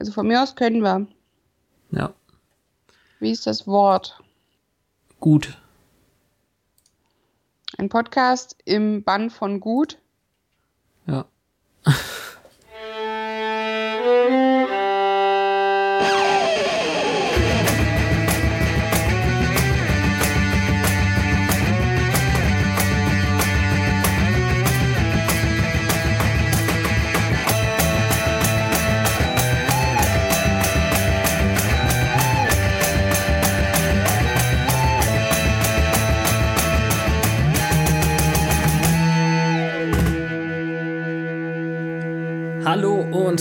Also 0.00 0.12
von 0.12 0.26
mir 0.26 0.42
aus 0.42 0.56
können 0.56 0.80
wir. 0.80 1.06
Ja. 1.90 2.14
Wie 3.18 3.30
ist 3.30 3.46
das 3.46 3.66
Wort? 3.66 4.18
Gut. 5.20 5.58
Ein 7.76 7.90
Podcast 7.90 8.56
im 8.64 9.04
Bann 9.04 9.28
von 9.28 9.60
Gut. 9.60 9.98
Ja. 11.06 11.26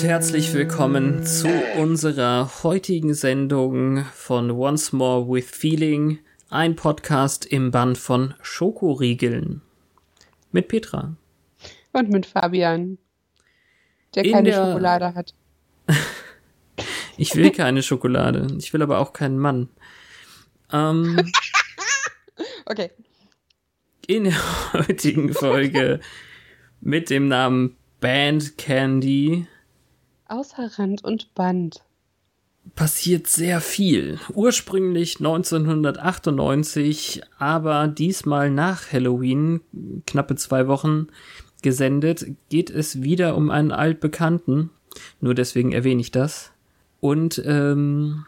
Herzlich 0.09 0.55
willkommen 0.55 1.23
zu 1.23 1.47
unserer 1.77 2.63
heutigen 2.63 3.13
Sendung 3.13 4.03
von 4.15 4.49
Once 4.49 4.91
More 4.91 5.27
with 5.29 5.51
Feeling, 5.51 6.17
ein 6.49 6.75
Podcast 6.75 7.45
im 7.45 7.69
Band 7.69 7.95
von 7.95 8.33
Schokoriegeln. 8.41 9.61
Mit 10.51 10.67
Petra. 10.67 11.15
Und 11.93 12.09
mit 12.09 12.25
Fabian, 12.25 12.97
der 14.15 14.25
In 14.25 14.31
keine 14.31 14.49
der- 14.49 14.65
Schokolade 14.65 15.13
hat. 15.13 15.35
Ich 17.17 17.35
will 17.35 17.51
keine 17.51 17.83
Schokolade, 17.83 18.47
ich 18.57 18.73
will 18.73 18.81
aber 18.81 18.97
auch 18.97 19.13
keinen 19.13 19.37
Mann. 19.37 19.69
Ähm, 20.73 21.31
Okay. 22.65 22.89
in 24.07 24.23
der 24.23 24.73
heutigen 24.73 25.35
Folge 25.35 25.99
mit 26.81 27.11
dem 27.11 27.27
Namen 27.27 27.75
Band 27.99 28.57
Candy 28.57 29.45
Außer 30.29 30.69
Rand 30.77 31.03
und 31.03 31.33
Band. 31.33 31.83
passiert 32.75 33.25
sehr 33.25 33.61
viel. 33.61 34.19
Ursprünglich 34.33 35.17
1998, 35.17 37.23
aber 37.39 37.87
diesmal 37.87 38.51
nach 38.51 38.91
Halloween, 38.91 39.61
knappe 40.05 40.35
zwei 40.35 40.67
Wochen 40.67 41.07
gesendet, 41.63 42.27
geht 42.49 42.69
es 42.69 43.01
wieder 43.01 43.35
um 43.35 43.49
einen 43.49 43.71
altbekannten. 43.71 44.69
Nur 45.19 45.33
deswegen 45.33 45.71
erwähne 45.71 46.01
ich 46.01 46.11
das. 46.11 46.51
Und 47.01 47.41
ähm, 47.45 48.25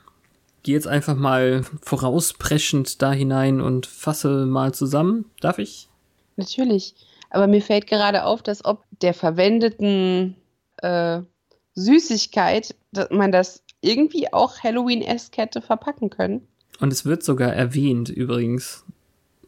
gehe 0.63 0.73
jetzt 0.73 0.87
einfach 0.87 1.15
mal 1.15 1.63
vorauspreschend 1.83 2.99
da 3.01 3.11
hinein 3.11 3.61
und 3.61 3.85
fasse 3.85 4.47
mal 4.47 4.73
zusammen. 4.73 5.25
Darf 5.39 5.59
ich? 5.59 5.87
Natürlich. 6.35 6.95
Aber 7.29 7.45
mir 7.45 7.61
fällt 7.61 7.85
gerade 7.85 8.23
auf, 8.23 8.41
dass 8.41 8.65
ob 8.65 8.83
der 9.01 9.13
verwendeten 9.13 10.35
äh, 10.77 11.21
Süßigkeit, 11.75 12.75
dass 12.91 13.09
man 13.11 13.31
das 13.31 13.63
irgendwie 13.81 14.31
auch 14.31 14.59
Halloween-esque 14.63 15.37
hätte 15.37 15.61
verpacken 15.61 16.09
können. 16.09 16.47
Und 16.79 16.91
es 16.91 17.05
wird 17.05 17.23
sogar 17.23 17.53
erwähnt 17.53 18.09
übrigens. 18.09 18.85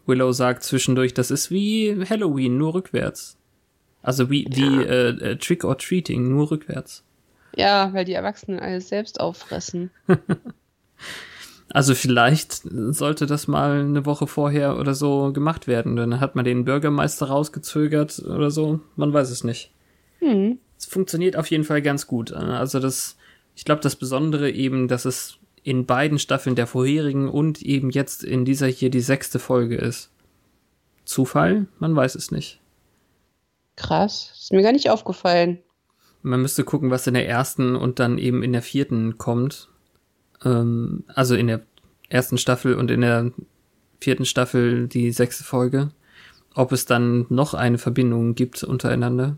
Willow 0.05 0.31
sagt 0.31 0.63
zwischendurch, 0.63 1.13
das 1.13 1.31
ist 1.31 1.51
wie 1.51 2.05
Halloween, 2.09 2.57
nur 2.57 2.73
rückwärts. 2.73 3.37
Also 4.01 4.29
wie, 4.29 4.45
wie 4.51 4.83
äh, 4.83 5.31
äh, 5.31 5.35
Trick 5.37 5.63
or 5.63 5.77
Treating, 5.77 6.29
nur 6.29 6.51
rückwärts. 6.51 7.03
Ja, 7.55 7.93
weil 7.93 8.03
die 8.03 8.13
Erwachsenen 8.13 8.59
alles 8.59 8.89
selbst 8.89 9.19
auffressen. 9.19 9.91
Also 11.73 11.95
vielleicht 11.95 12.61
sollte 12.71 13.25
das 13.25 13.47
mal 13.47 13.79
eine 13.79 14.05
Woche 14.05 14.27
vorher 14.27 14.77
oder 14.77 14.93
so 14.93 15.33
gemacht 15.33 15.65
werden. 15.65 15.95
Dann 15.95 16.19
hat 16.19 16.35
man 16.35 16.45
den 16.45 16.65
Bürgermeister 16.65 17.27
rausgezögert 17.27 18.19
oder 18.19 18.51
so. 18.51 18.79
Man 18.95 19.11
weiß 19.11 19.31
es 19.31 19.43
nicht. 19.43 19.71
Hm. 20.19 20.59
Es 20.77 20.85
funktioniert 20.85 21.35
auf 21.35 21.49
jeden 21.49 21.63
Fall 21.63 21.81
ganz 21.81 22.07
gut. 22.07 22.31
Also 22.33 22.79
das, 22.79 23.17
ich 23.55 23.65
glaube, 23.65 23.81
das 23.81 23.95
Besondere 23.95 24.51
eben, 24.51 24.87
dass 24.87 25.05
es 25.05 25.37
in 25.63 25.85
beiden 25.85 26.19
Staffeln 26.19 26.55
der 26.55 26.67
vorherigen 26.67 27.29
und 27.29 27.61
eben 27.61 27.89
jetzt 27.89 28.23
in 28.23 28.45
dieser 28.45 28.67
hier 28.67 28.89
die 28.89 29.01
sechste 29.01 29.39
Folge 29.39 29.77
ist. 29.77 30.09
Zufall? 31.05 31.67
Man 31.79 31.95
weiß 31.95 32.15
es 32.15 32.31
nicht. 32.31 32.59
Krass. 33.75 34.31
Ist 34.33 34.53
mir 34.53 34.61
gar 34.61 34.71
nicht 34.71 34.89
aufgefallen. 34.89 35.59
Man 36.21 36.41
müsste 36.41 36.63
gucken, 36.63 36.91
was 36.91 37.07
in 37.07 37.15
der 37.15 37.27
ersten 37.27 37.75
und 37.75 37.99
dann 37.99 38.17
eben 38.17 38.43
in 38.43 38.53
der 38.53 38.61
vierten 38.61 39.17
kommt. 39.17 39.69
Ähm, 40.43 41.03
also 41.07 41.35
in 41.35 41.47
der 41.47 41.61
ersten 42.09 42.37
Staffel 42.37 42.75
und 42.75 42.91
in 42.91 43.01
der 43.01 43.31
vierten 43.99 44.25
Staffel 44.25 44.87
die 44.87 45.11
sechste 45.11 45.43
Folge. 45.43 45.91
Ob 46.55 46.71
es 46.71 46.85
dann 46.85 47.25
noch 47.29 47.53
eine 47.53 47.77
Verbindung 47.77 48.35
gibt 48.35 48.63
untereinander. 48.63 49.37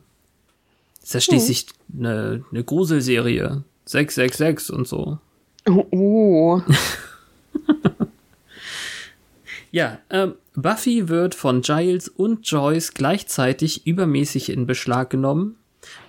Ist 1.06 1.14
ja 1.14 1.22
schließlich 1.22 1.68
eine, 1.98 2.44
eine 2.52 2.64
Gruselserie. 2.64 3.64
666 3.86 4.76
und 4.76 4.88
so. 4.88 5.20
Oh, 5.68 5.86
oh. 5.92 6.62
Ja, 9.76 10.00
ähm, 10.10 10.36
Buffy 10.54 11.10
wird 11.10 11.36
von 11.36 11.60
Giles 11.60 12.08
und 12.08 12.50
Joyce 12.50 12.94
gleichzeitig 12.94 13.86
übermäßig 13.86 14.50
in 14.50 14.66
Beschlag 14.68 15.10
genommen 15.10 15.58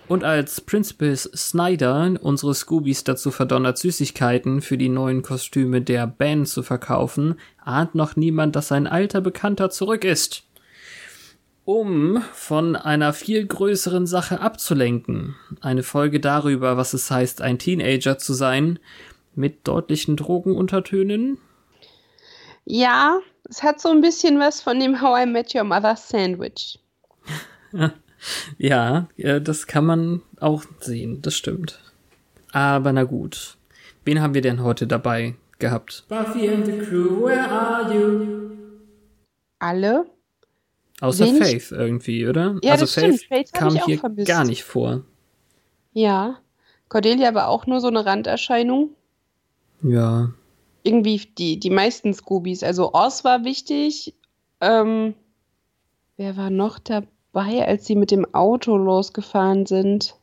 und 0.07 0.23
als 0.23 0.61
Principal 0.61 1.17
Snyder 1.17 2.15
unsere 2.21 2.55
Scoobies 2.55 3.03
dazu 3.03 3.33
verdonnert, 3.33 3.79
Süßigkeiten 3.79 4.63
für 4.63 4.79
die 4.79 4.89
neuen 4.89 5.23
Kostüme 5.23 5.83
der 5.83 6.07
Band 6.07 6.47
zu 6.47 6.63
verkaufen, 6.63 7.41
ahnt 7.59 7.97
noch 7.97 8.15
niemand, 8.15 8.55
dass 8.55 8.71
ein 8.71 8.87
alter 8.87 9.21
Bekannter 9.21 9.69
zurück 9.71 10.05
ist. 10.05 10.45
Um 11.67 12.23
von 12.33 12.77
einer 12.77 13.13
viel 13.13 13.45
größeren 13.45 14.07
Sache 14.07 14.41
abzulenken, 14.41 15.35
eine 15.61 15.83
Folge 15.83 16.21
darüber, 16.21 16.77
was 16.77 16.95
es 16.95 17.11
heißt, 17.11 17.43
ein 17.43 17.59
Teenager 17.59 18.19
zu 18.19 18.35
sein, 18.35 18.79
mit 19.35 19.67
deutlichen 19.67 20.17
Drogenuntertönen, 20.17 21.39
Ja, 22.65 23.19
es 23.49 23.65
hat 23.65 23.81
so 23.81 23.91
ein 23.91 24.01
bisschen 24.01 24.39
was 24.39 24.61
von 24.63 24.79
dem 24.79 25.01
How 25.03 25.25
I 25.25 25.27
Met 25.27 25.55
Your 25.55 25.65
Mother 25.65 25.97
Sandwich. 25.97 26.79
Ja, 28.59 29.09
das 29.19 29.67
kann 29.67 29.85
man 29.85 30.23
auch 30.41 30.65
sehen, 30.81 31.21
das 31.23 31.35
stimmt. 31.35 31.79
Aber 32.51 32.93
na 32.93 33.05
gut. 33.05 33.57
Wen 34.05 34.21
haben 34.21 34.35
wir 34.35 34.41
denn 34.41 34.63
heute 34.65 34.87
dabei 34.87 35.35
gehabt? 35.59 36.05
Buffy 36.09 36.49
and 36.49 36.65
the 36.65 36.79
Crew, 36.79 37.25
where 37.25 37.49
are 37.49 37.95
you? 37.95 38.51
Alle? 39.59 40.07
Außer 41.01 41.27
Wenig- 41.27 41.43
Faith 41.43 41.73
irgendwie, 41.73 42.27
oder? 42.27 42.57
Ja, 42.63 42.73
also. 42.73 42.87
Faith, 42.87 43.25
Faith 43.29 43.53
kam 43.53 43.75
hier 43.85 43.99
vermisst. 43.99 44.29
gar 44.29 44.45
nicht 44.45 44.65
vor. 44.65 45.03
Ja. 45.93 46.39
Cordelia 46.89 47.35
war 47.35 47.49
auch 47.49 47.67
nur 47.67 47.81
so 47.81 47.89
eine 47.89 48.07
Randerscheinung. 48.07 48.91
Ja. 49.83 50.33
Irgendwie 50.85 51.19
die, 51.37 51.59
die 51.59 51.71
meisten 51.71 52.15
Scoobies. 52.15 52.63
Also 52.63 52.95
Oz 52.95 53.25
war 53.25 53.45
wichtig. 53.45 54.15
Ähm, 54.61 55.15
wer 56.17 56.37
war 56.37 56.49
noch 56.51 56.79
dabei, 56.79 57.67
als 57.67 57.87
sie 57.87 57.97
mit 57.97 58.11
dem 58.11 58.33
Auto 58.35 58.77
losgefahren 58.77 59.67
sind? 59.67 60.15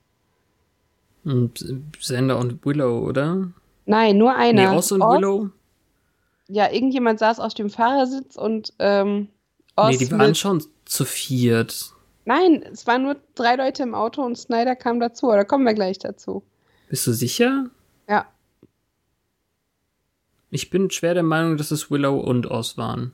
Und 1.25 1.63
Sander 2.00 2.39
und 2.39 2.66
Willow, 2.66 3.00
oder? 3.07 3.50
Nein, 3.85 4.17
nur 4.17 4.33
einer. 4.35 4.72
Nee, 4.72 4.78
Oz 4.78 4.91
und 4.91 5.01
Oz- 5.01 5.17
Willow? 5.17 5.50
Ja, 6.47 6.72
irgendjemand 6.72 7.19
saß 7.19 7.39
auf 7.39 7.53
dem 7.53 7.69
Fahrersitz 7.69 8.35
und 8.35 8.73
ähm, 8.79 9.28
Oz 9.75 9.91
nee, 9.91 9.97
die 10.06 10.11
waren 10.11 10.35
schon 10.35 10.63
zu 10.85 11.06
viert. 11.06 11.94
Nein, 12.25 12.63
es 12.72 12.88
waren 12.88 13.03
nur 13.03 13.17
drei 13.35 13.56
Leute 13.56 13.84
im 13.84 13.95
Auto 13.95 14.23
und 14.23 14.38
Snyder 14.38 14.75
kam 14.75 15.00
dazu. 15.00 15.28
Aber 15.28 15.38
da 15.38 15.44
kommen 15.44 15.66
wir 15.66 15.73
gleich 15.73 16.00
dazu. 16.00 16.44
Bist 16.89 17.06
du 17.07 17.11
sicher? 17.13 17.69
Ja. 18.07 18.28
Ich 20.51 20.69
bin 20.69 20.92
schwer 20.92 21.15
der 21.15 21.24
Meinung, 21.24 21.57
dass 21.57 21.71
es 21.71 21.89
Willow 21.89 22.19
und 22.19 22.50
Oz 22.50 22.77
waren. 22.77 23.13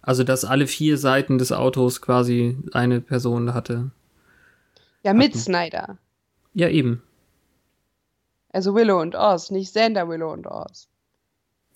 Also, 0.00 0.24
dass 0.24 0.44
alle 0.44 0.66
vier 0.66 0.98
Seiten 0.98 1.38
des 1.38 1.52
Autos 1.52 2.00
quasi 2.02 2.58
eine 2.72 3.00
Person 3.00 3.54
hatte. 3.54 3.90
Ja, 5.02 5.12
mit 5.14 5.30
Hatten. 5.32 5.38
Snyder. 5.38 5.98
Ja, 6.54 6.68
eben. 6.68 7.02
Also 8.52 8.74
Willow 8.74 9.00
und 9.00 9.16
Oz, 9.16 9.50
nicht 9.50 9.70
Xander, 9.74 10.08
Willow 10.08 10.32
und 10.32 10.46
Oz. 10.46 10.88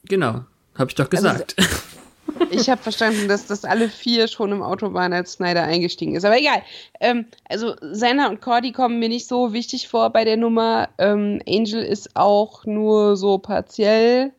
Genau. 0.05 0.45
Hab 0.75 0.89
ich 0.89 0.95
doch 0.95 1.11
Also, 1.11 1.17
gesagt. 1.17 1.57
Ich 2.51 2.69
habe 2.69 2.83
verstanden, 2.83 3.29
dass 3.29 3.47
das 3.47 3.65
alle 3.65 3.89
vier 3.89 4.29
schon 4.29 4.53
im 4.53 4.63
Auto 4.63 4.93
waren, 4.95 5.13
als 5.13 5.35
Snyder 5.35 5.63
eingestiegen 5.65 6.15
ist. 6.15 6.25
Aber 6.25 6.39
egal. 6.39 6.63
Ähm, 7.01 7.27
also 7.49 7.75
Senna 7.81 8.29
und 8.29 8.41
Cordy 8.41 8.73
kommen 8.73 8.99
mir 8.99 9.09
nicht 9.09 9.29
so 9.29 9.53
wichtig 9.53 9.89
vor 9.89 10.11
bei 10.11 10.25
der 10.25 10.37
Nummer. 10.37 10.89
Ähm, 10.99 11.41
Angel 11.49 11.83
ist 11.83 12.17
auch 12.17 12.65
nur 12.65 13.17
so 13.17 13.39
partiell 13.39 14.33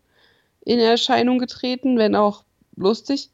in 0.66 0.80
Erscheinung 0.80 1.40
getreten, 1.40 1.98
wenn 1.98 2.16
auch 2.16 2.44
lustig. 2.76 3.30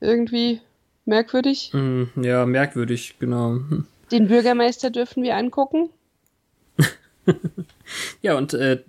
Irgendwie 0.00 0.60
merkwürdig. 1.04 1.70
Hm, 1.72 2.10
ja, 2.20 2.44
merkwürdig, 2.46 3.16
genau. 3.18 3.60
Den 4.10 4.28
Bürgermeister 4.28 4.90
dürfen 4.90 5.22
wir 5.22 5.36
angucken. 5.36 5.88
ja, 8.20 8.36
und 8.36 8.52
äh, 8.54 8.82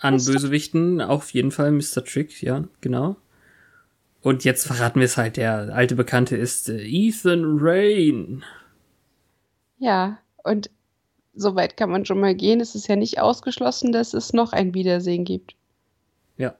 an. 0.00 0.14
Bösewichten 0.16 1.00
auf 1.00 1.30
jeden 1.30 1.50
Fall 1.50 1.72
Mr. 1.72 2.04
Trick, 2.04 2.42
ja, 2.42 2.64
genau. 2.80 3.16
Und 4.22 4.44
jetzt 4.44 4.66
verraten 4.66 5.00
wir 5.00 5.04
es 5.04 5.16
halt, 5.16 5.36
der 5.36 5.74
alte 5.74 5.94
Bekannte 5.94 6.36
ist 6.36 6.68
äh, 6.68 6.82
Ethan 6.82 7.58
Rain. 7.60 8.44
Ja, 9.78 10.18
und 10.42 10.70
soweit 11.34 11.76
kann 11.76 11.90
man 11.90 12.04
schon 12.04 12.20
mal 12.20 12.34
gehen. 12.34 12.60
Es 12.60 12.74
ist 12.74 12.88
ja 12.88 12.96
nicht 12.96 13.20
ausgeschlossen, 13.20 13.92
dass 13.92 14.14
es 14.14 14.32
noch 14.32 14.52
ein 14.52 14.74
Wiedersehen 14.74 15.24
gibt. 15.24 15.54
Ja. 16.36 16.56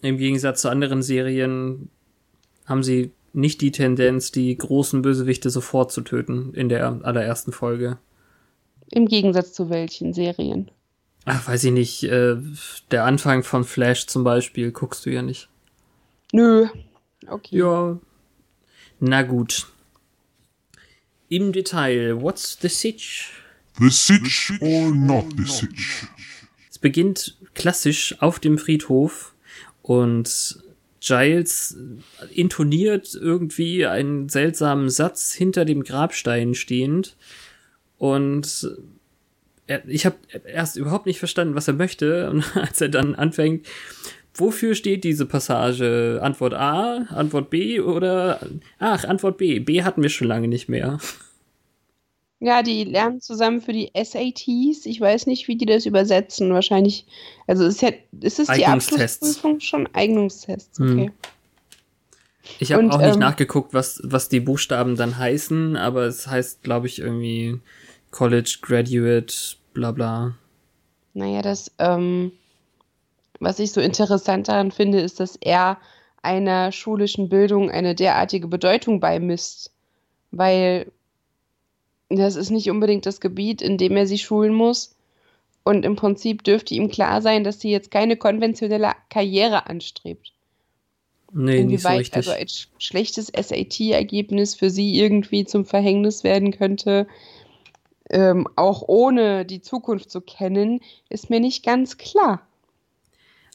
Im 0.00 0.16
Gegensatz 0.16 0.62
zu 0.62 0.68
anderen 0.68 1.02
Serien 1.02 1.90
haben 2.66 2.82
sie 2.82 3.12
nicht 3.32 3.60
die 3.60 3.72
Tendenz, 3.72 4.30
die 4.30 4.56
großen 4.56 5.02
Bösewichte 5.02 5.50
sofort 5.50 5.90
zu 5.90 6.02
töten 6.02 6.54
in 6.54 6.68
der 6.68 6.86
allerersten 7.02 7.52
Folge. 7.52 7.98
Im 8.90 9.06
Gegensatz 9.06 9.52
zu 9.52 9.70
welchen 9.70 10.12
Serien? 10.12 10.70
Ach, 11.24 11.48
weiß 11.48 11.64
ich 11.64 11.72
nicht. 11.72 12.04
Äh, 12.04 12.36
der 12.90 13.04
Anfang 13.04 13.42
von 13.42 13.64
Flash 13.64 14.06
zum 14.06 14.22
Beispiel 14.22 14.70
guckst 14.70 15.06
du 15.06 15.10
ja 15.10 15.22
nicht. 15.22 15.48
Nö. 16.32 16.66
Okay. 17.26 17.58
Ja. 17.58 17.98
Na 19.00 19.22
gut. 19.22 19.66
Im 21.28 21.52
Detail, 21.52 22.20
what's 22.20 22.58
the 22.60 22.68
sitch? 22.68 23.32
The 23.78 23.90
sitch 23.90 24.52
or 24.60 24.90
not 24.90 25.24
the 25.36 25.44
sitch? 25.44 26.06
Es 26.70 26.78
beginnt 26.78 27.38
klassisch 27.54 28.16
auf 28.20 28.38
dem 28.38 28.58
Friedhof 28.58 29.34
und 29.80 30.62
Giles 31.00 31.76
intoniert 32.30 33.14
irgendwie 33.14 33.86
einen 33.86 34.28
seltsamen 34.28 34.88
Satz 34.88 35.32
hinter 35.32 35.64
dem 35.64 35.82
Grabstein 35.82 36.54
stehend 36.54 37.16
und 37.98 38.68
er, 39.66 39.88
ich 39.88 40.06
habe 40.06 40.16
erst 40.44 40.76
überhaupt 40.76 41.06
nicht 41.06 41.18
verstanden, 41.18 41.54
was 41.54 41.66
er 41.66 41.74
möchte 41.74 42.30
und 42.30 42.56
als 42.56 42.80
er 42.80 42.88
dann 42.88 43.14
anfängt, 43.14 43.66
wofür 44.34 44.74
steht 44.74 45.04
diese 45.04 45.26
Passage? 45.26 46.20
Antwort 46.22 46.54
A, 46.54 47.06
Antwort 47.10 47.50
B 47.50 47.80
oder 47.80 48.40
ach, 48.78 49.04
Antwort 49.04 49.38
B. 49.38 49.58
B 49.58 49.82
hatten 49.82 50.02
wir 50.02 50.10
schon 50.10 50.28
lange 50.28 50.48
nicht 50.48 50.68
mehr. 50.68 50.98
Ja, 52.40 52.64
die 52.64 52.82
lernen 52.82 53.20
zusammen 53.20 53.60
für 53.60 53.72
die 53.72 53.92
SATs. 53.94 54.84
Ich 54.84 55.00
weiß 55.00 55.26
nicht, 55.26 55.46
wie 55.46 55.56
die 55.56 55.64
das 55.64 55.86
übersetzen. 55.86 56.52
Wahrscheinlich, 56.52 57.06
also 57.46 57.64
ist 57.64 57.82
ja, 57.82 57.90
ist 58.20 58.40
es 58.40 58.48
die 58.48 58.66
Abschlussprüfung 58.66 59.60
schon 59.60 59.88
Eignungstests? 59.92 60.80
Okay. 60.80 61.06
Hm. 61.06 61.12
Ich 62.58 62.72
habe 62.72 62.90
auch 62.90 62.98
nicht 62.98 63.14
ähm, 63.14 63.20
nachgeguckt, 63.20 63.72
was, 63.72 64.00
was 64.02 64.28
die 64.28 64.40
Buchstaben 64.40 64.96
dann 64.96 65.16
heißen, 65.16 65.76
aber 65.76 66.06
es 66.06 66.26
heißt, 66.26 66.64
glaube 66.64 66.88
ich, 66.88 66.98
irgendwie 66.98 67.60
College 68.10 68.58
Graduate, 68.60 69.32
bla 69.72 69.92
bla. 69.92 70.34
Naja, 71.14 71.42
das, 71.42 71.70
ähm, 71.78 72.32
was 73.42 73.58
ich 73.58 73.72
so 73.72 73.80
interessant 73.80 74.48
daran 74.48 74.70
finde, 74.70 75.00
ist, 75.00 75.20
dass 75.20 75.36
er 75.36 75.78
einer 76.22 76.70
schulischen 76.70 77.28
Bildung 77.28 77.70
eine 77.70 77.94
derartige 77.94 78.46
Bedeutung 78.46 79.00
beimisst. 79.00 79.72
Weil 80.30 80.90
das 82.08 82.36
ist 82.36 82.50
nicht 82.50 82.70
unbedingt 82.70 83.04
das 83.04 83.20
Gebiet, 83.20 83.60
in 83.60 83.78
dem 83.78 83.96
er 83.96 84.06
sich 84.06 84.22
schulen 84.22 84.54
muss. 84.54 84.94
Und 85.64 85.84
im 85.84 85.96
Prinzip 85.96 86.44
dürfte 86.44 86.74
ihm 86.74 86.88
klar 86.88 87.20
sein, 87.20 87.44
dass 87.44 87.60
sie 87.60 87.70
jetzt 87.70 87.90
keine 87.90 88.16
konventionelle 88.16 88.92
Karriere 89.10 89.66
anstrebt. 89.66 90.32
Nee, 91.32 91.60
Inwieweit 91.60 91.98
nicht 91.98 92.12
so 92.12 92.18
richtig. 92.18 92.40
also 92.40 92.68
ein 92.74 92.80
schlechtes 92.80 93.26
SAT-Ergebnis 93.26 94.54
für 94.54 94.70
sie 94.70 94.98
irgendwie 94.98 95.44
zum 95.44 95.64
Verhängnis 95.64 96.24
werden 96.24 96.52
könnte, 96.52 97.06
ähm, 98.10 98.46
auch 98.56 98.82
ohne 98.86 99.46
die 99.46 99.62
Zukunft 99.62 100.10
zu 100.10 100.20
kennen, 100.20 100.80
ist 101.08 101.30
mir 101.30 101.40
nicht 101.40 101.64
ganz 101.64 101.96
klar. 101.96 102.46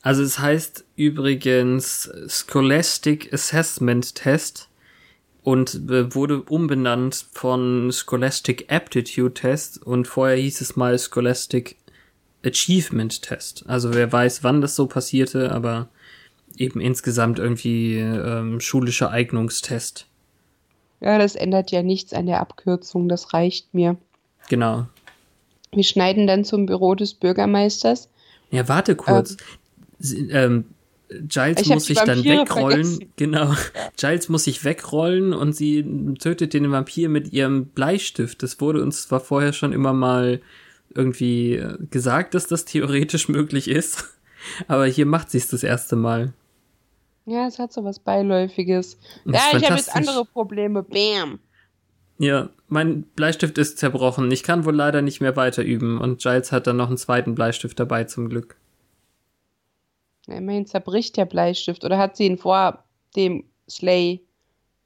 Also 0.01 0.23
es 0.23 0.39
heißt 0.39 0.85
übrigens 0.95 2.09
Scholastic 2.27 3.33
Assessment 3.33 4.15
Test 4.15 4.69
und 5.43 5.89
wurde 6.13 6.41
umbenannt 6.43 7.25
von 7.31 7.91
Scholastic 7.91 8.71
Aptitude 8.71 9.33
Test 9.33 9.81
und 9.81 10.07
vorher 10.07 10.37
hieß 10.37 10.61
es 10.61 10.75
mal 10.75 10.97
Scholastic 10.99 11.77
Achievement 12.45 13.21
Test. 13.21 13.65
Also 13.67 13.93
wer 13.93 14.11
weiß, 14.11 14.43
wann 14.43 14.61
das 14.61 14.75
so 14.75 14.87
passierte, 14.87 15.51
aber 15.51 15.89
eben 16.57 16.79
insgesamt 16.79 17.39
irgendwie 17.39 17.97
ähm, 17.97 18.59
schulischer 18.59 19.11
Eignungstest. 19.11 20.05
Ja, 20.99 21.17
das 21.17 21.35
ändert 21.35 21.71
ja 21.71 21.83
nichts 21.83 22.13
an 22.13 22.25
der 22.25 22.39
Abkürzung, 22.39 23.07
das 23.09 23.33
reicht 23.33 23.73
mir. 23.73 23.97
Genau. 24.49 24.87
Wir 25.71 25.83
schneiden 25.83 26.27
dann 26.27 26.45
zum 26.45 26.65
Büro 26.65 26.95
des 26.95 27.13
Bürgermeisters. 27.13 28.09
Ja, 28.51 28.67
warte 28.67 28.95
kurz. 28.95 29.31
Ähm, 29.31 29.37
Sie, 29.99 30.29
ähm, 30.29 30.65
Giles 31.09 31.61
ich 31.61 31.69
muss 31.69 31.85
sich 31.85 31.99
dann 31.99 32.23
wegrollen. 32.23 32.85
Vergessen. 32.85 33.13
Genau. 33.15 33.53
Giles 33.97 34.29
muss 34.29 34.43
sich 34.43 34.63
wegrollen 34.65 35.33
und 35.33 35.55
sie 35.55 36.15
tötet 36.19 36.53
den 36.53 36.71
Vampir 36.71 37.09
mit 37.09 37.31
ihrem 37.31 37.67
Bleistift. 37.67 38.43
Das 38.43 38.59
wurde 38.59 38.81
uns 38.81 39.03
zwar 39.03 39.19
vorher 39.19 39.53
schon 39.53 39.71
immer 39.71 39.93
mal 39.93 40.41
irgendwie 40.93 41.55
äh, 41.55 41.77
gesagt, 41.89 42.33
dass 42.33 42.47
das 42.47 42.65
theoretisch 42.65 43.29
möglich 43.29 43.69
ist, 43.69 44.05
aber 44.67 44.85
hier 44.85 45.05
macht 45.05 45.31
sie 45.31 45.37
es 45.37 45.47
das 45.47 45.63
erste 45.63 45.95
Mal. 45.95 46.33
Ja, 47.25 47.45
es 47.47 47.59
hat 47.59 47.73
so 47.73 47.83
was 47.83 47.99
Beiläufiges. 47.99 48.97
ja, 49.25 49.39
ich 49.53 49.65
habe 49.65 49.75
jetzt 49.75 49.93
andere 49.93 50.25
Probleme. 50.25 50.83
Bam. 50.83 51.39
Ja, 52.19 52.49
mein 52.67 53.03
Bleistift 53.03 53.57
ist 53.57 53.77
zerbrochen. 53.77 54.31
Ich 54.31 54.43
kann 54.43 54.65
wohl 54.65 54.75
leider 54.75 55.01
nicht 55.01 55.21
mehr 55.21 55.35
weiter 55.35 55.63
üben 55.63 55.99
und 55.99 56.21
Giles 56.21 56.51
hat 56.51 56.67
dann 56.67 56.77
noch 56.77 56.87
einen 56.87 56.97
zweiten 56.97 57.35
Bleistift 57.35 57.79
dabei 57.79 58.05
zum 58.05 58.29
Glück. 58.29 58.55
Immerhin 60.27 60.65
zerbricht 60.65 61.17
der 61.17 61.25
Bleistift 61.25 61.83
oder 61.83 61.97
hat 61.97 62.17
sie 62.17 62.25
ihn 62.25 62.37
vor 62.37 62.83
dem 63.15 63.45
Slay 63.69 64.21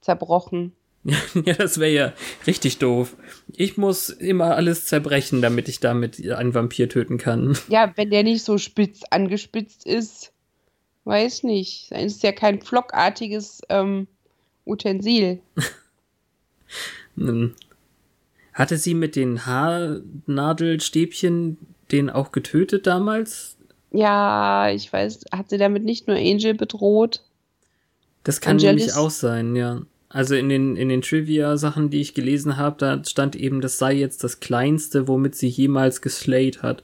zerbrochen? 0.01 0.73
ja, 1.03 1.55
das 1.55 1.79
wäre 1.79 1.91
ja 1.91 2.13
richtig 2.45 2.77
doof. 2.77 3.15
Ich 3.51 3.75
muss 3.77 4.09
immer 4.09 4.55
alles 4.55 4.85
zerbrechen, 4.85 5.41
damit 5.41 5.67
ich 5.67 5.79
damit 5.79 6.23
einen 6.31 6.53
Vampir 6.53 6.89
töten 6.89 7.17
kann. 7.17 7.57
Ja, 7.69 7.91
wenn 7.95 8.11
der 8.11 8.21
nicht 8.23 8.43
so 8.43 8.59
spitz 8.59 9.01
angespitzt 9.09 9.83
ist, 9.85 10.31
weiß 11.05 11.41
nicht. 11.44 11.91
Dann 11.91 12.01
ist 12.01 12.21
ja 12.21 12.31
kein 12.31 12.61
flockartiges 12.61 13.61
ähm, 13.69 14.07
Utensil. 14.65 15.39
Hatte 18.53 18.77
sie 18.77 18.94
mit 18.94 19.15
den 19.15 19.47
Haarnadelstäbchen 19.47 21.57
den 21.91 22.11
auch 22.11 22.31
getötet 22.31 22.87
damals? 22.87 23.57
Ja, 23.91 24.69
ich 24.69 24.91
weiß, 24.91 25.25
hat 25.31 25.49
sie 25.49 25.57
damit 25.57 25.83
nicht 25.83 26.07
nur 26.07 26.18
Angel 26.18 26.54
bedroht? 26.54 27.23
Das 28.23 28.39
kann 28.39 28.57
Angelis? 28.57 28.87
nämlich 28.87 28.95
auch 28.95 29.09
sein, 29.09 29.56
ja. 29.56 29.81
Also 30.07 30.35
in 30.35 30.49
den, 30.49 30.75
in 30.75 30.89
den 30.89 31.01
Trivia-Sachen, 31.01 31.89
die 31.89 32.01
ich 32.01 32.13
gelesen 32.13 32.57
habe, 32.57 32.75
da 32.77 33.04
stand 33.04 33.35
eben, 33.35 33.61
das 33.61 33.77
sei 33.77 33.94
jetzt 33.94 34.23
das 34.23 34.42
kleinste, 34.42 35.07
womit 35.07 35.35
sie 35.35 35.47
jemals 35.47 36.01
geslayed 36.01 36.63
hat. 36.63 36.83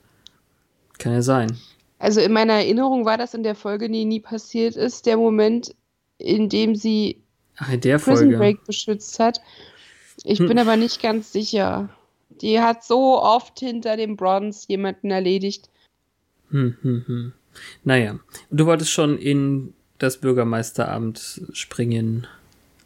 Kann 0.97 1.13
ja 1.13 1.21
sein. 1.21 1.57
Also 1.99 2.21
in 2.21 2.31
meiner 2.31 2.53
Erinnerung 2.53 3.05
war 3.05 3.17
das 3.17 3.33
in 3.33 3.43
der 3.43 3.55
Folge, 3.55 3.89
die 3.89 4.05
nie 4.05 4.19
passiert 4.19 4.75
ist, 4.75 5.05
der 5.05 5.17
Moment, 5.17 5.75
in 6.17 6.47
dem 6.47 6.75
sie 6.75 7.21
Ach, 7.57 7.71
in 7.71 7.81
der 7.81 7.97
Prison 7.97 8.17
Folge. 8.17 8.37
Break 8.37 8.65
beschützt 8.65 9.19
hat. 9.19 9.41
Ich 10.23 10.39
hm. 10.39 10.47
bin 10.47 10.59
aber 10.59 10.77
nicht 10.77 11.01
ganz 11.01 11.31
sicher. 11.31 11.89
Die 12.41 12.61
hat 12.61 12.83
so 12.83 13.21
oft 13.21 13.59
hinter 13.59 13.97
dem 13.97 14.15
Bronze 14.15 14.65
jemanden 14.67 15.11
erledigt. 15.11 15.69
Hm, 16.51 16.77
hm, 16.81 17.03
hm. 17.05 17.33
Naja, 17.83 18.19
du 18.51 18.65
wolltest 18.65 18.91
schon 18.91 19.17
in 19.17 19.73
das 19.97 20.17
Bürgermeisteramt 20.17 21.41
springen. 21.53 22.27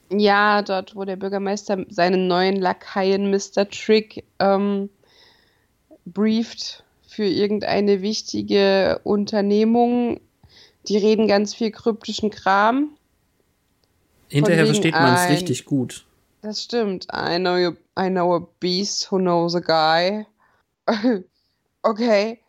Ja, 0.10 0.62
dort, 0.62 0.96
wo 0.96 1.06
der 1.06 1.16
Bürgermeister 1.16 1.86
seinen 1.90 2.28
neuen 2.28 2.58
Lakaien 2.58 3.32
Mr. 3.32 3.70
Trick 3.70 4.26
ähm, 4.40 4.90
brieft 6.06 6.84
für 7.08 7.26
irgendeine 7.26 8.02
wichtige 8.02 9.00
Unternehmung. 9.04 10.20
Die 10.88 10.98
reden 10.98 11.28
ganz 11.28 11.54
viel 11.54 11.72
kryptischen 11.72 12.30
Kram. 12.30 12.98
Hinterher 14.30 14.66
versteht 14.66 14.94
man 14.94 15.14
es 15.14 15.30
richtig 15.30 15.66
gut. 15.66 16.06
Das 16.42 16.64
stimmt. 16.64 17.08
I 17.14 17.38
know, 17.38 17.58
you, 17.58 17.72
I 17.98 18.10
know 18.10 18.36
a 18.36 18.48
beast 18.60 19.12
who 19.12 19.18
knows 19.18 19.56
a 19.56 19.60
guy. 19.60 20.26
okay 21.84 22.41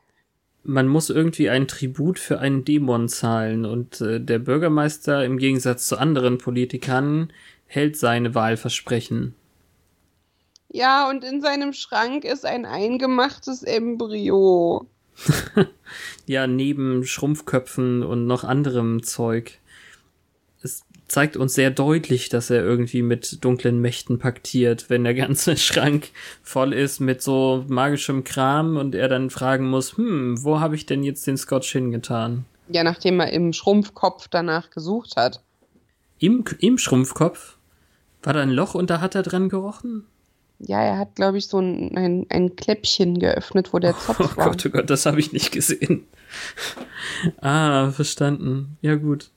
man 0.65 0.89
muss 0.89 1.11
irgendwie 1.11 1.51
ein 1.51 1.67
Tribut 1.69 2.19
für 2.19 2.39
einen 2.39 2.65
Dämon 2.65 3.09
zahlen 3.09 3.65
und 3.65 4.01
äh, 4.01 4.21
der 4.21 4.39
Bürgermeister 4.39 5.25
im 5.25 5.39
Gegensatz 5.39 5.89
zu 5.89 5.99
anderen 5.99 6.39
Politikern 6.39 7.33
hält 7.67 7.97
seine 7.97 8.35
Wahlversprechen. 8.35 9.35
Ja, 10.69 11.09
und 11.11 11.25
in 11.25 11.41
seinem 11.41 11.73
Schrank 11.73 12.25
ist 12.25 12.47
ein 12.47 12.65
eingemachtes 12.65 13.63
Embryo. 13.63 14.87
ja, 16.27 16.47
neben 16.47 17.05
Schrumpfköpfen 17.05 18.03
und 18.03 18.27
noch 18.27 18.45
anderem 18.45 19.03
Zeug. 19.03 19.59
Zeigt 21.13 21.37
uns 21.37 21.53
sehr 21.53 21.71
deutlich, 21.71 22.31
dass 22.31 22.49
er 22.49 22.65
irgendwie 22.65 23.03
mit 23.03 23.45
dunklen 23.45 23.83
Mächten 23.83 24.19
paktiert, 24.19 24.89
wenn 24.89 25.05
der 25.05 25.13
ganze 25.13 25.57
Schrank 25.59 26.09
voll 26.43 26.73
ist 26.73 27.01
mit 27.01 27.21
so 27.21 27.67
magischem 27.69 28.25
Kram 28.25 28.79
und 28.79 28.95
er 28.95 29.09
dann 29.09 29.29
fragen 29.29 29.69
muss, 29.69 29.99
hm, 29.99 30.43
wo 30.43 30.61
habe 30.61 30.75
ich 30.75 30.87
denn 30.87 31.03
jetzt 31.03 31.27
den 31.27 31.37
Scotch 31.37 31.71
hingetan? 31.71 32.47
Ja, 32.69 32.83
nachdem 32.83 33.21
er 33.21 33.31
im 33.31 33.53
Schrumpfkopf 33.53 34.29
danach 34.29 34.71
gesucht 34.71 35.17
hat. 35.17 35.43
Im, 36.19 36.47
im 36.61 36.79
Schrumpfkopf? 36.79 37.59
War 38.23 38.33
da 38.33 38.41
ein 38.41 38.49
Loch 38.49 38.75
und 38.75 38.89
da 38.89 39.03
hat 39.03 39.15
er 39.15 39.23
dran 39.23 39.51
gerochen? 39.51 40.07
Ja, 40.61 40.81
er 40.81 40.97
hat, 40.97 41.17
glaube 41.17 41.37
ich, 41.37 41.47
so 41.47 41.59
ein, 41.59 41.95
ein, 41.95 42.27
ein 42.31 42.57
Kläppchen 42.57 43.19
geöffnet, 43.19 43.75
wo 43.75 43.79
der 43.79 43.99
Zopf 43.99 44.19
Oh 44.19 44.37
war. 44.39 44.49
Gott, 44.49 44.65
oh 44.65 44.71
Gott, 44.71 44.89
das 44.89 45.05
habe 45.05 45.21
ich 45.21 45.35
nicht 45.35 45.53
gesehen. 45.53 46.07
ah, 47.43 47.91
verstanden. 47.91 48.79
Ja, 48.81 48.95
gut. 48.95 49.29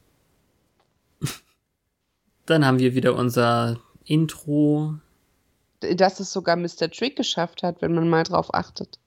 Dann 2.46 2.66
haben 2.66 2.80
wir 2.80 2.94
wieder 2.96 3.16
unser 3.16 3.80
Intro 4.06 4.96
Dass 5.80 6.20
es 6.20 6.32
sogar 6.32 6.56
Mr. 6.56 6.90
Trick 6.92 7.16
geschafft 7.16 7.64
hat, 7.64 7.82
wenn 7.82 7.94
man 7.94 8.08
mal 8.10 8.24
drauf 8.24 8.54
achtet. 8.54 9.00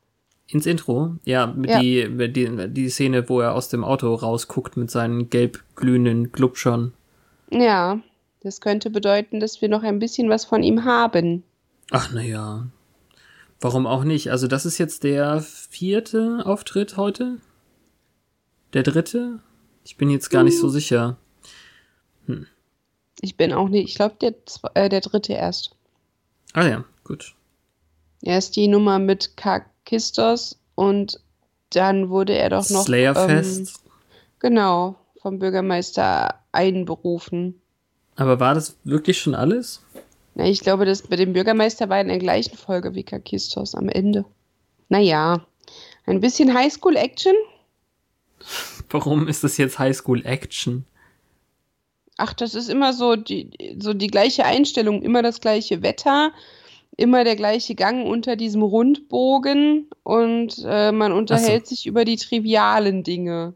ins 0.49 0.67
Intro. 0.67 1.17
Ja, 1.25 1.47
mit 1.47 1.71
Ja. 1.71 1.81
Die, 1.81 2.33
die, 2.33 2.69
die 2.71 2.89
Szene, 2.89 3.29
wo 3.29 3.41
er 3.41 3.55
aus 3.55 3.69
dem 3.69 3.85
Auto 3.85 4.15
rausguckt 4.15 4.77
mit 4.77 4.91
seinen 4.91 5.31
gelb 5.31 5.63
glühenden 5.77 6.33
Glubschern. 6.33 6.93
Ja, 7.51 8.01
das 8.43 8.61
könnte 8.61 8.91
bedeuten, 8.91 9.41
dass 9.41 9.61
wir 9.61 9.69
noch 9.69 9.83
ein 9.83 9.99
bisschen 9.99 10.29
was 10.31 10.45
von 10.45 10.63
ihm 10.63 10.85
haben. 10.85 11.45
Ach, 11.91 12.13
naja. 12.13 12.67
Warum 13.61 13.87
auch 13.87 14.05
nicht? 14.05 14.31
Also, 14.31 14.47
das 14.47 14.67
ist 14.67 14.79
jetzt 14.79 15.03
der 15.05 15.41
vierte 15.41 16.43
Auftritt 16.45 16.97
heute? 16.97 17.39
Der 18.73 18.83
dritte? 18.83 19.41
Ich 19.85 19.97
bin 19.97 20.11
jetzt 20.11 20.29
gar 20.31 20.45
nicht 20.45 20.59
so 20.59 20.69
sicher. 20.69 21.17
Ich 23.21 23.37
bin 23.37 23.53
auch 23.53 23.69
nicht, 23.69 23.89
ich 23.89 23.95
glaube, 23.95 24.17
der, 24.21 24.35
äh, 24.75 24.89
der 24.89 25.01
dritte 25.01 25.33
erst. 25.33 25.71
Ah 26.53 26.67
ja, 26.67 26.85
gut. 27.05 27.35
Erst 28.23 28.57
die 28.57 28.69
Nummer 28.69 28.99
mit 28.99 29.37
Kakistos 29.37 30.59
und 30.75 31.21
dann 31.71 32.09
wurde 32.09 32.37
er 32.37 32.51
doch 32.51 32.69
noch. 32.71 32.85
Slayerfest. 32.85 33.61
Ähm, 33.61 33.91
genau, 34.39 34.97
vom 35.21 35.39
Bürgermeister 35.39 36.41
einberufen. 36.53 37.61
Aber 38.17 38.41
war 38.41 38.55
das 38.55 38.77
wirklich 38.85 39.19
schon 39.19 39.35
alles? 39.35 39.83
Na, 40.35 40.47
ich 40.47 40.61
glaube, 40.61 40.85
das 40.85 41.09
mit 41.09 41.19
dem 41.19 41.33
Bürgermeister 41.33 41.89
war 41.89 42.01
in 42.01 42.09
der 42.09 42.19
gleichen 42.19 42.57
Folge 42.57 42.95
wie 42.95 43.03
Kakistos 43.03 43.75
am 43.75 43.89
Ende. 43.89 44.25
Naja, 44.89 45.45
ein 46.07 46.21
bisschen 46.21 46.55
Highschool-Action. 46.55 47.35
Warum 48.91 49.29
ist 49.29 49.45
das 49.45 49.57
jetzt 49.57 49.79
Highschool 49.79 50.25
Action? 50.25 50.87
Ach, 52.19 52.35
das 52.35 52.55
ist 52.55 52.69
immer 52.69 52.93
so 52.93 53.15
die, 53.17 53.51
so 53.79 53.95
die 53.95 54.09
gleiche 54.09 54.45
Einstellung, 54.45 55.03
immer 55.03 55.23
das 55.23 55.41
gleiche 55.41 55.83
Wetter, 55.83 56.33
immer 56.97 57.23
der 57.23 57.37
gleiche 57.37 57.77
Gang 57.77 58.07
unter 58.07 58.35
diesem 58.35 58.63
Rundbogen 58.63 59.89
und 60.03 60.63
äh, 60.67 60.91
man 60.91 61.13
unterhält 61.13 61.69
sich 61.69 61.87
über 61.87 62.05
die 62.05 62.17
trivialen 62.17 63.05
Dinge. 63.05 63.55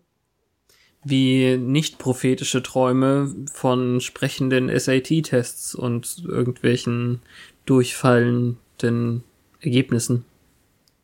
Wie 1.05 1.57
nicht 1.57 1.99
prophetische 1.99 2.63
Träume 2.63 3.35
von 3.53 4.01
sprechenden 4.01 4.71
SAT-Tests 4.79 5.75
und 5.75 6.23
irgendwelchen 6.25 7.21
durchfallenden 7.67 9.25
Ergebnissen. 9.61 10.25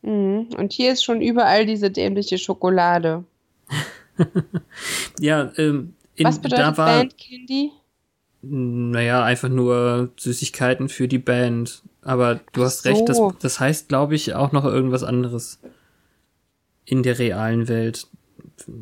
Mhm. 0.03 0.51
Und 0.57 0.73
hier 0.73 0.93
ist 0.93 1.03
schon 1.03 1.21
überall 1.21 1.67
diese 1.67 1.91
dämliche 1.91 2.39
Schokolade. 2.39 3.25
Ja, 5.21 5.53
ähm, 5.57 5.95
in, 6.19 6.27
Was 6.27 6.39
bedeutet 6.41 6.65
da 6.67 6.77
war, 6.77 6.87
Band 6.99 7.17
Candy? 7.19 7.73
naja, 8.43 9.25
einfach 9.25 9.49
nur 9.49 10.11
Süßigkeiten 10.17 10.89
für 10.89 11.09
die 11.09 11.19
Band. 11.19 11.83
Aber 12.03 12.41
du 12.53 12.63
hast 12.65 12.85
recht, 12.85 13.09
das, 13.09 13.17
so. 13.17 13.33
das 13.41 13.59
heißt, 13.61 13.89
glaube 13.89 14.15
ich, 14.15 14.35
auch 14.35 14.53
noch 14.53 14.65
irgendwas 14.65 15.03
anderes 15.03 15.59
in 16.85 17.03
der 17.03 17.19
realen 17.19 17.69
Welt. 17.69 18.07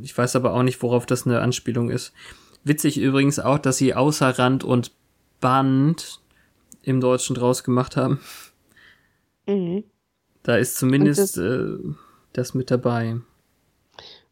Ich 0.03 0.17
weiß 0.17 0.37
aber 0.37 0.53
auch 0.55 0.63
nicht, 0.63 0.81
worauf 0.83 1.07
das 1.07 1.27
eine 1.27 1.41
Anspielung 1.41 1.91
ist. 1.91 2.13
Witzig 2.65 2.99
übrigens 2.99 3.39
auch, 3.39 3.59
dass 3.59 3.79
sie 3.79 3.95
außer 3.95 4.39
Rand 4.39 4.63
und 4.65 4.93
Band 5.41 6.21
im 6.83 7.01
Deutschen 7.01 7.35
draus 7.35 7.65
gemacht 7.65 7.97
haben. 7.97 8.21
Mhm. 9.47 9.85
Da 10.43 10.57
ist 10.57 10.77
zumindest 10.77 11.37
das- 11.37 11.45
äh, 11.45 11.79
das 12.33 12.55
mit 12.55 12.71
dabei. 12.71 13.17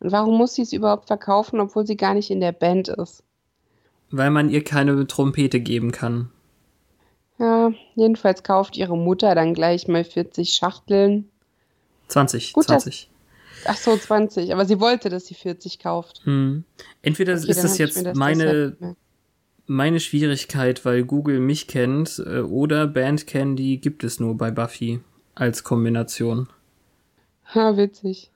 Und 0.05 0.13
warum 0.13 0.37
muss 0.37 0.53
sie 0.53 0.61
es 0.61 0.75
überhaupt 0.75 1.07
verkaufen, 1.07 1.61
obwohl 1.61 1.87
sie 1.87 1.97
gar 1.97 2.13
nicht 2.13 2.31
in 2.31 2.41
der 2.41 2.53
Band 2.53 2.89
ist? 2.89 3.23
Weil 4.11 4.29
man 4.31 4.51
ihr 4.51 4.63
keine 4.63 5.07
Trompete 5.07 5.61
geben 5.61 5.93
kann. 5.93 6.31
Ja, 7.39 7.73
jedenfalls 7.95 8.43
kauft 8.43 8.77
ihre 8.77 8.99
Mutter 8.99 9.35
dann 9.35 9.55
gleich 9.55 9.89
mal 9.89 10.05
40 10.05 10.51
Schachteln. 10.51 11.31
20, 12.09 12.53
Gut, 12.53 12.69
dass- 12.69 12.83
20. 12.85 13.09
Ach 13.65 13.79
so, 13.79 13.97
20. 13.97 14.53
Aber 14.53 14.67
sie 14.67 14.79
wollte, 14.79 15.09
dass 15.09 15.25
sie 15.25 15.33
40 15.35 15.79
kauft. 15.79 16.21
Hm. 16.25 16.65
Entweder 17.01 17.33
Okay, 17.33 17.51
ist 17.51 17.65
das 17.65 17.79
jetzt 17.79 18.05
das 18.05 18.15
meine, 18.15 18.77
meine 19.67 20.01
Schwierigkeit, 20.01 20.85
weil 20.85 21.05
Google 21.05 21.41
mich 21.41 21.67
kennt, 21.67 22.23
äh, 22.27 22.41
oder 22.41 22.87
Band 22.87 23.27
Candy 23.27 23.79
gibt 23.79 24.05
es 24.05 24.21
nur 24.21 24.37
bei 24.37 24.51
Buffy 24.51 25.01
als 25.35 25.65
Kombination. 25.65 26.51
Ha, 27.55 27.79
witzig. 27.79 28.31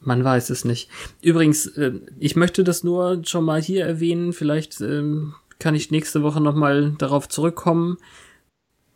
Man 0.00 0.24
weiß 0.24 0.50
es 0.50 0.64
nicht. 0.64 0.88
Übrigens, 1.22 1.66
äh, 1.66 1.92
ich 2.18 2.36
möchte 2.36 2.64
das 2.64 2.84
nur 2.84 3.22
schon 3.24 3.44
mal 3.44 3.60
hier 3.60 3.84
erwähnen. 3.84 4.32
Vielleicht 4.32 4.80
ähm, 4.80 5.34
kann 5.58 5.74
ich 5.74 5.90
nächste 5.90 6.22
Woche 6.22 6.40
noch 6.40 6.54
mal 6.54 6.92
darauf 6.98 7.28
zurückkommen. 7.28 7.98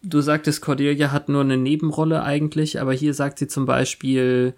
Du 0.02 0.20
sagtest, 0.20 0.60
Cordelia 0.60 1.12
hat 1.12 1.28
nur 1.28 1.42
eine 1.42 1.56
Nebenrolle 1.56 2.22
eigentlich, 2.22 2.80
aber 2.80 2.92
hier 2.92 3.14
sagt 3.14 3.38
sie 3.38 3.48
zum 3.48 3.64
Beispiel, 3.66 4.54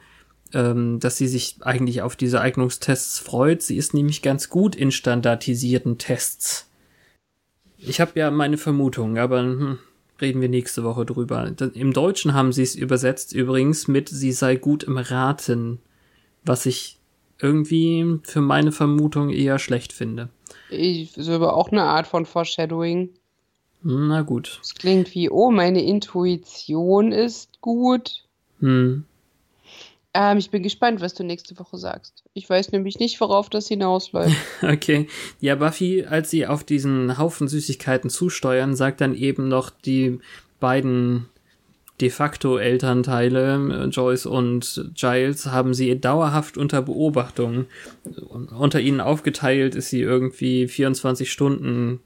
ähm, 0.52 1.00
dass 1.00 1.16
sie 1.16 1.28
sich 1.28 1.56
eigentlich 1.60 2.02
auf 2.02 2.16
diese 2.16 2.40
Eignungstests 2.40 3.18
freut. 3.18 3.62
Sie 3.62 3.76
ist 3.76 3.94
nämlich 3.94 4.22
ganz 4.22 4.48
gut 4.48 4.74
in 4.76 4.90
standardisierten 4.90 5.98
Tests. 5.98 6.68
Ich 7.78 8.00
habe 8.00 8.18
ja 8.18 8.30
meine 8.30 8.56
Vermutung, 8.56 9.18
aber 9.18 9.40
hm, 9.40 9.78
reden 10.20 10.40
wir 10.40 10.48
nächste 10.48 10.84
Woche 10.84 11.04
drüber. 11.04 11.52
Im 11.74 11.92
Deutschen 11.92 12.34
haben 12.34 12.52
sie 12.52 12.62
es 12.62 12.74
übersetzt 12.74 13.32
übrigens 13.32 13.86
mit 13.88 14.08
sie 14.08 14.32
sei 14.32 14.56
gut 14.56 14.84
im 14.84 14.98
Raten, 14.98 15.80
was 16.46 16.66
ich 16.66 16.98
irgendwie 17.40 18.18
für 18.22 18.40
meine 18.40 18.72
Vermutung 18.72 19.30
eher 19.30 19.58
schlecht 19.58 19.92
finde. 19.92 20.30
Ich, 20.70 21.16
ist 21.16 21.28
aber 21.28 21.54
auch 21.54 21.70
eine 21.70 21.82
Art 21.82 22.06
von 22.06 22.24
Foreshadowing. 22.24 23.10
Na 23.82 24.22
gut. 24.22 24.58
Es 24.62 24.74
klingt 24.74 25.14
wie, 25.14 25.30
oh, 25.30 25.50
meine 25.50 25.82
Intuition 25.82 27.12
ist 27.12 27.60
gut. 27.60 28.24
Hm. 28.60 29.04
Ähm, 30.14 30.38
ich 30.38 30.50
bin 30.50 30.62
gespannt, 30.62 31.02
was 31.02 31.12
du 31.12 31.24
nächste 31.24 31.58
Woche 31.58 31.76
sagst. 31.76 32.24
Ich 32.32 32.48
weiß 32.48 32.72
nämlich 32.72 32.98
nicht, 32.98 33.20
worauf 33.20 33.50
das 33.50 33.68
hinausläuft. 33.68 34.34
Okay. 34.62 35.08
Ja, 35.40 35.56
Buffy, 35.56 36.04
als 36.04 36.30
sie 36.30 36.46
auf 36.46 36.64
diesen 36.64 37.18
Haufen 37.18 37.48
Süßigkeiten 37.48 38.08
zusteuern, 38.08 38.74
sagt 38.74 39.02
dann 39.02 39.14
eben 39.14 39.48
noch 39.48 39.70
die 39.70 40.18
beiden 40.58 41.26
de 42.00 42.10
facto 42.10 42.58
Elternteile, 42.58 43.84
äh, 43.84 43.86
Joyce 43.86 44.26
und 44.26 44.90
Giles, 44.94 45.46
haben 45.46 45.74
sie 45.74 45.98
dauerhaft 45.98 46.58
unter 46.58 46.82
Beobachtung. 46.82 47.66
Unter 48.58 48.80
ihnen 48.80 49.00
aufgeteilt 49.00 49.74
ist 49.74 49.90
sie 49.90 50.02
irgendwie 50.02 50.68
24 50.68 51.30
Stunden, 51.32 52.00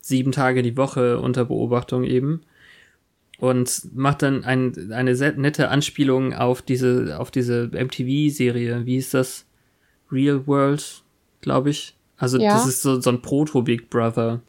sieben 0.00 0.32
Tage 0.32 0.62
die 0.62 0.76
Woche 0.76 1.18
unter 1.18 1.44
Beobachtung 1.44 2.04
eben. 2.04 2.42
Und 3.38 3.94
macht 3.94 4.22
dann 4.22 4.44
ein, 4.44 4.92
eine 4.92 5.16
sehr 5.16 5.32
nette 5.32 5.68
Anspielung 5.68 6.32
auf 6.32 6.62
diese, 6.62 7.18
auf 7.18 7.30
diese 7.30 7.68
MTV-Serie. 7.72 8.86
Wie 8.86 8.96
ist 8.96 9.12
das? 9.12 9.44
Real 10.10 10.46
World, 10.46 11.02
glaube 11.40 11.70
ich. 11.70 11.94
Also 12.16 12.38
Ja. 12.38 12.54
das 12.54 12.66
ist 12.66 12.82
so, 12.82 13.00
so 13.00 13.10
ein 13.10 13.20
Proto-Big 13.20 13.90
Brother. 13.90 14.40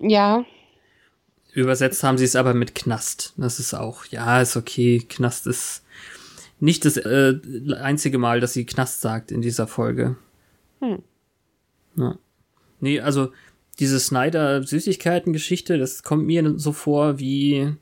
ja, 0.00 0.44
Übersetzt 1.52 2.02
haben 2.02 2.18
sie 2.18 2.24
es 2.24 2.36
aber 2.36 2.54
mit 2.54 2.74
Knast. 2.74 3.34
Das 3.36 3.58
ist 3.58 3.74
auch, 3.74 4.04
ja, 4.06 4.40
ist 4.40 4.56
okay. 4.56 5.04
Knast 5.08 5.46
ist 5.46 5.82
nicht 6.60 6.84
das 6.84 6.96
äh, 6.96 7.38
einzige 7.78 8.18
Mal, 8.18 8.40
dass 8.40 8.52
sie 8.52 8.66
Knast 8.66 9.00
sagt 9.00 9.32
in 9.32 9.40
dieser 9.40 9.66
Folge. 9.66 10.16
Hm. 10.80 11.02
Ja. 11.96 12.18
Nee, 12.80 13.00
also 13.00 13.32
diese 13.78 13.98
Snyder-Süßigkeiten-Geschichte, 13.98 15.78
das 15.78 16.02
kommt 16.02 16.26
mir 16.26 16.58
so 16.58 16.72
vor 16.72 17.18
wie 17.18 17.74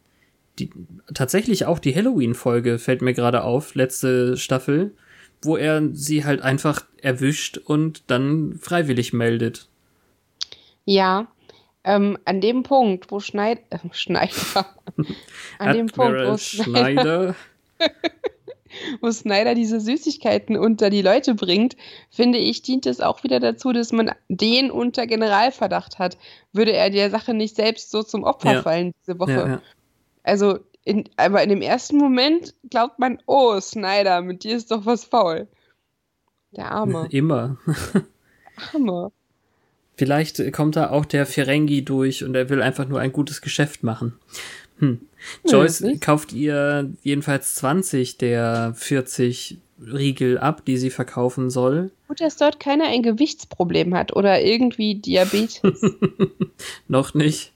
die, 0.59 0.71
tatsächlich 1.13 1.67
auch 1.67 1.79
die 1.79 1.95
Halloween-Folge, 1.95 2.79
fällt 2.79 3.03
mir 3.03 3.15
gerade 3.15 3.43
auf, 3.43 3.75
letzte 3.75 4.37
Staffel, 4.37 4.95
wo 5.43 5.57
er 5.57 5.91
sie 5.93 6.25
halt 6.25 6.41
einfach 6.41 6.85
erwischt 7.01 7.59
und 7.59 8.05
dann 8.07 8.55
freiwillig 8.61 9.13
meldet. 9.13 9.69
ja. 10.85 11.29
Ähm, 11.89 12.19
an 12.27 12.43
dem 12.43 12.65
Punkt, 12.65 13.11
wo 13.11 13.19
Schneid 13.19 13.61
äh, 13.71 13.79
Schneider. 13.93 14.67
an 15.59 15.75
dem 15.75 15.87
Punkt, 15.87 16.21
wo 16.21 16.37
Schneider, 16.37 17.35
Schneider. 17.35 17.35
wo 19.01 19.11
Snyder 19.11 19.55
diese 19.55 19.81
Süßigkeiten 19.81 20.59
unter 20.59 20.91
die 20.91 21.01
Leute 21.01 21.35
bringt, 21.35 21.79
finde 22.11 22.37
ich, 22.37 22.61
dient 22.61 22.85
es 22.85 23.01
auch 23.01 23.25
wieder 23.25 23.41
dazu, 23.41 23.73
dass 23.73 23.91
man 23.91 24.13
den 24.29 24.71
unter 24.71 25.07
Generalverdacht 25.07 25.99
hat. 25.99 26.19
Würde 26.53 26.73
er 26.73 26.91
der 26.91 27.09
Sache 27.09 27.33
nicht 27.33 27.57
selbst 27.57 27.91
so 27.91 28.03
zum 28.03 28.23
Opfer 28.23 28.53
Ja. 28.53 28.63
fallen 28.63 28.93
diese 29.01 29.19
Woche. 29.19 29.33
Ja, 29.33 29.49
ja. 29.49 29.63
Also, 30.25 30.59
in, 30.85 31.09
aber 31.17 31.43
in 31.43 31.49
dem 31.49 31.63
ersten 31.63 31.97
Moment 31.97 32.55
glaubt 32.69 32.99
man, 32.99 33.23
oh, 33.25 33.59
Snyder, 33.61 34.21
mit 34.21 34.45
dir 34.45 34.57
ist 34.57 34.71
doch 34.71 34.85
was 34.85 35.05
faul. 35.05 35.49
Der 36.51 36.71
Arme. 36.71 37.09
Immer. 37.11 37.57
Arme. 38.75 39.11
Vielleicht 39.99 40.53
kommt 40.53 40.77
da 40.77 40.91
auch 40.91 41.05
der 41.05 41.27
Ferengi 41.27 41.85
durch 41.85 42.23
und 42.23 42.37
er 42.37 42.49
will 42.49 42.63
einfach 42.63 42.87
nur 42.87 43.01
ein 43.01 43.11
gutes 43.11 43.41
Geschäft 43.41 43.83
machen. 43.83 44.13
Hm. 44.79 45.01
Joyce 45.45 45.81
Möglich. 45.81 46.01
kauft 46.01 46.33
ihr 46.33 46.93
jedenfalls 47.03 47.57
20 47.57 48.17
der 48.17 48.75
40 48.77 49.59
Riegel 49.85 50.39
ab, 50.39 50.65
die 50.65 50.77
sie 50.77 50.91
verkaufen 50.91 51.51
soll. 51.51 51.91
Gut, 52.07 52.21
dass 52.21 52.37
dort 52.37 52.61
keiner 52.61 52.87
ein 52.87 53.03
Gewichtsproblem 53.03 53.93
hat 53.93 54.15
oder 54.15 54.41
irgendwie 54.41 54.95
Diabetes. 54.95 55.63
Noch 56.89 57.15
nicht. 57.15 57.53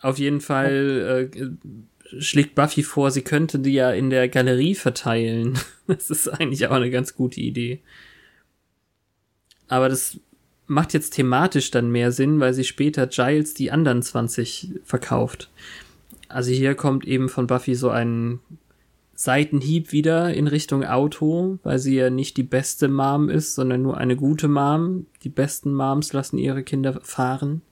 Auf 0.00 0.20
jeden 0.20 0.40
Fall 0.40 1.28
äh, 1.34 2.20
schlägt 2.20 2.54
Buffy 2.54 2.84
vor, 2.84 3.10
sie 3.10 3.22
könnte 3.22 3.58
die 3.58 3.72
ja 3.72 3.90
in 3.90 4.10
der 4.10 4.28
Galerie 4.28 4.76
verteilen. 4.76 5.58
Das 5.88 6.08
ist 6.08 6.28
eigentlich 6.28 6.68
auch 6.68 6.76
eine 6.76 6.88
ganz 6.88 7.16
gute 7.16 7.40
Idee. 7.40 7.80
Aber 9.66 9.88
das 9.88 10.20
macht 10.70 10.94
jetzt 10.94 11.10
thematisch 11.10 11.72
dann 11.72 11.90
mehr 11.90 12.12
Sinn, 12.12 12.38
weil 12.38 12.54
sie 12.54 12.62
später 12.62 13.08
Giles 13.08 13.54
die 13.54 13.72
anderen 13.72 14.02
20 14.02 14.70
verkauft. 14.84 15.50
Also 16.28 16.52
hier 16.52 16.76
kommt 16.76 17.04
eben 17.04 17.28
von 17.28 17.48
Buffy 17.48 17.74
so 17.74 17.90
ein 17.90 18.38
Seitenhieb 19.14 19.90
wieder 19.90 20.32
in 20.32 20.46
Richtung 20.46 20.84
Auto, 20.84 21.58
weil 21.64 21.80
sie 21.80 21.96
ja 21.96 22.08
nicht 22.08 22.36
die 22.36 22.44
beste 22.44 22.88
Mom 22.88 23.28
ist, 23.28 23.56
sondern 23.56 23.82
nur 23.82 23.98
eine 23.98 24.14
gute 24.14 24.46
Mom. 24.46 25.06
Die 25.24 25.28
besten 25.28 25.74
Moms 25.74 26.12
lassen 26.12 26.38
ihre 26.38 26.62
Kinder 26.62 27.00
fahren. 27.02 27.62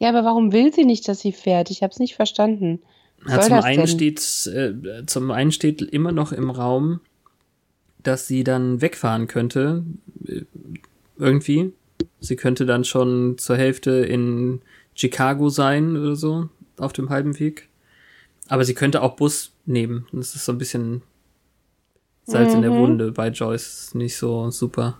ja, 0.00 0.08
aber 0.08 0.24
warum 0.24 0.52
will 0.52 0.74
sie 0.74 0.84
nicht, 0.84 1.06
dass 1.06 1.20
sie 1.20 1.32
fährt? 1.32 1.70
Ich 1.70 1.82
habe 1.82 1.92
es 1.92 2.00
nicht 2.00 2.16
verstanden. 2.16 2.80
Ja, 3.26 3.40
zum 3.40 3.54
einen 3.54 3.86
steht, 3.86 4.18
äh, 4.52 5.06
zum 5.06 5.30
einen 5.30 5.52
steht 5.52 5.80
immer 5.80 6.10
noch 6.12 6.32
im 6.32 6.50
Raum, 6.50 7.00
dass 8.02 8.26
sie 8.26 8.42
dann 8.42 8.80
wegfahren 8.80 9.28
könnte, 9.28 9.84
äh, 10.26 10.42
irgendwie. 11.18 11.72
Sie 12.20 12.36
könnte 12.36 12.66
dann 12.66 12.84
schon 12.84 13.38
zur 13.38 13.56
Hälfte 13.56 13.90
in 13.90 14.60
Chicago 14.94 15.48
sein 15.48 15.96
oder 15.96 16.16
so, 16.16 16.48
auf 16.78 16.92
dem 16.92 17.10
halben 17.10 17.38
Weg. 17.38 17.68
Aber 18.48 18.64
sie 18.64 18.74
könnte 18.74 19.02
auch 19.02 19.16
Bus 19.16 19.52
nehmen. 19.64 20.06
Das 20.12 20.34
ist 20.34 20.44
so 20.44 20.52
ein 20.52 20.58
bisschen 20.58 21.02
Salz 22.24 22.54
in 22.54 22.62
der 22.62 22.72
Mhm. 22.72 22.78
Wunde 22.78 23.12
bei 23.12 23.28
Joyce. 23.28 23.94
Nicht 23.94 24.16
so 24.16 24.50
super. 24.50 24.98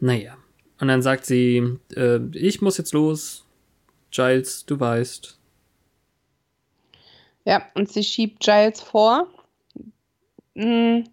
Naja. 0.00 0.36
Und 0.80 0.88
dann 0.88 1.02
sagt 1.02 1.24
sie, 1.26 1.78
äh, 1.96 2.20
ich 2.32 2.60
muss 2.60 2.78
jetzt 2.78 2.92
los. 2.92 3.44
Giles, 4.10 4.64
du 4.66 4.78
weißt. 4.78 5.38
Ja, 7.44 7.62
und 7.74 7.90
sie 7.90 8.04
schiebt 8.04 8.40
Giles 8.40 8.80
vor. 8.80 9.26
Hm. 10.54 11.04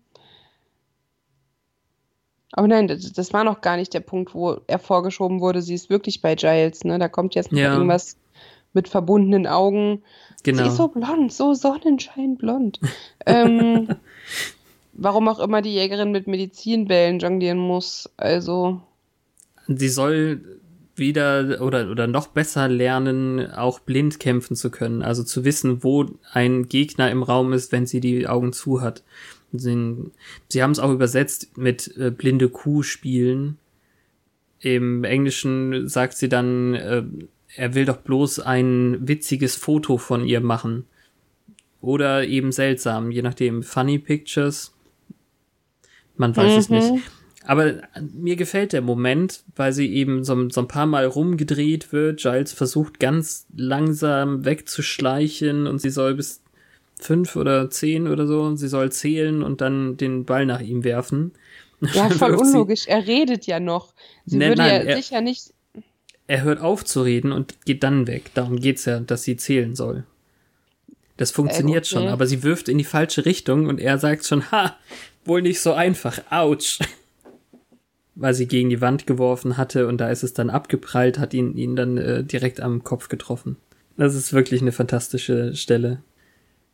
Aber 2.58 2.70
nein, 2.70 2.88
das, 2.88 3.12
das 3.12 3.34
war 3.34 3.44
noch 3.44 3.60
gar 3.60 3.76
nicht 3.76 3.94
der 3.94 4.00
Punkt, 4.00 4.34
wo 4.34 4.62
er 4.68 4.80
vorgeschoben 4.80 5.42
wurde. 5.42 5.62
Sie 5.62 5.74
ist 5.74 5.90
wirklich 5.90 6.22
bei 6.22 6.36
Giles, 6.36 6.86
ne? 6.86 6.98
Da 6.98 7.10
kommt 7.10 7.36
jetzt 7.36 7.52
noch 7.52 7.60
Ja. 7.60 7.74
irgendwas 7.74 8.16
mit 8.72 8.88
verbundenen 8.88 9.46
Augen. 9.46 10.04
Genau. 10.44 10.64
Sie 10.64 10.70
ist 10.70 10.78
so 10.78 10.88
blond, 10.88 11.34
so 11.34 11.54
sonnenscheinblond. 11.54 12.80
ähm, 13.26 13.90
warum 14.94 15.28
auch 15.28 15.40
immer 15.40 15.62
die 15.62 15.74
Jägerin 15.74 16.12
mit 16.12 16.28
Medizinbällen 16.28 17.20
jonglieren 17.20 17.58
muss. 17.60 18.10
Also, 18.16 18.80
sie 19.68 19.90
soll 19.90 20.62
wieder 20.96 21.58
oder, 21.62 21.92
oder 21.92 22.08
noch 22.08 22.28
besser 22.28 22.70
lernen, 22.70 23.52
auch 23.52 23.80
blind 23.80 24.22
kämpfen 24.22 24.56
zu 24.56 24.72
können. 24.72 25.02
Also 25.04 25.24
zu 25.24 25.44
wissen, 25.44 25.84
wo 25.84 26.06
ein 26.32 26.70
Gegner 26.70 27.12
im 27.12 27.22
Raum 27.22 27.52
ist, 27.52 27.74
wenn 27.74 27.86
sie 27.86 28.00
die 28.00 28.28
Augen 28.28 28.54
zu 28.54 28.80
hat. 28.80 29.04
Sie, 29.60 29.96
sie 30.50 30.64
haben 30.64 30.72
es 30.72 30.80
auch 30.80 30.92
übersetzt 30.92 31.58
mit 31.58 31.96
äh, 31.98 32.12
blinde 32.12 32.50
Kuh 32.50 32.84
spielen. 32.84 33.58
Im 34.60 35.04
Englischen 35.04 35.88
sagt 35.88 36.18
sie 36.18 36.30
dann, 36.30 36.74
äh, 36.74 37.04
er 37.56 37.76
will 37.76 37.86
doch 37.86 37.98
bloß 37.98 38.40
ein 38.40 39.08
witziges 39.08 39.56
Foto 39.56 39.98
von 39.98 40.26
ihr 40.26 40.42
machen. 40.42 40.86
Oder 41.82 42.28
eben 42.28 42.52
seltsam, 42.52 43.12
je 43.12 43.22
nachdem. 43.22 43.62
Funny 43.64 44.00
Pictures. 44.00 44.74
Man 46.18 46.36
weiß 46.36 46.58
es 46.58 46.70
Mhm. 46.70 46.76
nicht. 46.78 47.04
Aber 47.48 47.76
mir 48.14 48.36
gefällt 48.38 48.74
der 48.74 48.82
Moment, 48.82 49.44
weil 49.56 49.72
sie 49.72 49.94
eben 49.94 50.24
so, 50.24 50.50
so 50.50 50.62
ein 50.62 50.68
paar 50.68 50.88
Mal 50.88 51.06
rumgedreht 51.06 51.92
wird. 51.94 52.22
Giles 52.22 52.54
versucht 52.54 53.00
ganz 53.00 53.46
langsam 53.56 54.46
wegzuschleichen 54.46 55.68
und 55.68 55.80
sie 55.80 55.92
soll 55.92 56.16
bis 56.16 56.42
fünf 57.00 57.36
oder 57.36 57.70
zehn 57.70 58.08
oder 58.08 58.28
so, 58.28 58.56
sie 58.56 58.68
soll 58.68 58.92
zählen 58.92 59.44
und 59.44 59.62
dann 59.62 59.98
den 59.98 60.26
Ball 60.26 60.46
nach 60.46 60.62
ihm 60.62 60.84
werfen. 60.84 61.32
ja, 61.82 62.10
voll 62.12 62.36
unlogisch. 62.36 62.88
Er 62.88 63.06
redet 63.06 63.46
ja 63.48 63.60
noch. 63.60 63.94
Sie 64.26 64.38
Nein, 64.38 64.50
würde 64.50 64.62
nein, 64.62 64.72
ja 64.72 64.92
er- 64.92 64.98
sicher 64.98 65.22
nicht. 65.22 65.54
Er 66.28 66.42
hört 66.42 66.60
auf 66.60 66.84
zu 66.84 67.04
reden 67.04 67.32
und 67.32 67.66
geht 67.66 67.84
dann 67.84 68.08
weg. 68.08 68.32
Darum 68.34 68.60
geht's 68.60 68.86
ja, 68.86 69.00
dass 69.00 69.24
sie 69.24 69.38
zählen 69.38 69.76
soll. 69.76 70.06
Das 71.18 71.32
funktioniert 71.32 71.86
okay. 71.86 71.96
schon, 71.96 72.08
aber 72.08 72.26
sie 72.28 72.44
wirft 72.44 72.68
in 72.68 72.78
die 72.78 72.84
falsche 72.84 73.26
Richtung 73.26 73.68
und 73.68 73.80
er 73.80 74.00
sagt 74.00 74.26
schon, 74.26 74.50
ha, 74.52 74.76
wohl 75.24 75.42
nicht 75.42 75.62
so 75.62 75.74
einfach, 75.74 76.20
ouch. 76.30 76.80
Weil 78.16 78.34
sie 78.34 78.48
gegen 78.48 78.70
die 78.70 78.82
Wand 78.82 79.08
geworfen 79.08 79.58
hatte 79.58 79.88
und 79.88 80.00
da 80.00 80.10
ist 80.10 80.24
es 80.24 80.34
dann 80.34 80.50
abgeprallt, 80.50 81.20
hat 81.20 81.34
ihn, 81.34 81.56
ihn 81.58 81.76
dann 81.76 81.98
äh, 81.98 82.24
direkt 82.24 82.60
am 82.60 82.84
Kopf 82.84 83.08
getroffen. 83.10 83.58
Das 83.98 84.16
ist 84.16 84.34
wirklich 84.34 84.62
eine 84.62 84.72
fantastische 84.72 85.56
Stelle. 85.56 86.02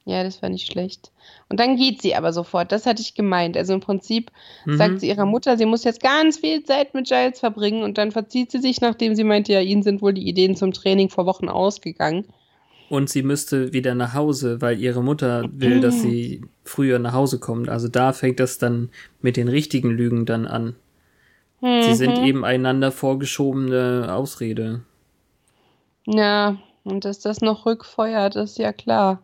Ja, 0.05 0.23
das 0.23 0.41
war 0.41 0.49
nicht 0.49 0.71
schlecht. 0.71 1.11
Und 1.49 1.59
dann 1.59 1.75
geht 1.77 2.01
sie 2.01 2.15
aber 2.15 2.33
sofort. 2.33 2.71
Das 2.71 2.87
hatte 2.87 3.01
ich 3.01 3.13
gemeint. 3.13 3.55
Also 3.55 3.73
im 3.73 3.81
Prinzip 3.81 4.31
Mhm. 4.65 4.77
sagt 4.77 4.99
sie 4.99 5.07
ihrer 5.09 5.25
Mutter, 5.25 5.57
sie 5.57 5.65
muss 5.67 5.83
jetzt 5.83 6.01
ganz 6.01 6.37
viel 6.37 6.63
Zeit 6.63 6.95
mit 6.95 7.07
Giles 7.07 7.39
verbringen 7.39 7.83
und 7.83 7.97
dann 7.99 8.11
verzieht 8.11 8.51
sie 8.51 8.59
sich, 8.59 8.81
nachdem 8.81 9.13
sie 9.15 9.23
meinte, 9.23 9.53
ja, 9.53 9.61
ihnen 9.61 9.83
sind 9.83 10.01
wohl 10.01 10.13
die 10.13 10.27
Ideen 10.27 10.55
zum 10.55 10.71
Training 10.73 11.09
vor 11.09 11.27
Wochen 11.27 11.49
ausgegangen. 11.49 12.25
Und 12.89 13.09
sie 13.09 13.23
müsste 13.23 13.71
wieder 13.73 13.95
nach 13.95 14.13
Hause, 14.15 14.59
weil 14.59 14.79
ihre 14.81 15.01
Mutter 15.03 15.47
will, 15.53 15.79
dass 15.79 16.01
sie 16.01 16.41
früher 16.65 16.99
nach 16.99 17.13
Hause 17.13 17.39
kommt. 17.39 17.69
Also 17.69 17.87
da 17.87 18.11
fängt 18.11 18.39
das 18.39 18.57
dann 18.57 18.89
mit 19.21 19.37
den 19.37 19.47
richtigen 19.47 19.91
Lügen 19.91 20.25
dann 20.25 20.45
an. 20.47 20.75
Sie 21.61 21.93
sind 21.93 22.17
Mhm. 22.17 22.25
eben 22.25 22.43
einander 22.43 22.91
vorgeschobene 22.91 24.07
Ausrede. 24.13 24.81
Ja, 26.07 26.57
und 26.83 27.05
dass 27.05 27.19
das 27.19 27.41
noch 27.41 27.65
rückfeuert, 27.65 28.35
ist 28.35 28.57
ja 28.57 28.73
klar. 28.73 29.21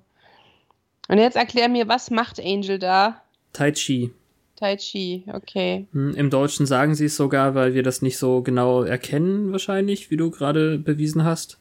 Und 1.07 1.17
jetzt 1.19 1.35
erklär 1.37 1.69
mir, 1.69 1.87
was 1.87 2.11
macht 2.11 2.39
Angel 2.39 2.79
da? 2.79 3.21
Tai 3.53 3.71
Chi. 3.71 4.11
Tai 4.55 4.75
Chi, 4.75 5.23
okay. 5.31 5.87
Hm, 5.93 6.15
Im 6.15 6.29
Deutschen 6.29 6.65
sagen 6.65 6.95
sie 6.95 7.05
es 7.05 7.15
sogar, 7.15 7.55
weil 7.55 7.73
wir 7.73 7.83
das 7.83 8.01
nicht 8.01 8.17
so 8.17 8.41
genau 8.41 8.83
erkennen, 8.83 9.51
wahrscheinlich, 9.51 10.09
wie 10.11 10.17
du 10.17 10.31
gerade 10.31 10.77
bewiesen 10.79 11.23
hast. 11.23 11.59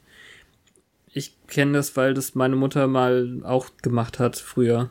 Ich 1.13 1.33
kenne 1.47 1.73
das, 1.73 1.95
weil 1.95 2.13
das 2.13 2.35
meine 2.35 2.55
Mutter 2.55 2.87
mal 2.87 3.41
auch 3.43 3.67
gemacht 3.81 4.19
hat 4.19 4.35
früher. 4.35 4.89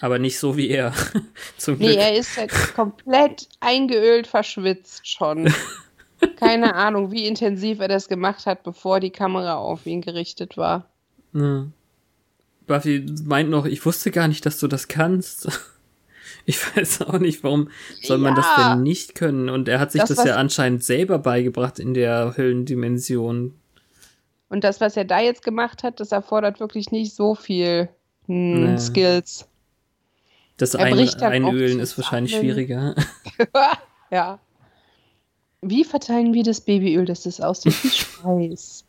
Aber 0.00 0.18
nicht 0.18 0.38
so 0.38 0.56
wie 0.56 0.68
er. 0.68 0.92
Zum 1.56 1.78
Nee, 1.78 1.86
Glück. 1.92 1.98
er 1.98 2.14
ist 2.16 2.36
jetzt 2.36 2.74
komplett 2.74 3.48
eingeölt, 3.60 4.26
verschwitzt 4.26 5.06
schon. 5.08 5.52
Keine 6.36 6.74
Ahnung, 6.74 7.10
wie 7.12 7.26
intensiv 7.26 7.80
er 7.80 7.88
das 7.88 8.08
gemacht 8.08 8.46
hat, 8.46 8.62
bevor 8.64 8.98
die 9.00 9.10
Kamera 9.10 9.54
auf 9.56 9.86
ihn 9.86 10.00
gerichtet 10.00 10.56
war. 10.56 10.88
Ja. 11.32 11.66
Buffy 12.66 13.04
meint 13.24 13.50
noch, 13.50 13.66
ich 13.66 13.84
wusste 13.84 14.10
gar 14.10 14.28
nicht, 14.28 14.44
dass 14.46 14.58
du 14.58 14.68
das 14.68 14.88
kannst. 14.88 15.48
Ich 16.46 16.58
weiß 16.76 17.02
auch 17.02 17.18
nicht, 17.20 17.42
warum 17.42 17.70
soll 18.02 18.18
man 18.18 18.34
das 18.34 18.44
Ja. 18.58 18.74
denn 18.74 18.82
nicht 18.82 19.14
können? 19.14 19.48
Und 19.48 19.66
er 19.66 19.80
hat 19.80 19.92
sich 19.92 20.02
Das, 20.02 20.10
das, 20.10 20.24
ja 20.26 20.36
anscheinend 20.36 20.84
selber 20.84 21.18
beigebracht 21.18 21.78
in 21.78 21.94
der 21.94 22.34
Höllendimension. 22.36 23.54
Und 24.50 24.62
das, 24.62 24.78
was 24.78 24.94
er 24.98 25.06
da 25.06 25.20
jetzt 25.20 25.42
gemacht 25.42 25.82
hat, 25.82 26.00
das 26.00 26.12
erfordert 26.12 26.60
wirklich 26.60 26.90
nicht 26.90 27.14
so 27.14 27.34
viel 27.34 27.88
hm, 28.26 28.72
Nee. 28.74 28.78
Skills. 28.78 29.48
Das 30.58 30.76
Ein 30.76 30.98
Einölen 31.22 31.80
ist 31.80 31.96
wahrscheinlich 31.96 32.32
zusammen. 32.32 32.50
schwieriger. 32.52 32.94
ja. 34.10 34.38
Wie 35.62 35.84
verteilen 35.84 36.34
wir 36.34 36.42
das 36.42 36.60
Babyöl, 36.60 37.06
dass 37.06 37.24
es 37.24 37.40
aussieht 37.40 37.72
wie 37.84 37.88
Schweiß? 37.88 38.84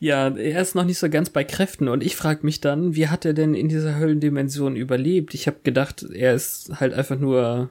Ja, 0.00 0.28
er 0.28 0.62
ist 0.62 0.74
noch 0.76 0.84
nicht 0.84 0.98
so 0.98 1.10
ganz 1.10 1.30
bei 1.30 1.42
Kräften 1.44 1.88
und 1.88 2.04
ich 2.04 2.14
frage 2.14 2.46
mich 2.46 2.60
dann, 2.60 2.94
wie 2.94 3.08
hat 3.08 3.24
er 3.24 3.32
denn 3.34 3.54
in 3.54 3.68
dieser 3.68 3.98
Höllendimension 3.98 4.76
überlebt? 4.76 5.34
Ich 5.34 5.46
habe 5.48 5.58
gedacht, 5.64 6.04
er 6.12 6.34
ist 6.34 6.70
halt 6.80 6.94
einfach 6.94 7.18
nur 7.18 7.70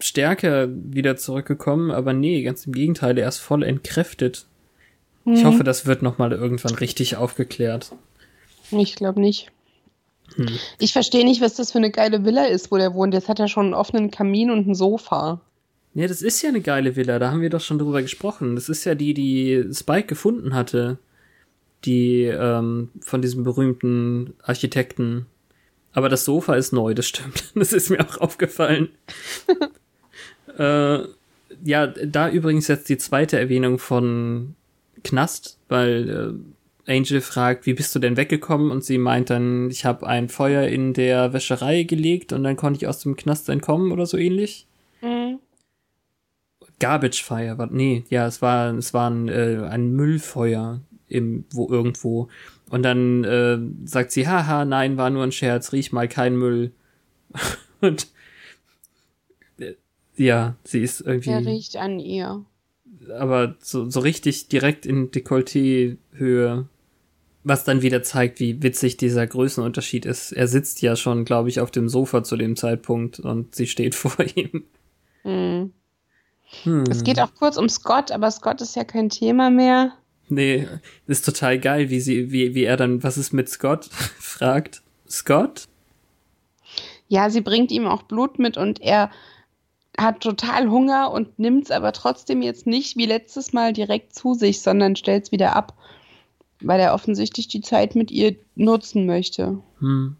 stärker 0.00 0.68
wieder 0.70 1.16
zurückgekommen, 1.16 1.90
aber 1.90 2.12
nee, 2.14 2.42
ganz 2.42 2.66
im 2.66 2.72
Gegenteil, 2.72 3.18
er 3.18 3.28
ist 3.28 3.38
voll 3.38 3.62
entkräftet. 3.62 4.46
Ich 5.30 5.44
Hm, 5.44 5.44
hoffe, 5.44 5.64
das 5.64 5.84
wird 5.86 6.02
noch 6.02 6.18
mal 6.18 6.32
irgendwann 6.32 6.74
richtig 6.74 7.16
aufgeklärt. 7.16 7.92
Ich 8.70 8.94
glaube 8.96 9.20
nicht. 9.20 9.50
Hm. 10.36 10.60
Ich 10.78 10.92
verstehe 10.94 11.24
nicht, 11.24 11.40
was 11.42 11.54
das 11.54 11.72
für 11.72 11.78
eine 11.78 11.90
geile 11.90 12.24
Villa 12.24 12.46
ist, 12.46 12.70
wo 12.70 12.76
der 12.78 12.94
wohnt. 12.94 13.14
Jetzt 13.14 13.28
hat 13.28 13.40
er 13.40 13.48
schon 13.48 13.66
einen 13.66 13.74
offenen 13.74 14.10
Kamin 14.10 14.50
und 14.50 14.66
ein 14.66 14.74
Sofa. 14.74 15.40
Ja, 15.94 16.06
das 16.06 16.22
ist 16.22 16.42
ja 16.42 16.48
eine 16.50 16.60
geile 16.60 16.96
Villa, 16.96 17.18
da 17.18 17.30
haben 17.30 17.40
wir 17.40 17.50
doch 17.50 17.60
schon 17.60 17.78
drüber 17.78 18.02
gesprochen. 18.02 18.54
Das 18.54 18.68
ist 18.68 18.84
ja 18.84 18.94
die, 18.94 19.14
die 19.14 19.64
Spike 19.72 20.06
gefunden 20.06 20.54
hatte. 20.54 20.98
Die 21.84 22.24
ähm, 22.24 22.90
von 23.00 23.22
diesem 23.22 23.44
berühmten 23.44 24.34
Architekten. 24.42 25.26
Aber 25.92 26.08
das 26.08 26.24
Sofa 26.24 26.54
ist 26.54 26.72
neu, 26.72 26.94
das 26.94 27.06
stimmt. 27.06 27.50
Das 27.54 27.72
ist 27.72 27.90
mir 27.90 28.00
auch 28.00 28.18
aufgefallen. 28.18 28.90
äh, 30.58 30.98
ja, 31.64 31.86
da 31.86 32.30
übrigens 32.30 32.68
jetzt 32.68 32.88
die 32.88 32.98
zweite 32.98 33.38
Erwähnung 33.38 33.78
von 33.78 34.54
Knast, 35.02 35.58
weil 35.68 36.08
äh, 36.86 36.92
Angel 36.96 37.20
fragt, 37.20 37.66
wie 37.66 37.74
bist 37.74 37.94
du 37.94 37.98
denn 37.98 38.16
weggekommen? 38.16 38.70
Und 38.70 38.84
sie 38.84 38.98
meint 38.98 39.30
dann, 39.30 39.70
ich 39.70 39.84
habe 39.84 40.06
ein 40.06 40.28
Feuer 40.28 40.64
in 40.64 40.94
der 40.94 41.32
Wäscherei 41.32 41.82
gelegt 41.82 42.32
und 42.32 42.42
dann 42.44 42.56
konnte 42.56 42.78
ich 42.78 42.86
aus 42.86 43.00
dem 43.00 43.16
Knast 43.16 43.48
entkommen 43.48 43.92
oder 43.92 44.06
so 44.06 44.16
ähnlich. 44.16 44.66
Mhm. 45.02 45.38
Garbage 46.80 47.22
Fire, 47.24 47.58
war, 47.58 47.66
nee, 47.66 48.04
ja, 48.08 48.26
es 48.26 48.40
war, 48.40 48.72
es 48.74 48.94
war 48.94 49.10
ein, 49.10 49.28
äh, 49.28 49.66
ein 49.68 49.92
Müllfeuer 49.92 50.80
im, 51.08 51.44
wo 51.52 51.68
irgendwo. 51.68 52.28
Und 52.70 52.82
dann 52.82 53.24
äh, 53.24 53.58
sagt 53.84 54.12
sie, 54.12 54.28
haha, 54.28 54.64
nein, 54.64 54.96
war 54.96 55.10
nur 55.10 55.22
ein 55.22 55.32
Scherz, 55.32 55.72
riech 55.72 55.92
mal 55.92 56.08
kein 56.08 56.36
Müll. 56.36 56.72
und 57.80 58.08
äh, 59.58 59.74
ja, 60.16 60.56
sie 60.64 60.82
ist 60.82 61.00
irgendwie. 61.00 61.30
Er 61.30 61.44
riecht 61.44 61.76
an 61.76 61.98
ihr. 61.98 62.44
Aber 63.18 63.56
so, 63.60 63.88
so 63.88 64.00
richtig 64.00 64.48
direkt 64.48 64.84
in 64.84 65.10
Dekolleté-Höhe. 65.10 66.66
Was 67.44 67.64
dann 67.64 67.80
wieder 67.80 68.02
zeigt, 68.02 68.40
wie 68.40 68.62
witzig 68.62 68.98
dieser 68.98 69.26
Größenunterschied 69.26 70.04
ist. 70.04 70.32
Er 70.32 70.48
sitzt 70.48 70.82
ja 70.82 70.96
schon, 70.96 71.24
glaube 71.24 71.48
ich, 71.48 71.60
auf 71.60 71.70
dem 71.70 71.88
Sofa 71.88 72.22
zu 72.22 72.36
dem 72.36 72.56
Zeitpunkt 72.56 73.20
und 73.20 73.54
sie 73.54 73.66
steht 73.66 73.94
vor 73.94 74.16
ihm. 74.34 74.64
Hm. 75.22 75.72
Hm. 76.64 76.84
Es 76.90 77.04
geht 77.04 77.20
auch 77.20 77.34
kurz 77.34 77.56
um 77.56 77.68
Scott, 77.68 78.10
aber 78.10 78.30
Scott 78.30 78.60
ist 78.60 78.76
ja 78.76 78.84
kein 78.84 79.08
Thema 79.08 79.50
mehr. 79.50 79.92
Nee, 80.28 80.68
ist 81.06 81.24
total 81.24 81.58
geil, 81.58 81.90
wie 81.90 82.00
sie, 82.00 82.30
wie, 82.30 82.54
wie 82.54 82.64
er 82.64 82.76
dann, 82.76 83.02
was 83.02 83.16
ist 83.16 83.32
mit 83.32 83.48
Scott? 83.48 83.86
fragt. 84.18 84.82
Scott? 85.08 85.68
Ja, 87.08 87.30
sie 87.30 87.40
bringt 87.40 87.72
ihm 87.72 87.86
auch 87.86 88.02
Blut 88.02 88.38
mit 88.38 88.56
und 88.56 88.80
er 88.80 89.10
hat 89.96 90.20
total 90.20 90.70
Hunger 90.70 91.10
und 91.10 91.38
nimmt 91.38 91.64
es 91.64 91.70
aber 91.70 91.92
trotzdem 91.92 92.42
jetzt 92.42 92.66
nicht 92.66 92.96
wie 92.96 93.06
letztes 93.06 93.52
Mal 93.52 93.72
direkt 93.72 94.14
zu 94.14 94.34
sich, 94.34 94.60
sondern 94.60 94.94
stellt 94.94 95.24
es 95.24 95.32
wieder 95.32 95.56
ab, 95.56 95.76
weil 96.60 96.78
er 96.78 96.94
offensichtlich 96.94 97.48
die 97.48 97.62
Zeit 97.62 97.94
mit 97.94 98.10
ihr 98.10 98.36
nutzen 98.54 99.06
möchte. 99.06 99.58
Hm. 99.80 100.16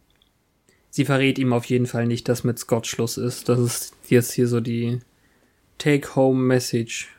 Sie 0.90 1.05
verrät 1.05 1.38
ihm 1.38 1.53
auf 1.53 1.66
jeden 1.66 1.87
Fall 1.87 2.07
nicht, 2.07 2.29
dass 2.29 2.44
mit 2.44 2.59
Scott 2.59 2.87
Schluss 2.87 3.18
ist. 3.18 3.49
Das 3.49 3.61
ist 3.61 3.94
jetzt 4.09 4.33
hier 4.33 4.49
so 4.49 4.61
die 4.61 5.01
Take-Home-Message. 5.77 7.14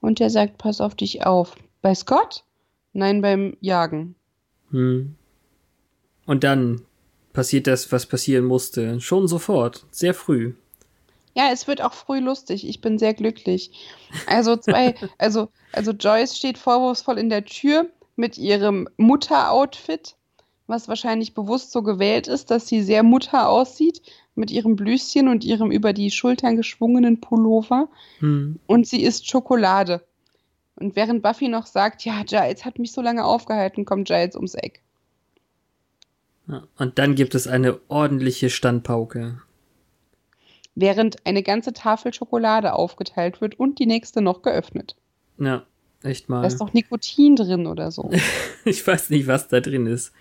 Und 0.00 0.20
er 0.20 0.30
sagt, 0.30 0.58
pass 0.58 0.80
auf 0.80 0.94
dich 0.94 1.26
auf. 1.26 1.54
Bei 1.82 1.94
Scott? 1.94 2.44
Nein, 2.92 3.20
beim 3.20 3.56
Jagen. 3.60 4.14
Hm. 4.70 5.16
Und 6.26 6.44
dann 6.44 6.82
passiert 7.32 7.66
das, 7.66 7.90
was 7.90 8.06
passieren 8.06 8.44
musste. 8.44 9.00
Schon 9.00 9.26
sofort. 9.26 9.86
Sehr 9.90 10.14
früh. 10.14 10.54
Ja, 11.34 11.48
es 11.52 11.66
wird 11.66 11.82
auch 11.82 11.94
früh 11.94 12.20
lustig. 12.20 12.68
Ich 12.68 12.80
bin 12.80 12.98
sehr 12.98 13.14
glücklich. 13.14 13.72
Also 14.26 14.56
zwei, 14.56 14.94
also, 15.18 15.48
also 15.72 15.92
Joyce 15.92 16.36
steht 16.36 16.58
vorwurfsvoll 16.58 17.18
in 17.18 17.30
der 17.30 17.44
Tür 17.44 17.86
mit 18.16 18.38
ihrem 18.38 18.88
Mutter-Outfit, 18.98 20.16
was 20.66 20.88
wahrscheinlich 20.88 21.34
bewusst 21.34 21.72
so 21.72 21.82
gewählt 21.82 22.28
ist, 22.28 22.50
dass 22.50 22.68
sie 22.68 22.82
sehr 22.82 23.02
Mutter 23.02 23.48
aussieht, 23.48 24.02
mit 24.34 24.50
ihrem 24.50 24.76
Blüschen 24.76 25.28
und 25.28 25.44
ihrem 25.44 25.70
über 25.70 25.92
die 25.92 26.10
Schultern 26.10 26.56
geschwungenen 26.56 27.20
Pullover. 27.20 27.88
Hm. 28.20 28.60
Und 28.66 28.86
sie 28.86 29.02
isst 29.02 29.28
Schokolade. 29.28 30.04
Und 30.82 30.96
während 30.96 31.22
Buffy 31.22 31.48
noch 31.48 31.66
sagt, 31.66 32.04
ja, 32.04 32.24
Giles 32.24 32.64
hat 32.64 32.78
mich 32.78 32.92
so 32.92 33.00
lange 33.00 33.24
aufgehalten, 33.24 33.84
kommt 33.84 34.08
Giles 34.08 34.34
ums 34.34 34.54
Eck. 34.54 34.80
Und 36.76 36.98
dann 36.98 37.14
gibt 37.14 37.34
es 37.34 37.46
eine 37.46 37.78
ordentliche 37.88 38.50
Standpauke. 38.50 39.40
Während 40.74 41.24
eine 41.24 41.42
ganze 41.42 41.72
Tafel 41.72 42.12
Schokolade 42.12 42.72
aufgeteilt 42.72 43.40
wird 43.40 43.60
und 43.60 43.78
die 43.78 43.86
nächste 43.86 44.22
noch 44.22 44.42
geöffnet. 44.42 44.96
Ja, 45.38 45.64
echt 46.04 46.28
mal. 46.28 46.42
Da 46.42 46.48
ist 46.48 46.58
doch 46.60 46.72
Nikotin 46.72 47.36
drin 47.36 47.66
oder 47.66 47.90
so. 47.90 48.10
ich 48.64 48.86
weiß 48.86 49.10
nicht, 49.10 49.26
was 49.26 49.48
da 49.48 49.60
drin 49.60 49.86
ist. 49.86 50.12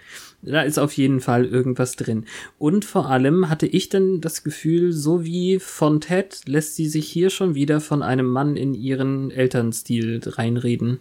Da 0.41 0.61
ist 0.61 0.79
auf 0.79 0.93
jeden 0.93 1.21
Fall 1.21 1.45
irgendwas 1.45 1.95
drin. 1.95 2.25
Und 2.57 2.85
vor 2.85 3.09
allem 3.09 3.49
hatte 3.49 3.67
ich 3.67 3.89
dann 3.89 4.21
das 4.21 4.43
Gefühl, 4.43 4.91
so 4.91 5.23
wie 5.23 5.59
von 5.59 6.01
Ted 6.01 6.41
lässt 6.47 6.75
sie 6.75 6.89
sich 6.89 7.07
hier 7.07 7.29
schon 7.29 7.53
wieder 7.53 7.79
von 7.79 8.01
einem 8.01 8.25
Mann 8.25 8.57
in 8.57 8.73
ihren 8.73 9.29
Elternstil 9.29 10.21
reinreden. 10.25 10.99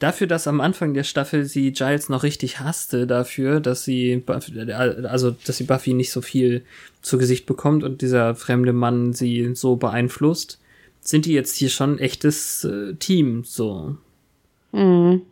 Dafür, 0.00 0.26
dass 0.26 0.46
am 0.46 0.60
Anfang 0.60 0.92
der 0.92 1.04
Staffel 1.04 1.44
sie 1.44 1.72
Giles 1.72 2.08
noch 2.08 2.22
richtig 2.22 2.60
hasste, 2.60 3.06
dafür, 3.06 3.60
dass 3.60 3.84
sie, 3.84 4.22
also, 4.26 5.30
dass 5.30 5.56
sie 5.56 5.64
Buffy 5.64 5.94
nicht 5.94 6.12
so 6.12 6.20
viel 6.20 6.62
zu 7.00 7.16
Gesicht 7.16 7.46
bekommt 7.46 7.84
und 7.84 8.02
dieser 8.02 8.34
fremde 8.34 8.72
Mann 8.72 9.12
sie 9.12 9.54
so 9.54 9.76
beeinflusst, 9.76 10.58
sind 11.08 11.24
die 11.24 11.32
jetzt 11.32 11.56
hier 11.56 11.70
schon 11.70 11.94
ein 11.94 11.98
echtes 12.00 12.64
äh, 12.64 12.94
Team, 12.96 13.42
so. 13.42 13.96
Mhm. 14.72 15.22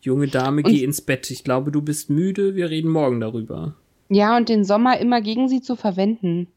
Junge 0.00 0.26
Dame, 0.26 0.62
und, 0.62 0.68
geh 0.68 0.82
ins 0.82 1.00
Bett. 1.00 1.30
Ich 1.30 1.44
glaube, 1.44 1.70
du 1.70 1.80
bist 1.80 2.10
müde. 2.10 2.56
Wir 2.56 2.70
reden 2.70 2.90
morgen 2.90 3.20
darüber. 3.20 3.74
Ja, 4.08 4.36
und 4.36 4.48
den 4.48 4.64
Sommer 4.64 4.98
immer 4.98 5.20
gegen 5.20 5.48
sie 5.48 5.62
zu 5.62 5.76
verwenden. 5.76 6.48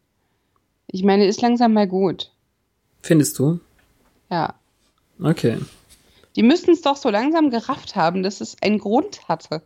Ich 0.87 1.03
meine, 1.03 1.27
ist 1.27 1.41
langsam 1.43 1.73
mal 1.73 1.87
gut. 1.87 2.31
Findest 3.03 3.37
du? 3.37 3.59
Ja. 4.31 4.55
Okay. 5.21 5.57
Die 6.35 6.43
müssten 6.43 6.71
es 6.71 6.81
doch 6.81 6.97
so 6.97 7.09
langsam 7.09 7.51
gerafft 7.51 7.95
haben, 7.95 8.23
dass 8.23 8.41
es 8.41 8.59
einen 8.63 8.79
Grund 8.79 9.27
hatte. 9.27 9.61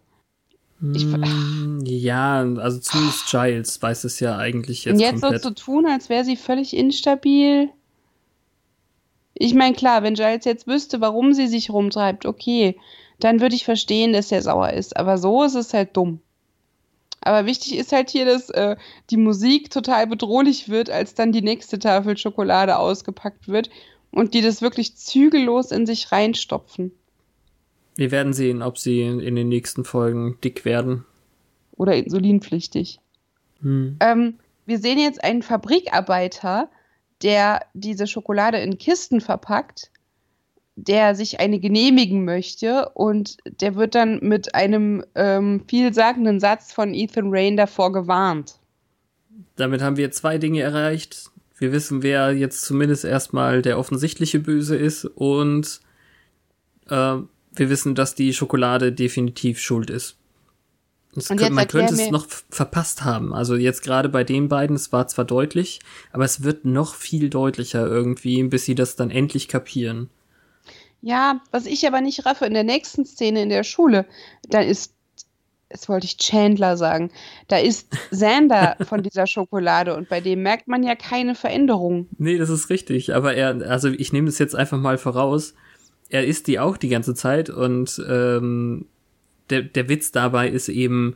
Ich, 0.93 1.05
mm, 1.05 1.79
ja, 1.85 2.41
also 2.41 2.79
zumindest 2.79 3.31
Giles 3.31 3.81
weiß 3.81 4.03
es 4.03 4.19
ja 4.19 4.37
eigentlich 4.37 4.83
jetzt. 4.83 4.95
Und 4.95 4.99
jetzt 4.99 5.21
komplett. 5.21 5.41
so 5.41 5.49
zu 5.51 5.55
tun, 5.55 5.85
als 5.85 6.09
wäre 6.09 6.25
sie 6.25 6.35
völlig 6.35 6.75
instabil. 6.75 7.69
Ich 9.35 9.53
meine, 9.53 9.75
klar, 9.75 10.03
wenn 10.03 10.13
Giles 10.13 10.45
jetzt 10.45 10.67
wüsste, 10.67 11.01
warum 11.01 11.33
sie 11.33 11.47
sich 11.47 11.69
rumtreibt, 11.69 12.25
okay 12.25 12.75
dann 13.23 13.39
würde 13.39 13.55
ich 13.55 13.63
verstehen, 13.63 14.13
dass 14.13 14.31
er 14.31 14.41
sauer 14.41 14.71
ist. 14.71 14.97
Aber 14.97 15.17
so 15.17 15.43
ist 15.43 15.55
es 15.55 15.73
halt 15.73 15.95
dumm. 15.95 16.19
Aber 17.21 17.45
wichtig 17.45 17.77
ist 17.77 17.93
halt 17.93 18.09
hier, 18.09 18.25
dass 18.25 18.49
äh, 18.49 18.75
die 19.09 19.17
Musik 19.17 19.69
total 19.69 20.07
bedrohlich 20.07 20.67
wird, 20.67 20.89
als 20.89 21.15
dann 21.15 21.31
die 21.31 21.41
nächste 21.41 21.79
Tafel 21.79 22.17
Schokolade 22.17 22.77
ausgepackt 22.77 23.47
wird 23.47 23.69
und 24.11 24.33
die 24.33 24.41
das 24.41 24.61
wirklich 24.61 24.97
zügellos 24.97 25.71
in 25.71 25.85
sich 25.85 26.11
reinstopfen. 26.11 26.91
Wir 27.95 28.11
werden 28.11 28.33
sehen, 28.33 28.61
ob 28.61 28.77
sie 28.77 29.01
in 29.01 29.35
den 29.35 29.47
nächsten 29.47 29.85
Folgen 29.85 30.37
dick 30.43 30.65
werden. 30.65 31.05
Oder 31.77 31.95
insulinpflichtig. 31.95 32.99
Hm. 33.61 33.97
Ähm, 34.01 34.39
wir 34.65 34.79
sehen 34.79 34.99
jetzt 34.99 35.23
einen 35.23 35.43
Fabrikarbeiter, 35.43 36.69
der 37.23 37.65
diese 37.73 38.07
Schokolade 38.07 38.57
in 38.59 38.77
Kisten 38.77 39.21
verpackt 39.21 39.89
der 40.75 41.15
sich 41.15 41.39
eine 41.39 41.59
genehmigen 41.59 42.25
möchte 42.25 42.89
und 42.89 43.37
der 43.61 43.75
wird 43.75 43.95
dann 43.95 44.19
mit 44.21 44.55
einem 44.55 45.03
ähm, 45.15 45.63
vielsagenden 45.67 46.39
Satz 46.39 46.73
von 46.73 46.93
Ethan 46.93 47.27
Rain 47.29 47.57
davor 47.57 47.91
gewarnt. 47.91 48.55
Damit 49.55 49.81
haben 49.81 49.97
wir 49.97 50.11
zwei 50.11 50.37
Dinge 50.37 50.61
erreicht. 50.61 51.29
Wir 51.57 51.71
wissen, 51.71 52.01
wer 52.01 52.33
jetzt 52.33 52.63
zumindest 52.63 53.05
erstmal 53.05 53.61
der 53.61 53.77
offensichtliche 53.77 54.39
Böse 54.39 54.75
ist 54.75 55.05
und 55.05 55.79
äh, 56.89 57.17
wir 57.55 57.69
wissen, 57.69 57.93
dass 57.93 58.15
die 58.15 58.33
Schokolade 58.33 58.91
definitiv 58.91 59.59
schuld 59.59 59.91
ist. 59.91 60.17
Könnte, 61.13 61.49
man 61.51 61.67
könnte 61.67 61.93
es 61.93 62.09
noch 62.09 62.27
verpasst 62.49 63.03
haben. 63.03 63.33
Also 63.33 63.55
jetzt 63.55 63.83
gerade 63.83 64.09
bei 64.09 64.23
den 64.23 64.47
beiden, 64.47 64.75
es 64.75 64.91
war 64.91 65.07
zwar 65.07 65.25
deutlich, 65.25 65.79
aber 66.11 66.25
es 66.25 66.43
wird 66.43 66.65
noch 66.65 66.95
viel 66.95 67.29
deutlicher 67.29 67.85
irgendwie, 67.85 68.41
bis 68.43 68.65
sie 68.65 68.75
das 68.75 68.95
dann 68.95 69.11
endlich 69.11 69.47
kapieren. 69.47 70.09
Ja, 71.01 71.41
was 71.51 71.65
ich 71.65 71.85
aber 71.85 72.01
nicht 72.01 72.25
raffe, 72.25 72.45
in 72.45 72.53
der 72.53 72.63
nächsten 72.63 73.05
Szene 73.05 73.43
in 73.43 73.49
der 73.49 73.63
Schule, 73.63 74.05
da 74.49 74.61
ist, 74.61 74.93
jetzt 75.69 75.89
wollte 75.89 76.05
ich 76.05 76.17
Chandler 76.17 76.77
sagen, 76.77 77.11
da 77.49 77.57
ist 77.57 77.89
Sander 78.11 78.77
von 78.87 79.03
dieser 79.03 79.27
Schokolade 79.27 79.95
und 79.95 80.07
bei 80.07 80.21
dem 80.21 80.41
merkt 80.41 80.67
man 80.67 80.81
ja 80.81 80.95
keine 80.95 81.35
Veränderung. 81.35 82.07
Nee, 82.17 82.37
das 82.37 82.49
ist 82.49 82.69
richtig, 82.69 83.13
aber 83.13 83.35
er, 83.35 83.69
also 83.69 83.89
ich 83.89 84.13
nehme 84.13 84.27
das 84.27 84.39
jetzt 84.39 84.55
einfach 84.55 84.79
mal 84.79 84.97
voraus, 84.97 85.53
er 86.09 86.25
isst 86.25 86.47
die 86.47 86.59
auch 86.59 86.77
die 86.77 86.89
ganze 86.89 87.15
Zeit 87.15 87.49
und 87.49 88.01
ähm, 88.07 88.85
der, 89.53 89.61
der 89.61 89.87
Witz 89.87 90.11
dabei 90.11 90.49
ist 90.49 90.67
eben 90.67 91.15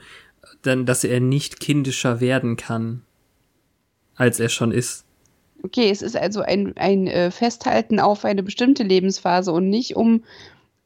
dann, 0.61 0.85
dass 0.85 1.03
er 1.03 1.19
nicht 1.19 1.59
kindischer 1.59 2.19
werden 2.21 2.55
kann, 2.55 3.01
als 4.15 4.39
er 4.39 4.49
schon 4.49 4.71
ist. 4.71 5.05
Okay, 5.63 5.89
es 5.89 6.01
ist 6.03 6.15
also 6.15 6.41
ein, 6.41 6.77
ein 6.77 7.07
äh, 7.07 7.31
Festhalten 7.31 7.99
auf 7.99 8.25
eine 8.25 8.43
bestimmte 8.43 8.83
Lebensphase 8.83 9.51
und 9.51 9.69
nicht 9.69 9.95
um 9.95 10.23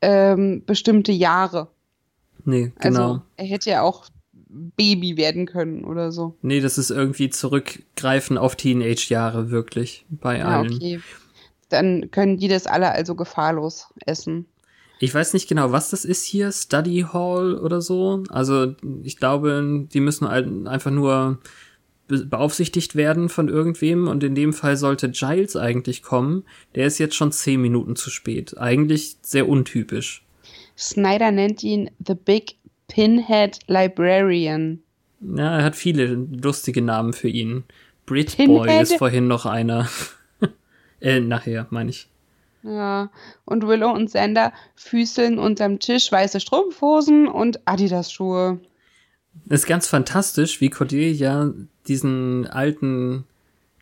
ähm, 0.02 0.64
bestimmte 0.66 1.12
Jahre. 1.12 1.68
Nee, 2.46 2.72
genau. 2.80 3.02
Also 3.02 3.22
er 3.38 3.46
hätte 3.46 3.70
ja 3.70 3.82
auch 3.82 4.06
Baby 4.54 5.18
werden 5.18 5.46
können 5.46 5.84
oder 5.84 6.12
so. 6.12 6.36
Nee, 6.42 6.62
das 6.62 6.78
ist 6.78 6.90
irgendwie 6.90 7.30
zurückgreifen 7.30 8.38
auf 8.38 8.56
Teenage-Jahre, 8.56 9.52
wirklich, 9.52 10.06
bei 10.10 10.44
Ah, 10.44 10.60
allen. 10.60 10.74
okay. 10.74 11.02
Dann 11.70 12.10
können 12.12 12.38
die 12.38 12.48
das 12.48 12.66
alle 12.68 12.92
also 12.92 13.16
gefahrlos 13.16 13.94
essen. 14.06 14.46
Ich 15.04 15.14
weiß 15.16 15.34
nicht 15.34 15.50
genau, 15.50 15.72
was 15.72 15.90
das 15.90 16.06
ist 16.06 16.24
hier, 16.24 16.52
Study 16.52 17.06
Hall 17.12 17.56
oder 17.58 17.82
so. 17.82 18.24
Also 18.30 18.76
ich 19.04 19.18
glaube, 19.18 19.88
die 19.92 20.00
müssen 20.00 20.28
halt 20.30 20.48
einfach 20.68 20.92
nur 20.92 21.40
be- 22.08 22.24
beaufsichtigt 22.26 22.96
werden 22.96 23.28
von 23.28 23.50
irgendwem 23.50 24.08
und 24.08 24.24
in 24.24 24.36
dem 24.36 24.54
Fall 24.54 24.78
sollte 24.78 25.10
Giles 25.10 25.56
eigentlich 25.56 26.04
kommen. 26.04 26.44
Der 26.76 26.86
ist 26.86 27.00
jetzt 27.00 27.16
schon 27.16 27.32
zehn 27.32 27.60
Minuten 27.62 27.96
zu 27.96 28.12
spät. 28.12 28.58
Eigentlich 28.60 29.18
sehr 29.24 29.50
untypisch. 29.50 30.24
Snyder 30.78 31.32
nennt 31.32 31.64
ihn 31.64 31.90
The 32.06 32.14
Big 32.14 32.58
Pinhead 32.88 33.58
Librarian. 33.68 34.80
Ja, 35.22 35.58
er 35.58 35.64
hat 35.64 35.76
viele 35.76 36.06
lustige 36.44 36.82
Namen 36.84 37.14
für 37.14 37.28
ihn. 37.30 37.64
Britboy 38.06 38.68
Pinhead? 38.68 38.84
ist 38.84 38.98
vorhin 38.98 39.28
noch 39.28 39.46
einer. 39.48 39.90
äh, 41.02 41.20
nachher, 41.20 41.66
meine 41.72 41.90
ich. 41.90 42.08
Ja, 42.64 43.10
und 43.46 43.66
Willow 43.68 43.92
und 43.92 44.10
Sander 44.12 44.54
füßeln 44.76 45.40
unterm 45.40 45.80
Tisch 45.80 46.12
weiße 46.12 46.40
Strumpfhosen 46.40 47.28
und 47.28 47.60
Adidas-Schuhe. 47.66 48.60
Es 49.50 49.62
ist 49.62 49.66
ganz 49.68 49.88
fantastisch, 49.88 50.62
wie 50.62 50.70
Cordelia 50.70 51.54
diesen 51.88 52.46
alten 52.48 53.26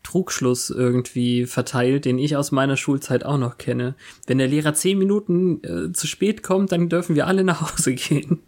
Trugschluss 0.02 0.70
irgendwie 0.70 1.44
verteilt, 1.44 2.06
den 2.06 2.18
ich 2.18 2.36
aus 2.36 2.52
meiner 2.52 2.78
Schulzeit 2.78 3.24
auch 3.26 3.36
noch 3.36 3.58
kenne. 3.58 3.94
Wenn 4.26 4.38
der 4.38 4.48
Lehrer 4.48 4.72
zehn 4.72 4.96
Minuten 4.98 5.62
äh, 5.62 5.92
zu 5.92 6.06
spät 6.06 6.42
kommt, 6.42 6.72
dann 6.72 6.88
dürfen 6.88 7.16
wir 7.16 7.26
alle 7.26 7.44
nach 7.44 7.72
Hause 7.72 7.94
gehen. 7.94 8.40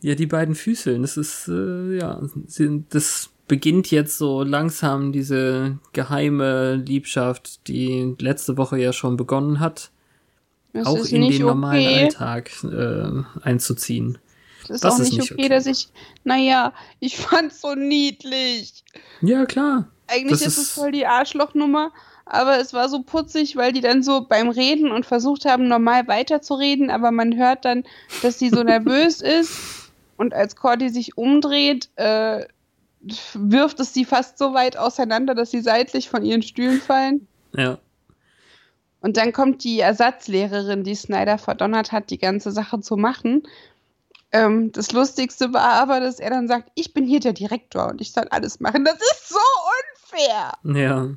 Ja, 0.00 0.14
die 0.16 0.26
beiden 0.26 0.54
Füßeln, 0.54 1.02
das 1.02 1.16
ist, 1.16 1.48
äh, 1.48 1.96
ja, 1.96 2.20
sie- 2.46 2.84
das 2.90 3.30
beginnt 3.52 3.90
jetzt 3.90 4.16
so 4.16 4.42
langsam 4.42 5.12
diese 5.12 5.76
geheime 5.92 6.76
Liebschaft, 6.76 7.68
die 7.68 8.16
letzte 8.18 8.56
Woche 8.56 8.78
ja 8.78 8.94
schon 8.94 9.18
begonnen 9.18 9.60
hat, 9.60 9.90
Das 10.72 10.86
auch 10.86 11.04
in 11.04 11.28
den 11.28 11.42
normalen 11.42 11.86
okay. 11.86 12.04
Alltag 12.04 12.50
äh, 12.64 13.46
einzuziehen. 13.46 14.16
Das 14.62 14.76
ist 14.76 14.84
Das 14.84 14.94
auch 14.94 14.98
ist 15.00 15.10
nicht, 15.10 15.20
nicht 15.20 15.32
okay, 15.32 15.42
okay. 15.42 15.48
dass 15.50 15.66
ich. 15.66 15.88
Naja, 16.24 16.72
ich 16.98 17.16
fand's 17.18 17.60
so 17.60 17.74
niedlich. 17.74 18.84
Ja, 19.20 19.44
klar. 19.44 19.86
Eigentlich 20.06 20.40
Das 20.40 20.46
ist 20.46 20.56
es 20.56 20.70
voll 20.70 20.92
die 20.92 21.04
Arschlochnummer, 21.04 21.92
aber 22.24 22.58
es 22.58 22.72
war 22.72 22.88
so 22.88 23.02
putzig, 23.02 23.56
weil 23.56 23.74
die 23.74 23.82
dann 23.82 24.02
so 24.02 24.22
beim 24.26 24.48
Reden 24.48 24.90
und 24.90 25.04
versucht 25.04 25.44
haben, 25.44 25.68
normal 25.68 26.08
weiterzureden, 26.08 26.88
aber 26.88 27.10
man 27.10 27.36
hört 27.36 27.66
dann, 27.66 27.84
dass 28.22 28.38
sie 28.38 28.48
so 28.48 28.62
nervös 28.62 29.20
ist 29.20 29.90
und 30.16 30.32
als 30.32 30.56
Cordy 30.56 30.88
sich 30.88 31.18
umdreht, 31.18 31.90
äh, 31.96 32.46
wirft 33.34 33.80
es 33.80 33.94
sie 33.94 34.04
fast 34.04 34.38
so 34.38 34.54
weit 34.54 34.76
auseinander, 34.76 35.34
dass 35.34 35.50
sie 35.50 35.60
seitlich 35.60 36.08
von 36.08 36.24
ihren 36.24 36.42
Stühlen 36.42 36.80
fallen. 36.80 37.26
Ja. 37.56 37.78
Und 39.00 39.16
dann 39.16 39.32
kommt 39.32 39.64
die 39.64 39.80
Ersatzlehrerin, 39.80 40.84
die 40.84 40.94
Snyder 40.94 41.36
verdonnert 41.38 41.90
hat, 41.90 42.10
die 42.10 42.18
ganze 42.18 42.52
Sache 42.52 42.80
zu 42.80 42.96
machen. 42.96 43.42
Ähm, 44.30 44.70
das 44.72 44.92
Lustigste 44.92 45.52
war 45.52 45.72
aber, 45.72 46.00
dass 46.00 46.20
er 46.20 46.30
dann 46.30 46.46
sagt, 46.46 46.70
ich 46.74 46.94
bin 46.94 47.04
hier 47.04 47.20
der 47.20 47.32
Direktor 47.32 47.88
und 47.88 48.00
ich 48.00 48.12
soll 48.12 48.28
alles 48.30 48.60
machen. 48.60 48.84
Das 48.84 48.94
ist 48.94 49.28
so 49.28 49.38
unfair. 50.12 50.52
Ja. 50.80 51.08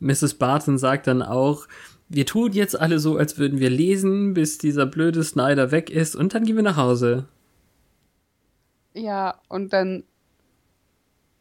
Mrs. 0.00 0.34
Barton 0.34 0.78
sagt 0.78 1.06
dann 1.06 1.22
auch, 1.22 1.66
wir 2.08 2.26
tun 2.26 2.52
jetzt 2.52 2.78
alle 2.78 2.98
so, 2.98 3.16
als 3.16 3.38
würden 3.38 3.58
wir 3.58 3.70
lesen, 3.70 4.34
bis 4.34 4.58
dieser 4.58 4.84
blöde 4.84 5.24
Snyder 5.24 5.70
weg 5.70 5.88
ist 5.88 6.14
und 6.14 6.34
dann 6.34 6.44
gehen 6.44 6.56
wir 6.56 6.62
nach 6.62 6.76
Hause. 6.76 7.26
Ja, 8.92 9.40
und 9.48 9.72
dann 9.72 10.04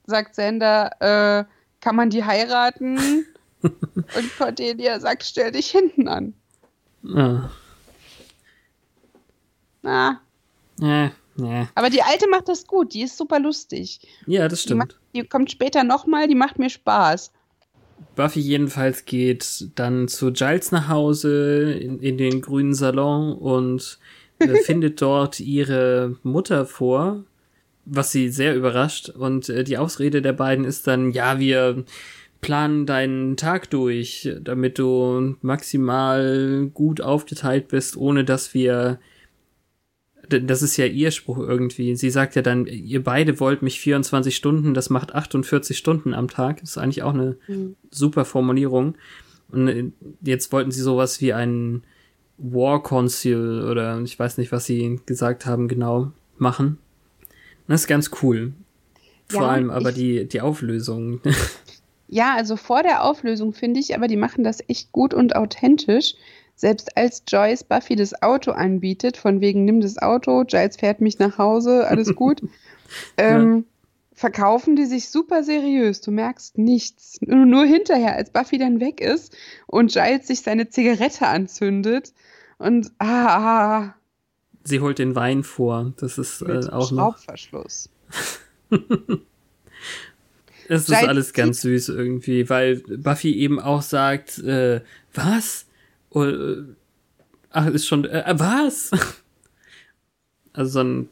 sagt 0.06 0.36
Sander, 0.36 0.92
äh, 1.00 1.46
kann 1.80 1.96
man 1.96 2.10
die 2.10 2.24
heiraten? 2.24 3.26
und 3.62 4.38
Cordelia 4.38 5.00
sagt, 5.00 5.24
stell 5.24 5.52
dich 5.52 5.70
hinten 5.72 6.08
an. 6.08 6.34
Ah. 7.16 7.50
Na, 9.82 10.22
Äh, 10.80 11.10
nee. 11.36 11.68
aber 11.76 11.90
die 11.90 12.02
Alte 12.04 12.28
macht 12.30 12.48
das 12.48 12.66
gut, 12.68 12.94
die 12.94 13.04
ist 13.04 13.18
super 13.18 13.40
lustig. 13.40 14.00
Ja, 14.28 14.48
das 14.48 14.64
Die, 14.66 14.74
macht, 14.76 14.92
stimmt. 14.94 15.02
die 15.16 15.24
kommt 15.28 15.52
später 15.52 15.84
nochmal, 15.84 16.28
die 16.28 16.36
macht 16.36 16.60
mir 16.60 16.70
Spaß. 16.70 17.32
Buffy 18.16 18.40
jedenfalls 18.40 19.06
geht 19.06 19.70
dann 19.76 20.08
zu 20.08 20.32
Giles 20.34 20.72
nach 20.72 20.88
Hause 20.88 21.74
in, 21.74 22.00
in 22.00 22.18
den 22.18 22.42
grünen 22.42 22.74
Salon 22.74 23.34
und 23.34 24.00
äh, 24.40 24.48
findet 24.64 25.02
dort 25.02 25.40
ihre 25.40 26.18
Mutter 26.24 26.66
vor, 26.66 27.24
was 27.86 28.12
sie 28.12 28.30
sehr 28.30 28.56
überrascht. 28.56 29.10
Und 29.10 29.50
äh, 29.50 29.64
die 29.64 29.78
Ausrede 29.78 30.22
der 30.22 30.34
beiden 30.34 30.66
ist 30.66 30.88
dann, 30.88 31.12
ja, 31.12 31.40
wir 31.40 31.84
planen 32.42 32.86
deinen 32.86 33.38
Tag 33.38 33.70
durch, 33.70 34.30
damit 34.42 34.80
du 34.80 35.36
maximal 35.42 36.70
gut 36.74 37.02
aufgeteilt 37.02 37.68
bist, 37.68 37.96
ohne 37.98 38.26
dass 38.26 38.54
wir 38.54 39.00
das 40.40 40.62
ist 40.62 40.78
ja 40.78 40.86
ihr 40.86 41.12
Spruch 41.12 41.40
irgendwie. 41.40 41.96
Sie 41.96 42.10
sagt 42.10 42.36
ja 42.36 42.42
dann, 42.42 42.66
ihr 42.66 43.04
beide 43.04 43.40
wollt 43.40 43.62
mich 43.62 43.80
24 43.80 44.36
Stunden, 44.36 44.74
das 44.74 44.90
macht 44.90 45.14
48 45.14 45.78
Stunden 45.78 46.14
am 46.14 46.30
Tag. 46.30 46.62
Das 46.62 46.72
ist 46.72 46.78
eigentlich 46.78 47.04
auch 47.04 47.14
eine 47.14 47.36
super 47.90 48.24
Formulierung. 48.24 48.96
Und 49.52 49.68
äh, 49.68 49.92
jetzt 50.22 50.52
wollten 50.52 50.72
sie 50.72 50.82
sowas 50.82 51.22
wie 51.22 51.34
einen 51.34 51.84
War 52.38 52.82
Consul 52.82 53.68
oder 53.70 54.00
ich 54.02 54.18
weiß 54.18 54.38
nicht, 54.38 54.52
was 54.52 54.66
sie 54.66 55.00
gesagt 55.06 55.46
haben, 55.46 55.68
genau 55.68 56.12
machen. 56.38 56.78
Das 57.68 57.82
ist 57.82 57.88
ganz 57.88 58.12
cool. 58.22 58.54
Vor 59.30 59.44
Ja, 59.44 59.48
allem 59.50 59.70
aber 59.70 59.92
die, 59.92 60.28
die 60.28 60.42
Auflösung. 60.42 61.22
Ja, 62.14 62.36
also 62.36 62.58
vor 62.58 62.84
der 62.84 63.06
Auflösung 63.06 63.54
finde 63.54 63.80
ich, 63.80 63.96
aber 63.96 64.10
die 64.10 64.18
machen 64.18 64.44
das 64.44 64.60
echt 64.68 64.92
gut 64.92 65.14
und 65.14 65.34
authentisch. 65.38 66.16
Selbst 66.58 66.98
als 66.98 67.24
Joyce 67.26 67.64
Buffy 67.64 67.96
das 67.96 68.22
Auto 68.22 68.52
anbietet, 68.52 69.16
von 69.16 69.40
wegen 69.40 69.64
nimm 69.64 69.80
das 69.80 69.98
Auto, 69.98 70.44
Giles 70.44 70.76
fährt 70.76 71.00
mich 71.00 71.20
nach 71.20 71.38
Hause, 71.38 71.88
alles 71.88 72.14
gut, 72.16 72.42
ähm, 73.16 73.64
verkaufen 74.14 74.76
die 74.76 74.86
sich 74.86 75.10
super 75.10 75.42
seriös. 75.44 76.02
Du 76.02 76.12
merkst 76.12 76.58
nichts. 76.58 77.18
Nur, 77.22 77.46
nur 77.46 77.64
hinterher, 77.66 78.18
als 78.18 78.30
Buffy 78.30 78.58
dann 78.58 78.82
weg 78.82 79.00
ist 79.00 79.34
und 79.66 79.94
Giles 79.94 80.28
sich 80.28 80.42
seine 80.42 80.68
Zigarette 80.68 81.28
anzündet 81.28 82.12
und 82.58 82.92
ah, 83.00 83.86
ah, 83.88 83.96
sie 84.64 84.80
holt 84.80 85.00
den 85.00 85.16
Wein 85.16 85.44
vor. 85.44 85.94
Das 85.98 86.18
ist 86.18 86.42
äh, 86.42 86.68
auch 86.70 86.92
noch. 86.92 87.18
Schraubverschluss. 87.18 87.90
Es 90.68 90.88
ist 90.88 90.94
alles 90.94 91.34
ganz 91.34 91.60
süß 91.62 91.90
irgendwie, 91.90 92.50
weil 92.50 92.78
Buffy 92.78 93.36
eben 93.36 93.60
auch 93.60 93.82
sagt, 93.82 94.38
äh, 94.40 94.80
was? 95.14 95.66
Oh, 96.12 96.24
äh, 96.24 96.64
ach, 97.50 97.68
ist 97.68 97.88
schon, 97.88 98.06
äh, 98.06 98.34
was? 98.38 98.92
Also 100.54 100.72
so 100.72 100.80
ein, 100.82 101.10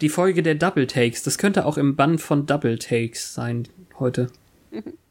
die 0.00 0.08
Folge 0.08 0.42
der 0.44 0.54
Double 0.56 0.86
Takes, 0.86 1.24
das 1.24 1.38
könnte 1.38 1.64
auch 1.64 1.78
im 1.78 1.96
Bann 1.96 2.18
von 2.18 2.46
Double 2.46 2.78
Takes 2.78 3.34
sein 3.34 3.68
heute. 3.98 4.28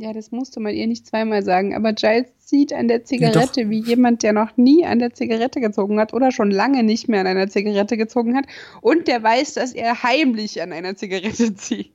Ja, 0.00 0.12
das 0.12 0.30
musste 0.30 0.60
man 0.60 0.74
ihr 0.74 0.86
nicht 0.86 1.08
zweimal 1.08 1.42
sagen, 1.42 1.74
aber 1.74 1.92
Giles 1.92 2.28
zieht 2.38 2.72
an 2.72 2.86
der 2.86 3.04
Zigarette 3.04 3.68
wie 3.68 3.80
jemand, 3.80 4.22
der 4.22 4.32
noch 4.32 4.56
nie 4.56 4.86
an 4.86 5.00
der 5.00 5.12
Zigarette 5.12 5.60
gezogen 5.60 5.98
hat 5.98 6.14
oder 6.14 6.30
schon 6.30 6.52
lange 6.52 6.84
nicht 6.84 7.08
mehr 7.08 7.20
an 7.20 7.26
einer 7.26 7.48
Zigarette 7.48 7.96
gezogen 7.96 8.36
hat 8.36 8.44
und 8.80 9.08
der 9.08 9.20
weiß, 9.24 9.54
dass 9.54 9.72
er 9.72 10.04
heimlich 10.04 10.62
an 10.62 10.72
einer 10.72 10.94
Zigarette 10.94 11.52
zieht. 11.56 11.92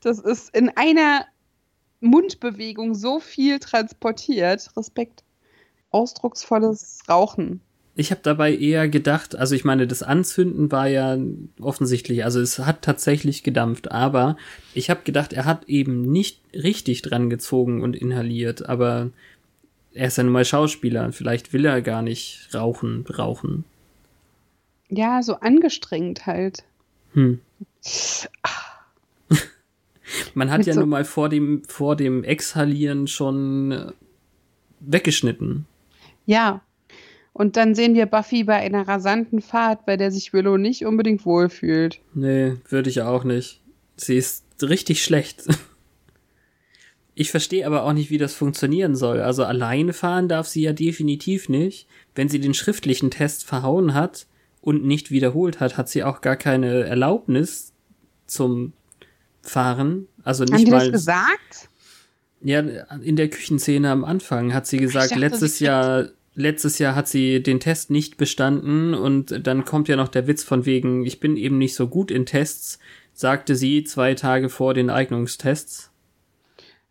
Das 0.00 0.20
ist 0.20 0.54
in 0.54 0.68
einer 0.76 1.26
Mundbewegung 1.98 2.94
so 2.94 3.18
viel 3.18 3.58
transportiert. 3.58 4.70
Respekt. 4.76 5.24
Ausdrucksvolles 5.90 7.00
Rauchen. 7.08 7.62
Ich 7.94 8.10
habe 8.10 8.22
dabei 8.22 8.54
eher 8.56 8.88
gedacht, 8.88 9.36
also 9.36 9.54
ich 9.54 9.64
meine, 9.64 9.86
das 9.86 10.02
Anzünden 10.02 10.72
war 10.72 10.88
ja 10.88 11.18
offensichtlich, 11.60 12.24
also 12.24 12.40
es 12.40 12.58
hat 12.58 12.80
tatsächlich 12.80 13.42
gedampft, 13.42 13.92
aber 13.92 14.36
ich 14.72 14.88
habe 14.88 15.02
gedacht, 15.04 15.34
er 15.34 15.44
hat 15.44 15.68
eben 15.68 16.00
nicht 16.10 16.40
richtig 16.54 17.02
dran 17.02 17.28
gezogen 17.28 17.82
und 17.82 17.94
inhaliert, 17.94 18.66
aber 18.66 19.10
er 19.92 20.06
ist 20.06 20.16
ja 20.16 20.24
nun 20.24 20.32
mal 20.32 20.46
Schauspieler, 20.46 21.12
vielleicht 21.12 21.52
will 21.52 21.66
er 21.66 21.82
gar 21.82 22.00
nicht 22.00 22.48
rauchen, 22.54 23.04
rauchen. 23.18 23.64
Ja, 24.88 25.22
so 25.22 25.34
angestrengt 25.40 26.24
halt. 26.26 26.64
Hm. 27.12 27.40
Man 30.34 30.50
hat 30.50 30.58
Mit 30.58 30.66
ja 30.66 30.74
so- 30.74 30.80
nun 30.80 30.88
mal 30.88 31.04
vor 31.04 31.28
dem, 31.28 31.62
vor 31.68 31.96
dem 31.96 32.24
Exhalieren 32.24 33.06
schon 33.06 33.72
äh, 33.72 33.92
weggeschnitten. 34.80 35.66
Ja. 36.26 36.62
Und 37.32 37.56
dann 37.56 37.74
sehen 37.74 37.94
wir 37.94 38.06
Buffy 38.06 38.44
bei 38.44 38.56
einer 38.56 38.86
rasanten 38.86 39.40
Fahrt, 39.40 39.86
bei 39.86 39.96
der 39.96 40.10
sich 40.10 40.32
Willow 40.32 40.58
nicht 40.58 40.84
unbedingt 40.84 41.24
wohlfühlt. 41.24 42.00
Nee, 42.14 42.56
würde 42.68 42.90
ich 42.90 43.02
auch 43.02 43.24
nicht. 43.24 43.60
Sie 43.96 44.16
ist 44.16 44.44
richtig 44.62 45.02
schlecht. 45.02 45.44
Ich 47.14 47.30
verstehe 47.30 47.66
aber 47.66 47.84
auch 47.84 47.92
nicht, 47.92 48.10
wie 48.10 48.16
das 48.16 48.34
funktionieren 48.34 48.96
soll. 48.96 49.20
Also 49.20 49.44
alleine 49.44 49.92
fahren 49.92 50.28
darf 50.28 50.48
sie 50.48 50.62
ja 50.62 50.72
definitiv 50.72 51.48
nicht. 51.50 51.86
Wenn 52.14 52.30
sie 52.30 52.40
den 52.40 52.54
schriftlichen 52.54 53.10
Test 53.10 53.44
verhauen 53.44 53.92
hat 53.92 54.26
und 54.62 54.84
nicht 54.84 55.10
wiederholt 55.10 55.60
hat, 55.60 55.76
hat 55.76 55.90
sie 55.90 56.04
auch 56.04 56.22
gar 56.22 56.36
keine 56.36 56.84
Erlaubnis 56.84 57.74
zum 58.26 58.72
Fahren. 59.42 60.08
Also 60.24 60.44
nicht 60.44 60.54
Haben 60.54 60.64
die 60.64 60.70
mal. 60.70 60.90
das 60.90 60.92
gesagt? 60.92 61.68
Ja, 62.40 62.60
in 62.60 63.16
der 63.16 63.28
Küchenszene 63.28 63.90
am 63.90 64.04
Anfang 64.04 64.54
hat 64.54 64.66
sie 64.66 64.78
gesagt, 64.78 65.10
dachte, 65.10 65.20
letztes 65.20 65.60
Jahr, 65.60 66.08
letztes 66.34 66.78
Jahr 66.78 66.94
hat 66.94 67.08
sie 67.08 67.42
den 67.42 67.60
Test 67.60 67.90
nicht 67.90 68.16
bestanden 68.16 68.94
und 68.94 69.46
dann 69.46 69.64
kommt 69.64 69.88
ja 69.88 69.96
noch 69.96 70.08
der 70.08 70.26
Witz 70.26 70.42
von 70.42 70.66
wegen, 70.66 71.04
ich 71.04 71.20
bin 71.20 71.36
eben 71.36 71.58
nicht 71.58 71.74
so 71.74 71.88
gut 71.88 72.10
in 72.10 72.26
Tests, 72.26 72.78
sagte 73.12 73.56
sie 73.56 73.84
zwei 73.84 74.14
Tage 74.14 74.48
vor 74.48 74.74
den 74.74 74.90
Eignungstests. 74.90 75.90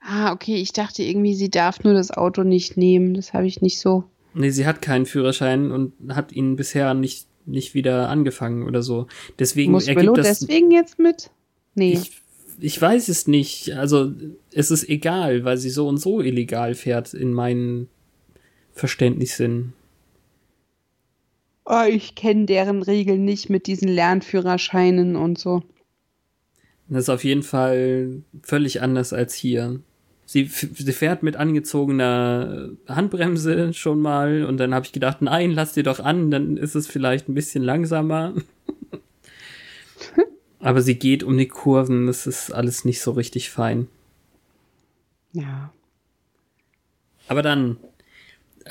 Ah, 0.01 0.31
okay, 0.31 0.55
ich 0.55 0.73
dachte 0.73 1.03
irgendwie, 1.03 1.35
sie 1.35 1.49
darf 1.49 1.83
nur 1.83 1.93
das 1.93 2.11
Auto 2.11 2.43
nicht 2.43 2.75
nehmen. 2.75 3.13
Das 3.13 3.33
habe 3.33 3.45
ich 3.45 3.61
nicht 3.61 3.79
so. 3.79 4.03
Nee, 4.33 4.49
sie 4.49 4.65
hat 4.65 4.81
keinen 4.81 5.05
Führerschein 5.05 5.71
und 5.71 5.93
hat 6.09 6.31
ihn 6.31 6.55
bisher 6.55 6.93
nicht, 6.93 7.27
nicht 7.45 7.75
wieder 7.75 8.09
angefangen 8.09 8.63
oder 8.63 8.81
so. 8.81 9.07
Deswegen 9.37 9.71
Muss 9.71 9.87
ergibt 9.87 10.03
Willow 10.03 10.15
das. 10.15 10.39
deswegen 10.39 10.71
jetzt 10.71 10.97
mit? 10.97 11.29
Nee. 11.75 11.93
Ich, 11.93 12.11
ich 12.59 12.81
weiß 12.81 13.09
es 13.09 13.27
nicht. 13.27 13.73
Also, 13.73 14.11
es 14.51 14.71
ist 14.71 14.89
egal, 14.89 15.43
weil 15.43 15.57
sie 15.57 15.69
so 15.69 15.87
und 15.87 15.97
so 15.97 16.21
illegal 16.21 16.73
fährt, 16.73 17.13
in 17.13 17.33
meinen 17.33 17.87
Verständnissen. 18.73 19.73
oh, 21.65 21.83
ich 21.87 22.15
kenne 22.15 22.45
deren 22.45 22.81
Regeln 22.83 23.23
nicht 23.25 23.49
mit 23.49 23.67
diesen 23.67 23.87
Lernführerscheinen 23.87 25.15
und 25.15 25.37
so. 25.37 25.63
Das 26.87 27.03
ist 27.03 27.09
auf 27.09 27.23
jeden 27.23 27.43
Fall 27.43 28.23
völlig 28.43 28.81
anders 28.81 29.13
als 29.13 29.33
hier. 29.33 29.79
Sie, 30.25 30.45
sie 30.45 30.93
fährt 30.93 31.23
mit 31.23 31.35
angezogener 31.35 32.69
Handbremse 32.87 33.73
schon 33.73 34.01
mal 34.01 34.45
und 34.45 34.57
dann 34.57 34.73
habe 34.73 34.85
ich 34.85 34.91
gedacht, 34.91 35.21
nein, 35.21 35.51
lass 35.51 35.73
dir 35.73 35.83
doch 35.83 35.99
an, 35.99 36.31
dann 36.31 36.57
ist 36.57 36.75
es 36.75 36.87
vielleicht 36.87 37.29
ein 37.29 37.33
bisschen 37.33 37.63
langsamer. 37.63 38.33
Aber 40.59 40.81
sie 40.81 40.95
geht 40.95 41.23
um 41.23 41.37
die 41.37 41.47
Kurven, 41.47 42.07
das 42.07 42.27
ist 42.27 42.51
alles 42.51 42.85
nicht 42.85 43.01
so 43.01 43.11
richtig 43.11 43.49
fein. 43.49 43.87
Ja. 45.33 45.73
Aber 47.27 47.41
dann, 47.41 47.77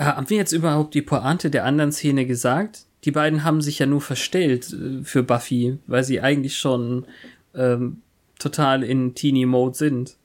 haben 0.04 0.30
wir 0.30 0.36
jetzt 0.36 0.52
überhaupt 0.52 0.94
die 0.94 1.02
Pointe 1.02 1.50
der 1.50 1.64
anderen 1.64 1.92
Szene 1.92 2.26
gesagt? 2.26 2.84
Die 3.04 3.10
beiden 3.10 3.44
haben 3.44 3.62
sich 3.62 3.78
ja 3.78 3.86
nur 3.86 4.00
verstellt 4.00 4.72
äh, 4.72 5.04
für 5.04 5.22
Buffy, 5.22 5.78
weil 5.86 6.04
sie 6.04 6.20
eigentlich 6.20 6.58
schon 6.58 7.06
ähm, 7.54 8.02
total 8.38 8.82
in 8.82 9.14
Teenie-Mode 9.14 9.76
sind. 9.76 10.16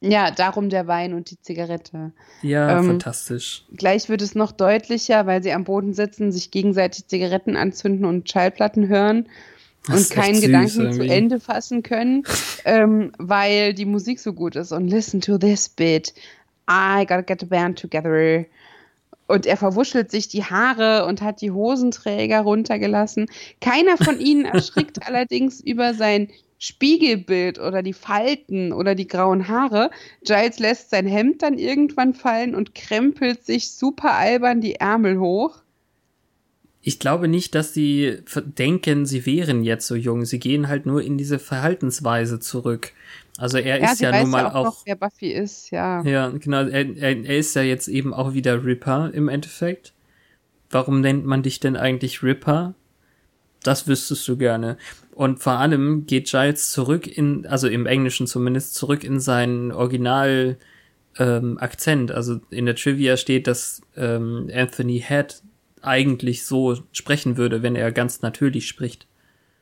Ja, 0.00 0.32
darum 0.32 0.68
der 0.68 0.88
Wein 0.88 1.14
und 1.14 1.30
die 1.30 1.40
Zigarette. 1.40 2.12
Ja, 2.42 2.78
Ähm, 2.78 2.86
fantastisch. 2.86 3.64
Gleich 3.72 4.08
wird 4.08 4.20
es 4.20 4.34
noch 4.34 4.50
deutlicher, 4.50 5.26
weil 5.26 5.42
sie 5.42 5.52
am 5.52 5.62
Boden 5.62 5.94
sitzen, 5.94 6.32
sich 6.32 6.50
gegenseitig 6.50 7.06
Zigaretten 7.06 7.56
anzünden 7.56 8.04
und 8.04 8.28
Schallplatten 8.28 8.88
hören 8.88 9.28
und 9.88 10.10
keinen 10.10 10.40
Gedanken 10.40 10.68
zu 10.68 10.82
irgendwie. 10.82 11.08
Ende 11.08 11.40
fassen 11.40 11.84
können, 11.84 12.24
ähm, 12.64 13.12
weil 13.18 13.74
die 13.74 13.84
Musik 13.84 14.18
so 14.18 14.32
gut 14.32 14.56
ist. 14.56 14.72
Und 14.72 14.88
listen 14.88 15.20
to 15.20 15.38
this 15.38 15.68
bit. 15.68 16.14
I 16.68 17.04
gotta 17.06 17.22
get 17.22 17.40
the 17.40 17.46
band 17.46 17.78
together. 17.78 18.44
Und 19.28 19.46
er 19.46 19.56
verwuschelt 19.56 20.10
sich 20.10 20.28
die 20.28 20.44
Haare 20.44 21.06
und 21.06 21.22
hat 21.22 21.40
die 21.40 21.50
Hosenträger 21.50 22.40
runtergelassen. 22.40 23.26
Keiner 23.60 23.96
von 23.96 24.20
ihnen 24.20 24.44
erschrickt 24.44 24.98
allerdings 25.06 25.60
über 25.60 25.94
sein 25.94 26.28
Spiegelbild 26.58 27.58
oder 27.58 27.82
die 27.82 27.92
Falten 27.92 28.72
oder 28.72 28.94
die 28.94 29.08
grauen 29.08 29.48
Haare. 29.48 29.90
Giles 30.22 30.60
lässt 30.60 30.90
sein 30.90 31.06
Hemd 31.06 31.42
dann 31.42 31.58
irgendwann 31.58 32.14
fallen 32.14 32.54
und 32.54 32.74
krempelt 32.74 33.44
sich 33.44 33.72
super 33.72 34.12
albern 34.14 34.60
die 34.60 34.76
Ärmel 34.76 35.18
hoch. 35.18 35.62
Ich 36.84 36.98
glaube 36.98 37.26
nicht, 37.26 37.54
dass 37.54 37.74
sie 37.74 38.18
denken, 38.58 39.06
sie 39.06 39.24
wären 39.24 39.62
jetzt 39.62 39.86
so 39.86 39.94
jung. 39.94 40.24
Sie 40.24 40.38
gehen 40.38 40.68
halt 40.68 40.84
nur 40.84 41.02
in 41.02 41.16
diese 41.16 41.38
Verhaltensweise 41.38 42.38
zurück. 42.38 42.92
Also 43.38 43.58
er 43.58 43.80
Ja, 43.80 43.92
ist 43.92 44.00
ja 44.00 44.20
nun 44.20 44.30
mal 44.30 44.42
ja 44.42 44.50
auch, 44.50 44.54
auch. 44.54 44.64
noch, 44.64 44.82
wer 44.86 44.96
Buffy 44.96 45.32
ist, 45.32 45.70
ja. 45.70 46.02
Ja, 46.04 46.28
genau. 46.28 46.62
Er, 46.64 46.96
er, 46.96 47.24
er 47.24 47.38
ist 47.38 47.54
ja 47.54 47.62
jetzt 47.62 47.88
eben 47.88 48.12
auch 48.12 48.34
wieder 48.34 48.64
Ripper 48.64 49.10
im 49.12 49.28
Endeffekt. 49.28 49.92
Warum 50.70 51.00
nennt 51.00 51.24
man 51.24 51.42
dich 51.42 51.60
denn 51.60 51.76
eigentlich 51.76 52.22
Ripper? 52.22 52.74
Das 53.62 53.86
wüsstest 53.86 54.26
du 54.28 54.36
gerne. 54.36 54.76
Und 55.14 55.40
vor 55.42 55.54
allem 55.54 56.06
geht 56.06 56.30
Giles 56.30 56.72
zurück 56.72 57.06
in, 57.06 57.46
also 57.46 57.68
im 57.68 57.86
Englischen 57.86 58.26
zumindest, 58.26 58.74
zurück 58.74 59.04
in 59.04 59.20
seinen 59.20 59.70
Original 59.72 60.56
ähm, 61.18 61.58
Akzent. 61.58 62.10
Also 62.10 62.40
in 62.50 62.66
der 62.66 62.74
Trivia 62.74 63.16
steht, 63.16 63.46
dass 63.46 63.82
ähm, 63.96 64.50
Anthony 64.52 65.00
Head 65.00 65.42
eigentlich 65.80 66.44
so 66.44 66.78
sprechen 66.92 67.36
würde, 67.36 67.62
wenn 67.62 67.76
er 67.76 67.92
ganz 67.92 68.22
natürlich 68.22 68.66
spricht. 68.68 69.06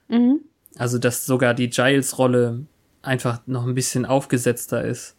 Mhm. 0.09 0.41
Also, 0.77 0.99
dass 0.99 1.27
sogar 1.27 1.55
die 1.55 1.69
Giles-Rolle 1.69 2.65
einfach 3.03 3.41
noch 3.47 3.67
ein 3.67 3.75
bisschen 3.75 4.05
aufgesetzter 4.05 4.85
ist. 4.85 5.17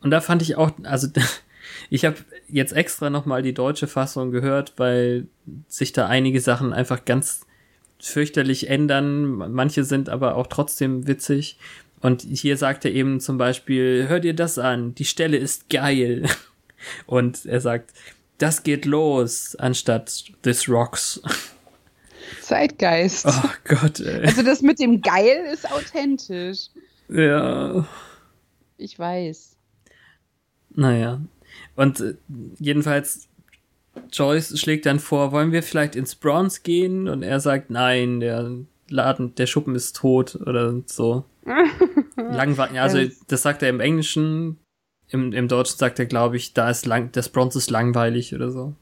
Und 0.00 0.10
da 0.10 0.20
fand 0.20 0.42
ich 0.42 0.56
auch, 0.56 0.72
also 0.84 1.08
ich 1.90 2.04
habe 2.04 2.16
jetzt 2.48 2.72
extra 2.72 3.10
nochmal 3.10 3.42
die 3.42 3.54
deutsche 3.54 3.86
Fassung 3.86 4.30
gehört, 4.30 4.74
weil 4.76 5.26
sich 5.68 5.92
da 5.92 6.06
einige 6.06 6.40
Sachen 6.40 6.72
einfach 6.72 7.04
ganz 7.04 7.46
fürchterlich 7.98 8.68
ändern. 8.68 9.52
Manche 9.52 9.84
sind 9.84 10.08
aber 10.08 10.36
auch 10.36 10.46
trotzdem 10.46 11.06
witzig. 11.06 11.58
Und 12.00 12.22
hier 12.22 12.56
sagt 12.56 12.84
er 12.84 12.92
eben 12.92 13.20
zum 13.20 13.36
Beispiel, 13.36 14.06
hör 14.08 14.20
dir 14.20 14.34
das 14.34 14.58
an, 14.58 14.94
die 14.94 15.04
Stelle 15.04 15.36
ist 15.36 15.68
geil. 15.68 16.26
Und 17.06 17.44
er 17.44 17.60
sagt, 17.60 17.92
das 18.38 18.62
geht 18.62 18.86
los, 18.86 19.54
anstatt 19.56 20.24
this 20.42 20.68
rocks. 20.68 21.20
Zeitgeist. 22.40 23.26
Oh 23.26 23.50
Gott, 23.64 24.00
ey. 24.00 24.26
Also 24.26 24.42
das 24.42 24.62
mit 24.62 24.78
dem 24.78 25.00
Geil 25.00 25.44
ist 25.52 25.70
authentisch. 25.70 26.68
Ja. 27.08 27.86
Ich 28.76 28.98
weiß. 28.98 29.56
Naja. 30.74 31.20
Und 31.76 32.00
äh, 32.00 32.14
jedenfalls, 32.58 33.28
Joyce 34.12 34.58
schlägt 34.58 34.86
dann 34.86 35.00
vor, 35.00 35.32
wollen 35.32 35.52
wir 35.52 35.62
vielleicht 35.62 35.96
ins 35.96 36.14
Bronze 36.14 36.60
gehen? 36.62 37.08
Und 37.08 37.22
er 37.22 37.40
sagt, 37.40 37.70
nein, 37.70 38.20
der 38.20 38.50
Laden, 38.88 39.34
der 39.34 39.46
Schuppen 39.46 39.74
ist 39.74 39.96
tot 39.96 40.36
oder 40.36 40.82
so. 40.86 41.24
Langweilig. 42.16 42.80
Also, 42.80 42.98
das 43.28 43.42
sagt 43.42 43.62
er 43.62 43.68
im 43.70 43.80
Englischen. 43.80 44.58
Im, 45.08 45.32
Im 45.32 45.48
Deutschen 45.48 45.76
sagt 45.76 45.98
er, 45.98 46.06
glaube 46.06 46.36
ich, 46.36 46.54
da 46.54 46.70
ist 46.70 46.86
lang, 46.86 47.10
das 47.12 47.28
Bronze 47.30 47.58
ist 47.58 47.70
langweilig 47.70 48.32
oder 48.34 48.50
so. 48.50 48.74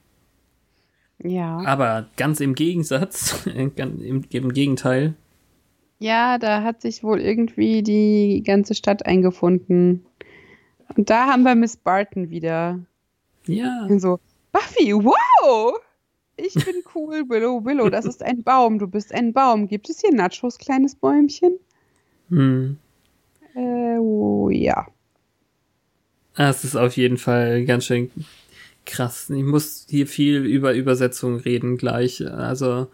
Ja. 1.23 1.61
Aber 1.65 2.07
ganz 2.17 2.41
im 2.41 2.55
Gegensatz, 2.55 3.47
im, 3.55 3.73
im 4.29 4.53
Gegenteil. 4.53 5.15
Ja, 5.99 6.39
da 6.39 6.63
hat 6.63 6.83
sich 6.83 7.03
wohl 7.03 7.21
irgendwie 7.21 7.83
die 7.83 8.43
ganze 8.47 8.75
Stadt 8.75 9.05
eingefunden. 9.05 10.07
Und 10.97 11.11
da 11.11 11.27
haben 11.27 11.43
wir 11.43 11.55
Miss 11.55 11.77
Barton 11.77 12.31
wieder. 12.31 12.79
Ja. 13.47 13.87
Und 13.89 14.01
so, 14.01 14.21
Buffy, 14.53 14.95
wow! 14.95 15.75
Ich 16.37 16.55
bin 16.55 16.83
cool, 16.95 17.25
Willow, 17.29 17.65
Willow, 17.65 17.91
das 17.91 18.05
ist 18.05 18.23
ein 18.23 18.45
Baum, 18.45 18.79
du 18.79 18.87
bist 18.87 19.13
ein 19.13 19.33
Baum. 19.33 19.67
Gibt 19.67 19.91
es 19.91 20.01
hier 20.01 20.15
Nachos, 20.15 20.59
kleines 20.59 20.95
Bäumchen? 20.95 21.59
Hm. 22.29 22.79
Äh, 23.55 23.99
oh, 23.99 24.49
ja. 24.51 24.87
Das 26.37 26.63
ist 26.63 26.77
auf 26.77 26.97
jeden 26.97 27.19
Fall 27.19 27.65
ganz 27.65 27.87
schön 27.87 28.13
krass. 28.89 29.31
Ich 29.31 29.45
muss 29.45 29.87
hier 29.89 30.07
viel 30.07 30.45
über 30.45 30.75
Übersetzung 30.75 31.37
reden 31.37 31.77
gleich. 31.77 32.27
Also 32.27 32.89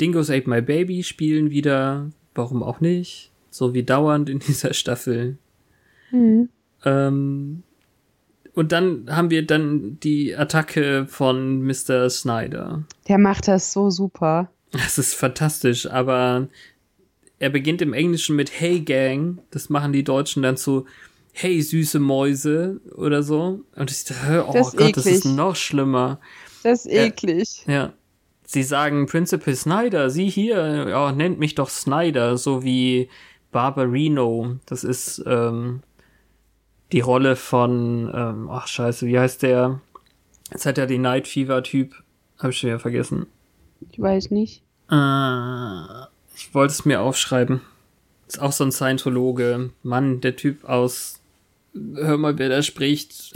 Dingoes 0.00 0.30
Ate 0.30 0.48
My 0.48 0.60
Baby 0.62 1.02
spielen 1.02 1.50
wieder, 1.50 2.10
warum 2.34 2.62
auch 2.62 2.80
nicht, 2.80 3.32
so 3.50 3.74
wie 3.74 3.82
dauernd 3.82 4.28
in 4.28 4.38
dieser 4.46 4.74
Staffel. 4.74 5.38
Hm. 6.10 6.48
Ähm, 6.84 7.62
und 8.54 8.70
dann 8.70 9.06
haben 9.10 9.30
wir 9.30 9.44
dann 9.44 9.98
die 10.00 10.36
Attacke 10.36 11.06
von 11.08 11.62
Mr. 11.62 12.08
Snyder. 12.08 12.84
Der 13.08 13.18
macht 13.18 13.48
das 13.48 13.72
so 13.72 13.90
super. 13.90 14.50
Das 14.70 14.98
ist 14.98 15.14
fantastisch, 15.14 15.90
aber 15.90 16.48
er 17.38 17.50
beginnt 17.50 17.82
im 17.82 17.92
Englischen 17.92 18.36
mit 18.36 18.60
Hey 18.60 18.80
Gang, 18.80 19.40
das 19.50 19.70
machen 19.70 19.92
die 19.92 20.04
Deutschen 20.04 20.42
dann 20.42 20.56
zu 20.56 20.86
Hey 21.36 21.60
süße 21.60 21.98
Mäuse 21.98 22.80
oder 22.94 23.22
so. 23.24 23.60
Und 23.74 23.90
ich 23.90 24.04
dachte, 24.04 24.44
oh 24.48 24.52
Das 24.52 24.76
Gott, 24.76 24.96
das 24.96 25.04
ist 25.06 25.24
eklig. 25.24 25.34
noch 25.36 25.56
schlimmer. 25.56 26.20
Das 26.62 26.86
ist 26.86 26.92
Ja. 26.94 27.02
eklig. 27.04 27.64
Ja. 27.66 27.92
Sie 28.46 28.62
sagen 28.62 29.06
Principal 29.06 29.54
Snyder, 29.56 30.10
sie 30.10 30.28
hier, 30.28 30.88
ja, 30.88 31.10
nennt 31.12 31.38
mich 31.40 31.54
doch 31.56 31.68
Snyder, 31.70 32.36
so 32.36 32.62
wie 32.62 33.08
Barbarino. 33.50 34.56
Das 34.66 34.84
ist 34.84 35.24
ähm, 35.26 35.82
die 36.92 37.00
Rolle 37.00 37.34
von, 37.36 38.10
ähm, 38.14 38.48
ach 38.50 38.68
scheiße, 38.68 39.06
wie 39.06 39.18
heißt 39.18 39.42
der? 39.42 39.80
Jetzt 40.52 40.66
hat 40.66 40.78
er 40.78 40.86
den 40.86 41.02
Night 41.02 41.26
Fever-Typ. 41.26 41.94
Hab 42.38 42.50
ich 42.50 42.58
schon 42.58 42.68
wieder 42.68 42.78
vergessen. 42.80 43.26
Ich 43.90 43.98
weiß 44.00 44.30
nicht. 44.30 44.62
Äh, 44.90 46.04
ich 46.36 46.54
wollte 46.54 46.72
es 46.72 46.84
mir 46.84 47.00
aufschreiben. 47.00 47.60
Ist 48.28 48.40
auch 48.40 48.52
so 48.52 48.62
ein 48.64 48.72
Scientologe. 48.72 49.70
Mann, 49.82 50.20
der 50.20 50.36
Typ 50.36 50.64
aus 50.64 51.20
Hör 51.74 52.16
mal, 52.16 52.38
wer 52.38 52.48
da 52.48 52.62
spricht. 52.62 53.32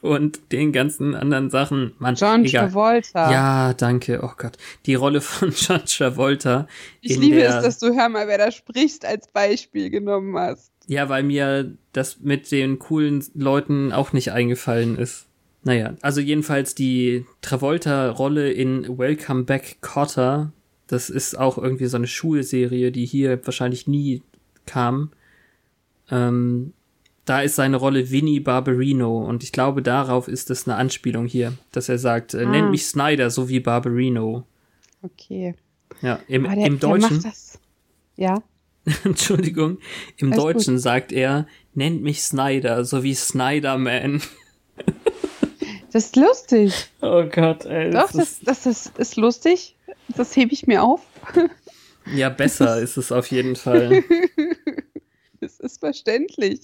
und 0.00 0.52
den 0.52 0.72
ganzen 0.72 1.14
anderen 1.14 1.50
Sachen. 1.50 1.92
Mann, 1.98 2.14
John 2.14 2.44
egal. 2.44 2.68
Travolta. 2.68 3.32
Ja, 3.32 3.74
danke. 3.74 4.20
Oh 4.22 4.32
Gott. 4.36 4.56
Die 4.86 4.94
Rolle 4.94 5.20
von 5.20 5.50
John 5.56 5.84
Travolta. 5.84 6.68
Ich 7.00 7.18
liebe 7.18 7.36
der, 7.36 7.58
es, 7.58 7.64
dass 7.64 7.78
du 7.78 7.94
Hör 7.94 8.08
mal, 8.08 8.28
wer 8.28 8.38
da 8.38 8.50
spricht, 8.50 9.04
als 9.04 9.28
Beispiel 9.28 9.90
genommen 9.90 10.36
hast. 10.36 10.72
Ja, 10.86 11.08
weil 11.08 11.22
mir 11.22 11.76
das 11.92 12.20
mit 12.20 12.50
den 12.50 12.78
coolen 12.78 13.24
Leuten 13.34 13.92
auch 13.92 14.12
nicht 14.12 14.32
eingefallen 14.32 14.96
ist. 14.96 15.26
Naja, 15.64 15.94
also 16.00 16.20
jedenfalls 16.20 16.74
die 16.74 17.26
Travolta-Rolle 17.42 18.50
in 18.50 18.96
Welcome 18.96 19.42
Back 19.42 19.78
Cotter, 19.80 20.52
das 20.86 21.10
ist 21.10 21.36
auch 21.36 21.58
irgendwie 21.58 21.86
so 21.86 21.96
eine 21.96 22.06
Schulserie, 22.06 22.90
die 22.92 23.04
hier 23.04 23.44
wahrscheinlich 23.44 23.86
nie 23.86 24.22
kam. 24.64 25.10
Ähm, 26.10 26.72
da 27.28 27.42
ist 27.42 27.56
seine 27.56 27.76
Rolle 27.76 28.10
Vinnie 28.10 28.40
Barbarino 28.40 29.24
und 29.26 29.42
ich 29.42 29.52
glaube, 29.52 29.82
darauf 29.82 30.28
ist 30.28 30.50
es 30.50 30.66
eine 30.66 30.76
Anspielung 30.76 31.26
hier, 31.26 31.52
dass 31.72 31.88
er 31.88 31.98
sagt, 31.98 32.34
äh, 32.34 32.44
Ah. 32.44 32.48
nennt 32.50 32.70
mich 32.70 32.86
Snyder, 32.86 33.30
so 33.30 33.48
wie 33.48 33.60
Barbarino. 33.60 34.44
Okay. 35.02 35.54
Ja, 36.00 36.20
im, 36.28 36.46
Aber 36.46 36.54
der, 36.56 36.66
im 36.66 36.78
Deutschen. 36.78 37.16
macht 37.16 37.24
das. 37.26 37.58
Ja. 38.16 38.42
Entschuldigung, 39.04 39.78
im 40.16 40.32
Alles 40.32 40.42
Deutschen 40.42 40.78
sagt 40.78 41.12
er, 41.12 41.46
nennt 41.74 42.02
mich 42.02 42.22
Snyder, 42.22 42.84
so 42.84 43.02
wie 43.02 43.14
Snyderman. 43.14 44.22
Das 45.90 46.04
ist 46.04 46.16
lustig. 46.16 46.90
Oh 47.00 47.24
Gott, 47.24 47.64
ey. 47.64 47.90
Doch, 47.90 48.12
das, 48.12 48.40
das, 48.40 48.64
das 48.64 48.86
ist 48.98 49.16
lustig. 49.16 49.74
Das 50.08 50.36
hebe 50.36 50.52
ich 50.52 50.66
mir 50.66 50.82
auf. 50.82 51.00
ja, 52.14 52.28
besser 52.28 52.78
ist 52.78 52.98
es 52.98 53.10
auf 53.10 53.26
jeden 53.30 53.56
Fall. 53.56 54.04
Das 55.40 55.60
ist 55.60 55.78
verständlich. 55.78 56.62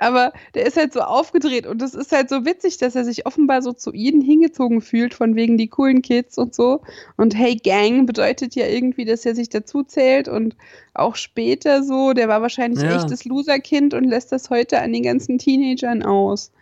Aber 0.00 0.32
der 0.54 0.64
ist 0.64 0.76
halt 0.76 0.92
so 0.92 1.00
aufgedreht 1.00 1.66
und 1.66 1.82
es 1.82 1.92
ist 1.94 2.12
halt 2.12 2.28
so 2.28 2.44
witzig, 2.44 2.78
dass 2.78 2.94
er 2.94 3.04
sich 3.04 3.26
offenbar 3.26 3.62
so 3.62 3.72
zu 3.72 3.92
ihnen 3.92 4.20
hingezogen 4.20 4.80
fühlt, 4.80 5.12
von 5.12 5.34
wegen 5.34 5.58
die 5.58 5.66
coolen 5.66 6.02
Kids 6.02 6.38
und 6.38 6.54
so. 6.54 6.82
Und 7.16 7.36
hey 7.36 7.56
Gang 7.56 8.06
bedeutet 8.06 8.54
ja 8.54 8.66
irgendwie, 8.66 9.04
dass 9.04 9.26
er 9.26 9.34
sich 9.34 9.48
dazu 9.48 9.82
zählt 9.82 10.28
und 10.28 10.56
auch 10.94 11.16
später 11.16 11.82
so, 11.82 12.12
der 12.12 12.28
war 12.28 12.42
wahrscheinlich 12.42 12.80
Ja. 12.80 12.94
echtes 12.94 13.24
Loserkind 13.24 13.92
und 13.92 14.04
lässt 14.04 14.30
das 14.30 14.50
heute 14.50 14.80
an 14.80 14.92
den 14.92 15.02
ganzen 15.02 15.38
Teenagern 15.38 16.04
aus. 16.04 16.52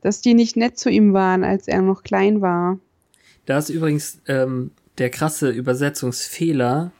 Dass 0.00 0.20
die 0.20 0.34
nicht 0.34 0.56
nett 0.56 0.76
zu 0.76 0.90
ihm 0.90 1.12
waren, 1.12 1.44
als 1.44 1.68
er 1.68 1.82
noch 1.82 2.02
klein 2.02 2.40
war. 2.40 2.80
Da 3.46 3.58
ist 3.58 3.68
übrigens 3.68 4.20
ähm, 4.26 4.72
der 4.98 5.10
krasse 5.10 5.50
Übersetzungsfehler, 5.50 6.90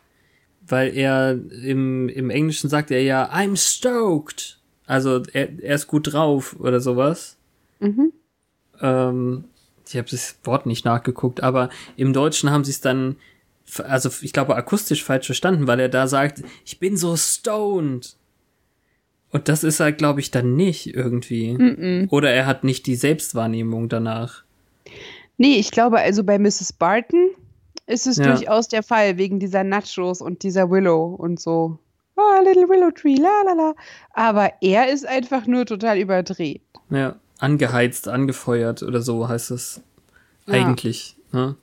weil 0.64 0.96
er 0.96 1.32
im, 1.64 2.08
im 2.08 2.30
Englischen 2.30 2.70
sagt 2.70 2.92
er 2.92 3.02
ja, 3.02 3.28
I'm 3.32 3.56
stoked. 3.56 4.61
Also 4.86 5.22
er, 5.32 5.48
er 5.60 5.74
ist 5.74 5.86
gut 5.86 6.12
drauf 6.12 6.56
oder 6.58 6.80
sowas. 6.80 7.36
Mhm. 7.80 8.12
Ähm, 8.80 9.44
ich 9.86 9.96
habe 9.96 10.08
das 10.10 10.36
Wort 10.44 10.66
nicht 10.66 10.84
nachgeguckt, 10.84 11.42
aber 11.42 11.68
im 11.96 12.12
Deutschen 12.12 12.50
haben 12.50 12.64
sie 12.64 12.70
es 12.72 12.80
dann, 12.80 13.16
also 13.84 14.10
ich 14.22 14.32
glaube 14.32 14.56
akustisch 14.56 15.04
falsch 15.04 15.26
verstanden, 15.26 15.66
weil 15.66 15.80
er 15.80 15.88
da 15.88 16.06
sagt, 16.06 16.42
ich 16.64 16.78
bin 16.78 16.96
so 16.96 17.16
stoned. 17.16 18.16
Und 19.30 19.48
das 19.48 19.64
ist 19.64 19.80
er, 19.80 19.92
glaube 19.92 20.20
ich, 20.20 20.30
dann 20.30 20.56
nicht 20.56 20.94
irgendwie. 20.94 21.54
Mhm. 21.54 22.08
Oder 22.10 22.30
er 22.32 22.46
hat 22.46 22.64
nicht 22.64 22.86
die 22.86 22.96
Selbstwahrnehmung 22.96 23.88
danach. 23.88 24.44
Nee, 25.38 25.54
ich 25.56 25.70
glaube 25.70 25.98
also 25.98 26.22
bei 26.22 26.38
Mrs. 26.38 26.74
Barton 26.74 27.30
ist 27.86 28.06
es 28.06 28.18
Ja. 28.18 28.26
durchaus 28.34 28.68
der 28.68 28.82
Fall, 28.82 29.16
wegen 29.16 29.40
dieser 29.40 29.64
Nachos 29.64 30.20
und 30.20 30.42
dieser 30.42 30.70
Willow 30.70 31.14
und 31.14 31.40
so. 31.40 31.78
Ah, 32.16 32.40
little 32.44 32.68
Willow 32.68 32.90
Tree, 32.90 33.14
la 33.16 33.42
la 33.46 33.52
la. 33.54 33.74
Aber 34.12 34.52
er 34.60 34.90
ist 34.92 35.06
einfach 35.06 35.46
nur 35.46 35.64
total 35.66 35.98
überdreht. 35.98 36.60
Ja, 36.90 37.16
angeheizt, 37.38 38.06
angefeuert 38.08 38.82
oder 38.82 39.00
so 39.02 39.28
heißt 39.28 39.50
es 39.50 39.80
Ja. 40.46 40.54
eigentlich. 40.54 41.16
Ne? 41.32 41.56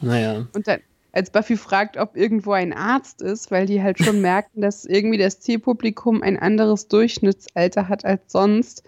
Naja. 0.00 0.46
Und 0.54 0.66
dann, 0.68 0.80
als 1.12 1.30
Buffy 1.30 1.56
fragt, 1.56 1.96
ob 1.96 2.16
irgendwo 2.16 2.52
ein 2.52 2.72
Arzt 2.72 3.22
ist, 3.22 3.50
weil 3.50 3.66
die 3.66 3.82
halt 3.82 3.98
schon 3.98 4.20
merken, 4.20 4.60
dass 4.60 4.84
irgendwie 4.84 5.18
das 5.18 5.40
Zielpublikum 5.40 6.22
ein 6.22 6.38
anderes 6.38 6.88
Durchschnittsalter 6.88 7.88
hat 7.88 8.04
als 8.04 8.30
sonst, 8.30 8.82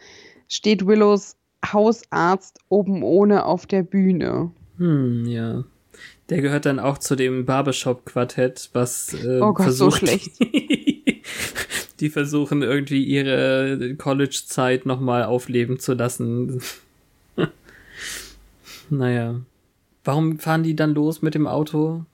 steht 0.48 0.86
Willows 0.86 1.36
Hausarzt 1.66 2.58
oben 2.68 3.02
ohne 3.02 3.46
auf 3.46 3.64
der 3.66 3.82
Bühne. 3.82 4.50
Hm, 4.76 5.24
ja. 5.26 5.64
Der 6.30 6.40
gehört 6.40 6.64
dann 6.66 6.78
auch 6.78 6.98
zu 6.98 7.16
dem 7.16 7.44
Barbershop-Quartett, 7.44 8.70
was 8.72 9.12
äh, 9.12 9.40
Oh 9.40 9.52
Gott, 9.52 9.72
so 9.72 9.90
versucht, 9.90 9.98
schlecht. 9.98 10.30
die 12.00 12.08
versuchen 12.08 12.62
irgendwie 12.62 13.04
ihre 13.04 13.94
College-Zeit 13.96 14.86
nochmal 14.86 15.24
aufleben 15.24 15.78
zu 15.78 15.94
lassen. 15.94 16.62
naja. 18.90 19.40
Warum 20.04 20.38
fahren 20.38 20.62
die 20.62 20.76
dann 20.76 20.94
los 20.94 21.22
mit 21.22 21.34
dem 21.34 21.46
Auto? 21.46 22.04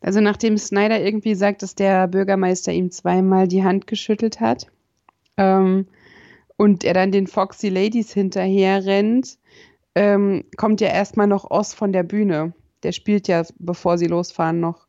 Also 0.00 0.20
nachdem 0.20 0.58
Snyder 0.58 1.00
irgendwie 1.00 1.36
sagt, 1.36 1.62
dass 1.62 1.76
der 1.76 2.08
Bürgermeister 2.08 2.72
ihm 2.72 2.90
zweimal 2.90 3.46
die 3.46 3.62
Hand 3.62 3.86
geschüttelt 3.86 4.40
hat 4.40 4.66
ähm, 5.36 5.86
und 6.56 6.82
er 6.82 6.94
dann 6.94 7.12
den 7.12 7.28
Foxy 7.28 7.68
Ladies 7.68 8.12
hinterher 8.12 8.84
rennt, 8.84 9.38
ähm, 9.94 10.44
kommt 10.56 10.80
ja 10.80 10.88
erstmal 10.88 11.28
noch 11.28 11.48
Oz 11.50 11.74
von 11.74 11.92
der 11.92 12.02
Bühne. 12.02 12.52
Der 12.82 12.92
spielt 12.92 13.28
ja, 13.28 13.44
bevor 13.58 13.98
sie 13.98 14.06
losfahren, 14.06 14.60
noch. 14.60 14.86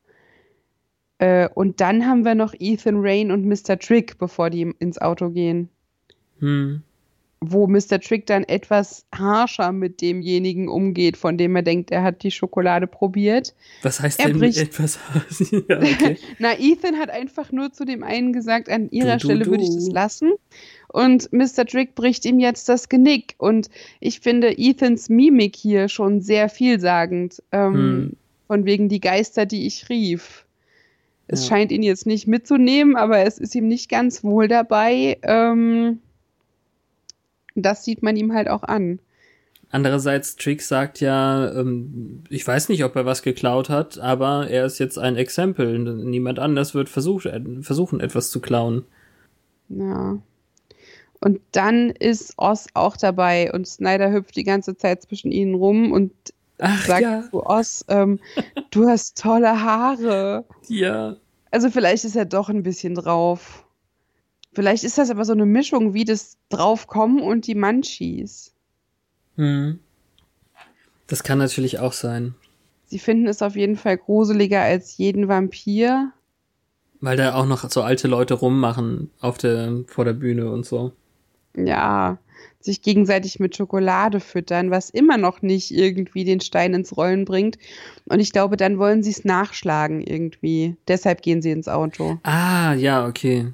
Äh, 1.19 1.49
und 1.53 1.79
dann 1.79 2.05
haben 2.05 2.25
wir 2.25 2.35
noch 2.35 2.53
Ethan 2.57 2.97
Rain 2.97 3.31
und 3.31 3.45
Mr. 3.45 3.77
Trick, 3.79 4.17
bevor 4.17 4.49
die 4.49 4.73
ins 4.79 4.99
Auto 4.99 5.29
gehen. 5.29 5.69
Hm. 6.39 6.83
Wo 7.51 7.67
Mr. 7.67 7.99
Trick 7.99 8.25
dann 8.25 8.43
etwas 8.43 9.05
harscher 9.13 9.71
mit 9.71 10.01
demjenigen 10.01 10.67
umgeht, 10.69 11.17
von 11.17 11.37
dem 11.37 11.55
er 11.55 11.61
denkt, 11.61 11.91
er 11.91 12.03
hat 12.03 12.23
die 12.23 12.31
Schokolade 12.31 12.87
probiert. 12.87 13.53
Was 13.81 13.99
heißt 13.99 14.19
Er 14.19 14.27
denn 14.29 14.39
bricht- 14.39 14.57
etwas? 14.59 14.97
ja, 15.51 15.77
okay. 15.77 16.17
Na, 16.39 16.53
Ethan 16.59 16.97
hat 16.97 17.09
einfach 17.09 17.51
nur 17.51 17.71
zu 17.73 17.85
dem 17.85 18.03
einen 18.03 18.33
gesagt, 18.33 18.69
an 18.69 18.89
ihrer 18.91 19.17
Du, 19.17 19.27
du, 19.27 19.33
Stelle 19.33 19.45
würde 19.47 19.63
ich 19.63 19.73
das 19.75 19.89
lassen. 19.89 20.31
Und 20.87 21.31
Mr. 21.33 21.65
Trick 21.65 21.95
bricht 21.95 22.23
ihm 22.25 22.39
jetzt 22.39 22.69
das 22.69 22.87
Genick. 22.87 23.35
Und 23.37 23.69
ich 23.99 24.19
finde 24.19 24.57
Ethans 24.57 25.09
Mimik 25.09 25.55
hier 25.55 25.89
schon 25.89 26.21
sehr 26.21 26.49
vielsagend. 26.49 27.41
Ähm, 27.51 27.73
Hm. 27.73 28.11
Von 28.47 28.65
wegen 28.65 28.89
die 28.89 28.99
Geister, 28.99 29.45
die 29.47 29.65
ich 29.65 29.89
rief. 29.89 30.45
Es 31.27 31.43
Ja. 31.47 31.55
scheint 31.55 31.71
ihn 31.71 31.81
jetzt 31.81 32.05
nicht 32.05 32.27
mitzunehmen, 32.27 32.95
aber 32.95 33.19
es 33.25 33.39
ist 33.39 33.55
ihm 33.55 33.67
nicht 33.67 33.89
ganz 33.89 34.23
wohl 34.23 34.47
dabei. 34.47 35.17
Ähm, 35.23 35.99
das 37.55 37.85
sieht 37.85 38.03
man 38.03 38.15
ihm 38.15 38.33
halt 38.33 38.49
auch 38.49 38.63
an. 38.63 38.99
Andererseits, 39.69 40.35
Trick 40.35 40.61
sagt 40.61 40.99
ja, 40.99 41.51
ähm, 41.51 42.23
ich 42.29 42.47
weiß 42.47 42.69
nicht, 42.69 42.83
ob 42.83 42.95
er 42.95 43.07
was 43.07 43.23
geklaut 43.23 43.69
hat, 43.69 43.97
aber 43.97 44.47
er 44.47 44.65
ist 44.65 44.77
jetzt 44.77 44.99
ein 44.99 45.15
Exempel. 45.15 45.79
Niemand 45.79 46.37
anders 46.37 46.75
wird 46.75 46.89
versucht, 46.89 47.25
äh, 47.25 47.41
versuchen, 47.61 47.99
etwas 47.99 48.29
zu 48.29 48.39
klauen. 48.39 48.85
Ja. 49.69 50.19
Und 51.19 51.39
dann 51.53 51.89
ist 51.89 52.33
Oz 52.37 52.67
auch 52.75 52.97
dabei 52.97 53.51
und 53.51 53.67
Snyder 53.67 54.11
hüpft 54.11 54.35
die 54.35 54.43
ganze 54.43 54.75
Zeit 54.77 55.01
zwischen 55.01 55.31
ihnen 55.31 55.55
rum 55.55 55.91
und 55.91 56.11
Ach 56.59 56.85
sagt 56.85 57.01
ja, 57.01 57.23
zu 57.31 57.43
Oz, 57.43 57.83
ähm, 57.87 58.19
du 58.69 58.87
hast 58.87 59.17
tolle 59.17 59.63
Haare. 59.63 60.45
ja. 60.67 61.15
Also 61.49 61.69
vielleicht 61.69 62.03
ist 62.03 62.15
er 62.15 62.25
doch 62.25 62.49
ein 62.49 62.63
bisschen 62.63 62.95
drauf. 62.95 63.62
Vielleicht 64.53 64.83
ist 64.83 64.97
das 64.97 65.09
aber 65.09 65.25
so 65.25 65.33
eine 65.33 65.45
Mischung 65.45 65.93
wie 65.93 66.05
das 66.05 66.37
Draufkommen 66.49 67.21
und 67.21 67.47
die 67.47 67.55
Munchies. 67.55 68.53
Hm. 69.35 69.79
Das 71.07 71.23
kann 71.23 71.39
natürlich 71.39 71.79
auch 71.79 71.93
sein. 71.93 72.35
Sie 72.85 72.99
finden 72.99 73.27
es 73.27 73.41
auf 73.41 73.55
jeden 73.55 73.75
Fall 73.75 73.97
gruseliger 73.97 74.61
als 74.61 74.97
jeden 74.97 75.27
Vampir. 75.27 76.11
Weil 77.01 77.17
da 77.17 77.35
auch 77.35 77.45
noch 77.45 77.69
so 77.69 77.81
alte 77.81 78.07
Leute 78.07 78.35
rummachen 78.35 79.09
auf 79.19 79.37
der, 79.37 79.83
vor 79.87 80.05
der 80.05 80.13
Bühne 80.13 80.49
und 80.51 80.65
so. 80.65 80.93
Ja, 81.55 82.17
sich 82.59 82.81
gegenseitig 82.81 83.39
mit 83.39 83.55
Schokolade 83.55 84.19
füttern, 84.19 84.71
was 84.71 84.89
immer 84.89 85.17
noch 85.17 85.41
nicht 85.41 85.71
irgendwie 85.71 86.23
den 86.23 86.39
Stein 86.39 86.73
ins 86.73 86.95
Rollen 86.95 87.25
bringt. 87.25 87.57
Und 88.05 88.19
ich 88.19 88.31
glaube, 88.31 88.57
dann 88.57 88.77
wollen 88.77 89.03
sie 89.03 89.11
es 89.11 89.25
nachschlagen 89.25 90.01
irgendwie. 90.01 90.77
Deshalb 90.87 91.21
gehen 91.21 91.41
sie 91.41 91.51
ins 91.51 91.67
Auto. 91.67 92.19
Ah, 92.23 92.73
ja, 92.73 93.07
okay. 93.07 93.51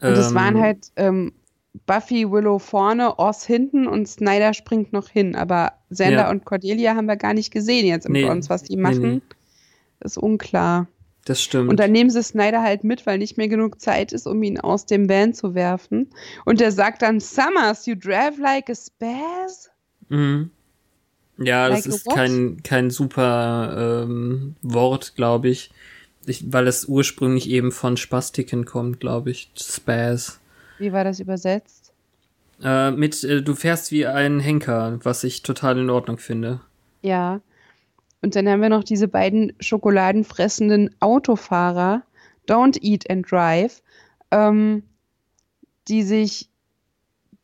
Und 0.00 0.12
es 0.12 0.30
Ähm, 0.30 0.34
waren 0.34 0.60
halt 0.60 0.90
ähm, 0.96 1.32
Buffy, 1.86 2.30
Willow 2.30 2.58
vorne, 2.58 3.18
Oz 3.18 3.44
hinten 3.44 3.86
und 3.86 4.08
Snyder 4.08 4.54
springt 4.54 4.92
noch 4.92 5.08
hin. 5.08 5.36
Aber 5.36 5.72
Xander 5.92 6.12
Ja. 6.22 6.30
und 6.30 6.44
Cordelia 6.44 6.94
haben 6.94 7.06
wir 7.06 7.16
gar 7.16 7.34
nicht 7.34 7.52
gesehen 7.52 7.86
jetzt 7.86 8.06
im 8.06 8.12
Nee, 8.12 8.24
Bronze, 8.24 8.48
was 8.50 8.62
die 8.64 8.76
nee, 8.76 8.82
machen. 8.82 9.02
nee. 9.14 9.20
Ist 10.00 10.18
unklar. 10.18 10.88
Das 11.26 11.42
stimmt. 11.42 11.68
Und 11.68 11.78
dann 11.78 11.92
nehmen 11.92 12.08
sie 12.10 12.22
Snyder 12.22 12.62
halt 12.62 12.82
mit, 12.82 13.04
weil 13.06 13.18
nicht 13.18 13.36
mehr 13.36 13.48
genug 13.48 13.80
Zeit 13.80 14.12
ist, 14.12 14.26
um 14.26 14.42
ihn 14.42 14.58
aus 14.58 14.86
dem 14.86 15.08
Van 15.08 15.34
zu 15.34 15.54
werfen. 15.54 16.08
Und 16.46 16.60
der 16.60 16.72
sagt 16.72 17.02
dann, 17.02 17.20
Summers, 17.20 17.84
you 17.86 17.94
drive 17.94 18.38
like 18.38 18.70
a 18.70 18.74
spaz? 18.74 19.70
Mhm. 20.08 20.50
Ja, 21.38 21.68
das 21.68 21.84
Like 21.84 21.92
a 21.92 21.96
ist 21.96 22.06
what? 22.06 22.14
kein, 22.14 22.62
kein 22.62 22.90
super 22.90 24.04
ähm, 24.04 24.56
Wort, 24.62 25.14
glaube 25.14 25.48
ich. 25.50 25.70
Ich. 26.26 26.52
Weil 26.52 26.66
es 26.66 26.86
ursprünglich 26.86 27.48
eben 27.48 27.72
von 27.72 27.96
Spastiken 27.96 28.64
kommt, 28.64 29.00
glaube 29.00 29.30
ich. 29.30 29.50
Spaz. 29.56 30.40
Wie 30.78 30.92
war 30.92 31.04
das 31.04 31.20
übersetzt? 31.20 31.92
Äh, 32.62 32.90
mit, 32.90 33.22
äh, 33.24 33.42
du 33.42 33.54
fährst 33.54 33.90
wie 33.90 34.06
ein 34.06 34.40
Henker, 34.40 34.98
was 35.02 35.24
ich 35.24 35.42
total 35.42 35.78
in 35.78 35.90
Ordnung 35.90 36.18
finde. 36.18 36.60
Ja. 37.02 37.40
Und 38.22 38.36
dann 38.36 38.46
haben 38.48 38.60
wir 38.60 38.68
noch 38.68 38.84
diese 38.84 39.08
beiden 39.08 39.54
schokoladenfressenden 39.60 40.94
Autofahrer, 41.00 42.02
Don't 42.46 42.78
Eat 42.82 43.08
and 43.08 43.30
Drive, 43.30 43.82
ähm, 44.30 44.82
die 45.88 46.02
sich 46.02 46.49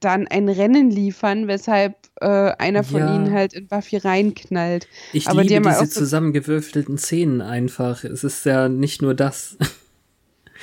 dann 0.00 0.26
ein 0.28 0.48
Rennen 0.48 0.90
liefern, 0.90 1.48
weshalb 1.48 1.94
äh, 2.20 2.26
einer 2.26 2.84
von 2.84 3.00
Ja. 3.00 3.14
ihnen 3.14 3.32
halt 3.32 3.54
in 3.54 3.66
Buffy 3.66 3.96
reinknallt. 3.96 4.88
Ich 5.12 5.28
Aber 5.28 5.42
die 5.42 5.48
liebe 5.54 5.68
ja 5.68 5.80
diese 5.80 5.92
so- 5.92 6.00
zusammengewürfelten 6.00 6.98
Szenen 6.98 7.40
einfach. 7.40 8.04
Es 8.04 8.22
ist 8.24 8.44
ja 8.46 8.68
nicht 8.68 9.02
nur 9.02 9.14
das. 9.14 9.56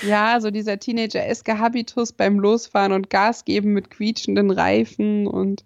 Ja, 0.02 0.42
so 0.42 0.50
dieser 0.50 0.80
Teenager-eske 0.80 1.60
Habitus 1.60 2.14
beim 2.14 2.40
Losfahren 2.40 2.94
und 2.94 3.12
Gas 3.12 3.46
geben 3.46 3.74
mit 3.74 3.92
quietschenden 3.92 4.50
Reifen 4.50 5.28
und 5.28 5.64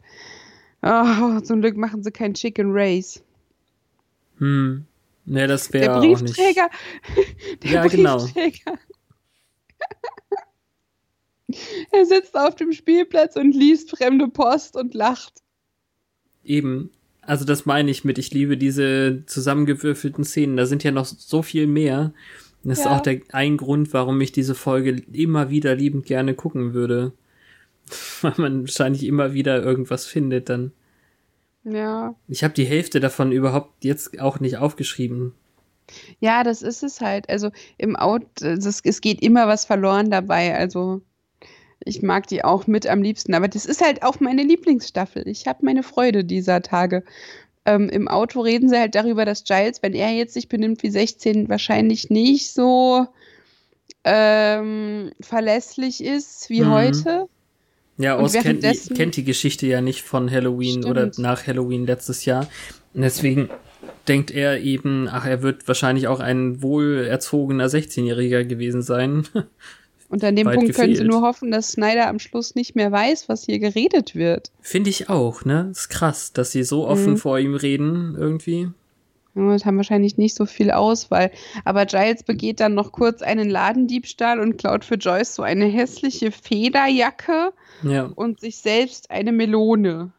oh, 0.81 1.39
zum 1.39 1.61
Glück 1.61 1.77
machen 1.77 2.03
sie 2.03 2.11
kein 2.11 2.33
Chicken 2.33 2.67
Race. 2.73 3.23
hm. 4.39 4.85
Ne, 5.25 5.47
das 5.47 5.69
Der 5.69 5.79
wäre 5.81 5.95
auch 5.97 6.01
nicht. 6.01 6.23
Briefträger, 6.25 6.69
der 7.63 7.71
Ja, 7.71 7.87
genau. 7.87 8.27
Er 11.91 12.05
sitzt 12.05 12.37
auf 12.37 12.55
dem 12.55 12.73
Spielplatz 12.73 13.35
und 13.35 13.53
liest 13.55 13.91
fremde 13.91 14.27
Post 14.27 14.75
und 14.75 14.93
lacht. 14.93 15.41
Eben. 16.43 16.91
Also 17.21 17.45
das 17.45 17.65
meine 17.65 17.91
ich 17.91 18.03
mit, 18.05 18.17
ich 18.17 18.31
liebe 18.31 18.57
diese 18.57 19.23
zusammengewürfelten 19.25 20.23
Szenen. 20.23 20.57
Da 20.57 20.65
sind 20.65 20.83
ja 20.83 20.91
noch 20.91 21.05
so 21.05 21.41
viel 21.41 21.67
mehr. 21.67 22.13
Das 22.63 22.79
ist 22.79 22.85
Ja. 22.85 22.95
auch 22.97 23.01
der 23.01 23.21
ein 23.31 23.57
Grund, 23.57 23.93
warum 23.93 24.19
ich 24.21 24.31
diese 24.31 24.55
Folge 24.55 25.01
immer 25.13 25.49
wieder 25.49 25.75
liebend 25.75 26.05
gerne 26.05 26.33
gucken 26.35 26.73
würde. 26.73 27.13
Weil 28.21 28.33
man 28.37 28.61
wahrscheinlich 28.61 29.05
immer 29.05 29.33
wieder 29.33 29.61
irgendwas 29.63 30.05
findet 30.05 30.49
dann. 30.49 30.71
Ja. 31.63 32.15
Ich 32.27 32.43
habe 32.43 32.53
die 32.53 32.65
Hälfte 32.65 32.99
davon 32.99 33.31
überhaupt 33.31 33.83
jetzt 33.83 34.19
auch 34.19 34.39
nicht 34.39 34.57
aufgeschrieben. 34.57 35.33
Ja, 36.19 36.43
das 36.43 36.61
ist 36.61 36.83
es 36.83 36.99
halt. 37.01 37.29
Also 37.29 37.51
im 37.77 37.95
Out, 37.95 38.25
also 38.41 38.69
es, 38.69 38.81
es 38.83 39.01
geht 39.01 39.21
immer 39.21 39.47
was 39.47 39.65
verloren 39.65 40.09
dabei. 40.11 40.57
Also 40.57 41.01
ich 41.85 42.01
mag 42.01 42.27
die 42.27 42.43
auch 42.43 42.67
mit 42.67 42.87
am 42.87 43.01
liebsten. 43.01 43.33
Aber 43.33 43.47
das 43.47 43.65
ist 43.65 43.81
halt 43.83 44.03
auch 44.03 44.19
meine 44.19 44.43
Lieblingsstaffel. 44.43 45.27
Ich 45.27 45.47
habe 45.47 45.65
meine 45.65 45.83
Freude 45.83 46.23
dieser 46.23 46.61
Tage. 46.61 47.03
Ähm, 47.65 47.89
Im 47.89 48.07
Auto 48.07 48.41
reden 48.41 48.69
sie 48.69 48.77
halt 48.79 48.95
darüber, 48.95 49.25
dass 49.25 49.43
Giles, 49.43 49.81
wenn 49.83 49.93
er 49.93 50.11
jetzt 50.11 50.33
sich 50.33 50.47
benimmt 50.49 50.83
wie 50.83 50.89
16, 50.89 51.49
wahrscheinlich 51.49 52.09
nicht 52.09 52.53
so 52.53 53.07
ähm, 54.03 55.11
verlässlich 55.19 56.03
ist 56.03 56.49
wie 56.49 56.61
Mhm. 56.61 56.71
heute. 56.71 57.25
Ja, 57.97 58.19
Oz 58.19 58.33
kennt, 58.33 58.63
kennt 58.95 59.15
die 59.15 59.23
Geschichte 59.23 59.65
ja 59.65 59.81
nicht 59.81 60.03
von 60.03 60.29
Halloween 60.29 60.83
Stimmt. 60.83 60.85
oder 60.85 61.11
nach 61.17 61.47
Halloween 61.47 61.85
letztes 61.87 62.25
Jahr. 62.25 62.47
Und 62.93 63.01
deswegen 63.01 63.49
denkt 64.07 64.29
er 64.31 64.61
eben, 64.61 65.09
ach, 65.11 65.25
er 65.25 65.41
wird 65.41 65.67
wahrscheinlich 65.67 66.07
auch 66.07 66.19
ein 66.19 66.61
wohlerzogener 66.61 67.67
16-Jähriger 67.67 68.43
gewesen 68.43 68.81
sein. 68.81 69.27
Und 70.09 70.23
an 70.23 70.35
dem 70.37 70.47
Punkt 70.49 70.73
können 70.73 70.95
sie 70.95 71.03
nur 71.03 71.21
hoffen, 71.21 71.51
dass 71.51 71.71
Snyder 71.73 72.07
am 72.07 72.19
Schluss 72.19 72.55
nicht 72.55 72.75
mehr 72.75 72.91
weiß, 72.91 73.27
was 73.27 73.43
hier 73.43 73.59
geredet 73.59 74.15
wird. 74.15 74.51
Finde 74.61 74.89
ich 74.89 75.09
auch, 75.09 75.43
ne? 75.43 75.67
Ist 75.71 75.89
krass, 75.89 76.31
dass 76.31 76.51
sie 76.53 76.63
so 76.63 76.87
offen 76.87 77.11
Mhm. 77.13 77.17
vor 77.17 77.37
ihm 77.39 77.55
reden, 77.55 78.15
irgendwie. 78.17 78.69
Ja, 79.35 79.41
und 79.43 79.65
haben 79.65 79.75
wahrscheinlich 79.77 80.17
nicht 80.17 80.33
so 80.33 80.45
viel 80.45 80.71
Auswahl. 80.71 81.29
Aber 81.65 81.85
Giles 81.85 82.23
begeht 82.23 82.59
dann 82.61 82.73
noch 82.73 82.91
kurz 82.93 83.21
einen 83.21 83.49
Ladendiebstahl 83.49 84.39
und 84.39 84.57
klaut 84.57 84.85
für 84.85 84.95
Joyce 84.95 85.35
so 85.35 85.43
eine 85.43 85.65
hässliche 85.65 86.31
Federjacke 86.31 87.51
Ja. 87.83 88.09
und 88.15 88.39
sich 88.39 88.57
selbst 88.57 89.11
eine 89.11 89.31
Melone 89.31 90.11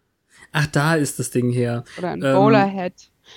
Ach, 0.53 0.67
da 0.67 0.95
ist 0.97 1.19
das 1.19 1.31
Ding 1.31 1.51
her. 1.51 1.85
oder 1.99 2.11
ein 2.11 2.23
Ähm, 2.23 2.35
Bowlerhead. 2.35 2.93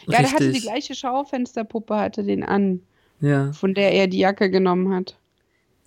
Ja, 0.08 0.20
der 0.20 0.32
hatte 0.32 0.38
die 0.46 0.50
richtig. 0.52 0.64
gleiche 0.64 0.96
Schaufensterpuppe, 0.96 1.96
hatte 1.96 2.24
den 2.24 2.44
an, 2.44 2.82
Ja. 3.20 3.52
von 3.54 3.74
der 3.74 3.92
er 3.94 4.08
die 4.08 4.20
Jacke 4.20 4.50
genommen 4.50 4.94
hat. 4.94 5.18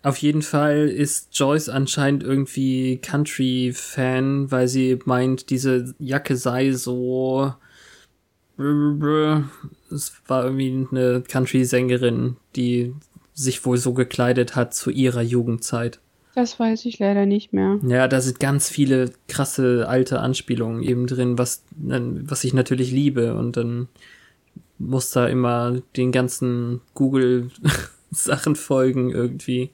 Auf 0.05 0.19
jeden 0.19 0.43
Fall 0.43 0.89
ist 0.89 1.31
Joyce 1.33 1.71
anscheinend 1.71 2.23
irgendwie 2.23 2.99
Country-Fan, 2.99 4.51
weil 4.51 4.69
sie 4.69 4.99
meint, 5.07 5.49
diese 5.49 5.95
Jacke 5.99 6.37
sei 6.37 6.73
so. 6.73 7.55
Es 8.59 10.13
war 10.27 10.45
irgendwie 10.45 10.87
eine 10.91 11.23
Country-Sängerin, 11.27 12.37
die 12.55 12.95
sich 13.33 13.65
wohl 13.65 13.79
so 13.79 13.95
gekleidet 13.95 14.55
hat 14.55 14.75
zu 14.75 14.91
ihrer 14.91 15.23
Jugendzeit. 15.23 16.01
Das 16.35 16.61
weiß 16.61 16.85
ich 16.85 16.99
leider 16.99 17.25
nicht 17.25 17.55
mehr. 17.55 17.79
Ja, 17.87 18.07
da 18.07 18.21
sind 18.21 18.39
ganz 18.41 18.69
viele 18.69 19.11
krasse 19.29 19.89
alte 19.89 20.21
Anspielungen 20.21 20.83
eben 20.83 21.07
drin, 21.07 21.39
was, 21.39 21.65
was 21.79 22.45
ich 22.45 22.53
natürlich 22.53 22.91
liebe. 22.91 23.35
Und 23.35 23.57
dann 23.57 23.89
muss 24.79 25.13
da 25.13 25.29
immer 25.29 25.81
den 25.97 26.13
ganzen 26.13 26.83
Google-Sachen 26.93 28.55
folgen 28.55 29.11
irgendwie. 29.11 29.71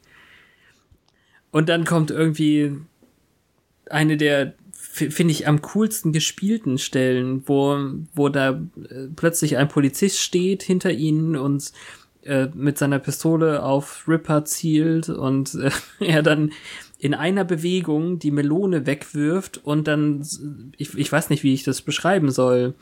Und 1.51 1.69
dann 1.69 1.85
kommt 1.85 2.11
irgendwie 2.11 2.77
eine 3.89 4.17
der, 4.17 4.55
finde 4.73 5.33
ich, 5.33 5.49
am 5.49 5.63
coolsten 5.63 6.13
gespielten 6.13 6.79
Stellen, 6.79 7.43
wo, 7.47 7.77
wo 8.15 8.29
da 8.29 8.61
äh, 8.89 9.09
plötzlich 9.15 9.57
ein 9.57 9.69
Polizist 9.69 10.19
steht 10.19 10.63
hinter 10.63 10.93
ihnen 10.93 11.37
und 11.37 11.73
äh, 12.23 12.49
mit 12.55 12.79
seiner 12.79 12.99
Pistole 12.99 13.63
auf 13.63 14.05
Ripper 14.07 14.45
zielt 14.45 15.09
und 15.09 15.55
äh, 15.55 15.71
er 16.05 16.23
dann 16.23 16.53
in 16.99 17.15
einer 17.15 17.45
Bewegung 17.45 18.19
die 18.19 18.31
Melone 18.31 18.87
wegwirft 18.87 19.59
und 19.65 19.89
dann, 19.89 20.27
ich, 20.77 20.97
ich 20.97 21.11
weiß 21.11 21.31
nicht, 21.31 21.43
wie 21.43 21.55
ich 21.55 21.63
das 21.63 21.81
beschreiben 21.81 22.31
soll, 22.31 22.75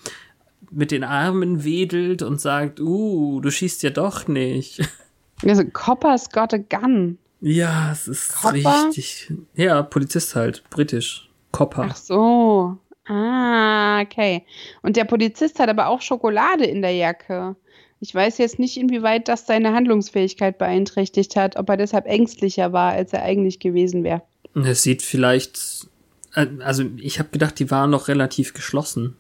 mit 0.71 0.91
den 0.91 1.05
Armen 1.05 1.65
wedelt 1.65 2.23
und 2.23 2.41
sagt, 2.41 2.81
uh, 2.81 3.41
du 3.41 3.51
schießt 3.51 3.83
ja 3.83 3.91
doch 3.91 4.29
nicht. 4.29 4.81
Also, 5.47 5.63
Copper's 5.65 6.29
got 6.31 6.53
a 6.53 6.59
gun. 6.59 7.17
Ja, 7.41 7.93
es 7.93 8.09
ist 8.09 8.35
Copper? 8.35 8.55
richtig. 8.87 9.33
Ja, 9.55 9.83
Polizist 9.83 10.35
halt, 10.35 10.65
britisch. 10.71 11.29
Copper. 11.53 11.89
Ach 11.91 11.97
so. 11.97 12.77
Ah, 13.07 14.03
okay. 14.03 14.45
Und 14.83 14.97
der 14.97 15.05
Polizist 15.05 15.59
hat 15.59 15.69
aber 15.69 15.89
auch 15.89 16.03
Schokolade 16.03 16.65
in 16.65 16.83
der 16.83 16.93
Jacke. 16.93 17.57
Ich 18.01 18.15
weiß 18.15 18.39
jetzt 18.39 18.59
nicht, 18.59 18.77
inwieweit 18.77 19.29
das 19.29 19.47
seine 19.47 19.73
Handlungsfähigkeit 19.73 20.59
beeinträchtigt 20.59 21.37
hat, 21.37 21.57
ob 21.57 21.69
er 21.69 21.77
deshalb 21.77 22.07
ängstlicher 22.07 22.73
war, 22.73 22.93
als 22.93 23.13
er 23.13 23.23
eigentlich 23.23 23.59
gewesen 23.61 24.05
wäre. 24.05 24.23
Es 24.55 24.83
sieht 24.83 25.03
vielleicht, 25.03 25.89
äh, 26.35 26.47
also 26.61 26.85
ich 26.97 27.19
habe 27.19 27.31
gedacht, 27.31 27.59
die 27.59 27.71
waren 27.71 27.91
noch 27.91 28.09
relativ 28.09 28.53
geschlossen. 28.55 29.17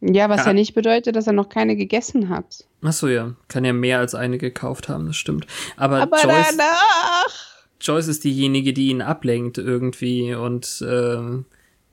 Ja, 0.00 0.28
was 0.28 0.40
Ja. 0.40 0.46
ja. 0.48 0.52
nicht 0.52 0.74
bedeutet, 0.74 1.16
dass 1.16 1.26
er 1.26 1.32
noch 1.32 1.48
keine 1.48 1.74
gegessen 1.76 2.28
hat. 2.28 2.64
Ach 2.82 2.92
so, 2.92 3.08
ja, 3.08 3.34
kann 3.48 3.64
ja 3.64 3.72
mehr 3.72 3.98
als 3.98 4.14
eine 4.14 4.38
gekauft 4.38 4.88
haben, 4.88 5.06
das 5.06 5.16
stimmt. 5.16 5.46
Aber, 5.76 6.00
Aber 6.02 6.22
Joyce, 6.22 6.56
danach. 6.56 7.46
Joyce 7.80 8.08
ist 8.08 8.24
diejenige, 8.24 8.72
die 8.72 8.88
ihn 8.88 9.02
ablenkt 9.02 9.58
irgendwie 9.58 10.34
und 10.34 10.82
äh, 10.82 11.42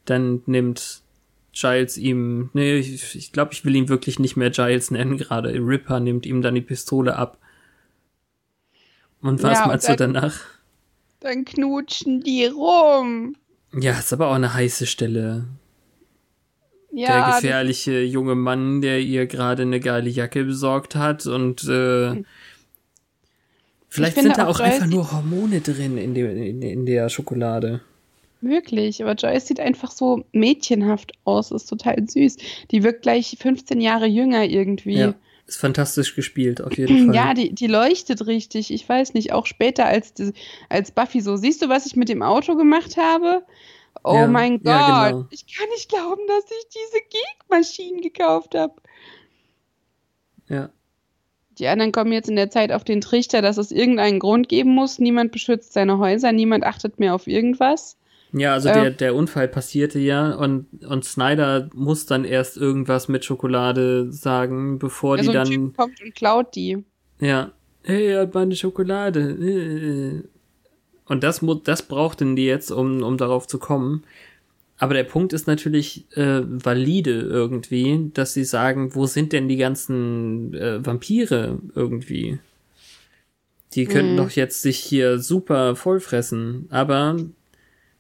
dann 0.06 0.41
nimmt 0.45 1.01
Giles 1.54 1.97
ihm, 1.97 2.49
nee, 2.54 2.78
ich, 2.78 3.16
ich 3.16 3.32
glaube, 3.32 3.54
ich 3.54 3.64
will 3.64 3.76
ihn 3.76 3.88
wirklich 3.89 4.18
nicht 4.20 4.36
mehr 4.36 4.49
Giles 4.49 4.91
nennen 4.91 5.18
gerade. 5.18 5.54
Ripper 5.54 5.99
nimmt 5.99 6.26
ihm 6.26 6.41
dann 6.41 6.56
die 6.56 6.62
Pistole 6.62 7.16
ab. 7.16 7.38
Und 9.22 9.41
was 9.43 9.60
Ja, 9.60 9.64
und 9.64 9.68
meinst 9.70 9.88
du 9.89 9.95
dann- 9.95 10.14
danach? 10.14 10.39
Dann 11.20 11.45
knutschen 11.45 12.22
die 12.22 12.45
rum. 12.47 13.36
Ja, 13.74 13.93
ist 13.93 14.12
aber 14.12 14.28
auch 14.28 14.34
eine 14.36 14.54
heiße 14.54 14.86
Stelle. 14.88 15.45
Ja, 16.96 17.26
der 17.26 17.36
gefährliche 17.36 18.02
junge 18.02 18.36
Mann, 18.36 18.82
der 18.82 19.00
ihr 19.00 19.26
gerade 19.26 19.64
eine 19.64 19.80
geile 19.80 20.10
Jacke 20.10 20.44
besorgt 20.44 20.96
hat 20.96 21.26
und 21.26 21.64
äh, 21.64 22.24
vielleicht 23.89 24.14
finde 24.14 24.30
sind 24.30 24.38
da 24.38 24.48
auch 24.48 24.56
auch 24.56 24.60
einfach 24.60 24.86
nur 24.86 25.12
Hormone 25.12 25.62
drin 25.62 25.98
in, 25.98 26.14
dem, 26.14 26.38
in, 26.38 26.62
in 26.62 26.86
der 26.86 27.10
Schokolade. 27.10 27.82
Wirklich, 28.41 29.02
aber 29.02 29.14
Joyce 29.14 29.48
sieht 29.48 29.60
einfach 29.60 29.89
so 29.89 30.26
mädchenhaft 30.34 31.14
aus, 31.24 31.50
ist 31.52 31.66
total 31.66 31.98
süß. 32.08 32.38
Die 32.72 32.84
wirkt 32.84 33.02
gleich 33.02 33.38
15 33.39 33.80
Jahre 33.82 34.06
jünger 34.06 34.44
irgendwie. 34.44 34.98
Ja, 34.98 35.14
ist 35.48 35.58
fantastisch 35.58 36.14
gespielt, 36.16 36.62
auf 36.62 36.78
jeden 36.78 37.06
Fall. 37.08 37.16
Ja, 37.16 37.34
die, 37.34 37.56
die 37.56 37.68
leuchtet 37.68 38.28
richtig. 38.28 38.72
Ich 38.72 38.88
weiß 38.88 39.14
nicht, 39.14 39.32
auch 39.32 39.46
später 39.46 39.86
als, 39.86 40.14
als 40.70 40.91
Buffy 40.91 41.22
so. 41.22 41.38
Siehst 41.38 41.62
du, 41.62 41.70
was 41.70 41.86
ich 41.86 41.96
mit 41.96 42.10
dem 42.10 42.22
Auto 42.22 42.56
gemacht 42.56 42.98
habe? 42.98 43.44
Oh 44.04 44.16
Ja, 44.16 44.28
mein 44.28 44.58
Gott, 44.64 44.66
ja, 44.66 45.10
genau. 45.10 45.28
ich 45.30 45.46
kann 45.56 45.70
nicht 45.70 45.89
glauben, 45.89 46.22
dass 46.28 46.46
ich 46.46 46.68
diese 46.70 47.00
Geekmaschinen 47.10 48.02
gekauft 48.02 48.56
habe. 48.56 48.76
ja. 50.50 50.70
Die 51.60 51.68
anderen 51.68 51.91
kommen 51.91 52.12
jetzt 52.12 52.30
in 52.30 52.36
der 52.36 52.50
Zeit 52.50 52.72
auf 52.72 52.84
den 52.84 53.00
Trichter, 53.00 53.44
dass 53.44 53.58
es 53.58 53.72
irgendeinen 53.72 54.18
Grund 54.18 54.50
geben 54.50 54.72
muss. 54.74 54.98
Niemand 54.98 55.32
beschützt 55.32 55.74
seine 55.74 56.00
Häuser, 56.00 56.32
niemand 56.32 56.64
achtet 56.66 57.00
mehr 57.00 57.14
auf 57.14 57.28
irgendwas. 57.28 57.96
Ja, 58.32 58.54
also 58.54 58.70
Ähm. 58.70 58.74
der, 58.74 58.89
der 58.89 59.14
Unfall 59.16 59.48
passierte 59.48 60.00
ja 60.00 60.34
und, 60.34 60.66
und 60.84 61.06
Snyder 61.06 61.70
muss 61.76 62.08
dann 62.08 62.26
erst 62.26 62.58
irgendwas 62.58 63.08
mit 63.08 63.24
Schokolade 63.24 64.12
sagen, 64.12 64.80
bevor 64.80 65.18
Also 65.18 65.32
die 65.32 65.38
ein 65.38 65.46
dann. 65.46 65.54
Typ 65.54 65.78
kommt 65.78 66.02
und 66.02 66.16
klaut 66.16 66.56
die. 66.56 66.84
Ja. 67.20 67.52
Hey, 67.84 68.08
er 68.08 68.22
hat 68.22 68.34
meine 68.34 68.56
Schokolade. 68.56 70.24
Und 71.06 71.24
das, 71.24 71.41
das 71.64 71.84
brauchten 71.84 72.36
die 72.36 72.45
jetzt, 72.45 72.72
um, 72.72 73.04
um 73.04 73.18
darauf 73.18 73.47
zu 73.47 73.60
kommen. 73.60 74.04
Aber 74.78 74.93
der 74.93 75.04
Punkt 75.04 75.34
ist 75.34 75.47
natürlich 75.47 76.06
äh, 76.16 76.41
valide 76.43 77.12
irgendwie, 77.12 78.10
dass 78.14 78.34
sie 78.34 78.43
sagen, 78.43 78.95
wo 78.95 79.06
sind 79.06 79.32
denn 79.32 79.47
die 79.47 79.58
ganzen 79.58 80.54
äh, 80.54 80.86
Vampire 80.86 81.60
irgendwie? 81.76 82.39
Die 83.74 83.86
könnten 83.86 84.14
Mhm. 84.14 84.18
doch 84.18 84.30
jetzt 84.32 84.62
sich 84.62 84.78
hier 84.80 85.20
super 85.20 85.76
vollfressen. 85.76 86.68
Aber 86.70 87.18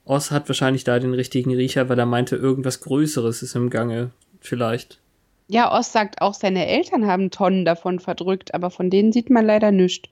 Oz 0.05 0.31
hat 0.31 0.47
wahrscheinlich 0.49 0.83
da 0.83 0.99
den 0.99 1.13
richtigen 1.13 1.53
Riecher, 1.53 1.89
weil 1.89 1.99
er 1.99 2.05
meinte, 2.05 2.35
irgendwas 2.35 2.81
Größeres 2.81 3.41
ist 3.43 3.55
im 3.55 3.69
Gange. 3.69 4.11
Vielleicht. 4.41 4.99
Ja, 5.47 5.71
Oz 5.77 5.91
sagt 5.91 6.21
auch, 6.21 6.33
seine 6.33 6.67
Eltern 6.67 7.05
haben 7.07 7.31
Tonnen 7.31 7.65
davon 7.65 7.99
verdrückt, 7.99 8.53
aber 8.53 8.69
von 8.69 8.89
denen 8.89 9.11
sieht 9.11 9.29
man 9.29 9.45
leider 9.45 9.71
nichts. 9.71 10.09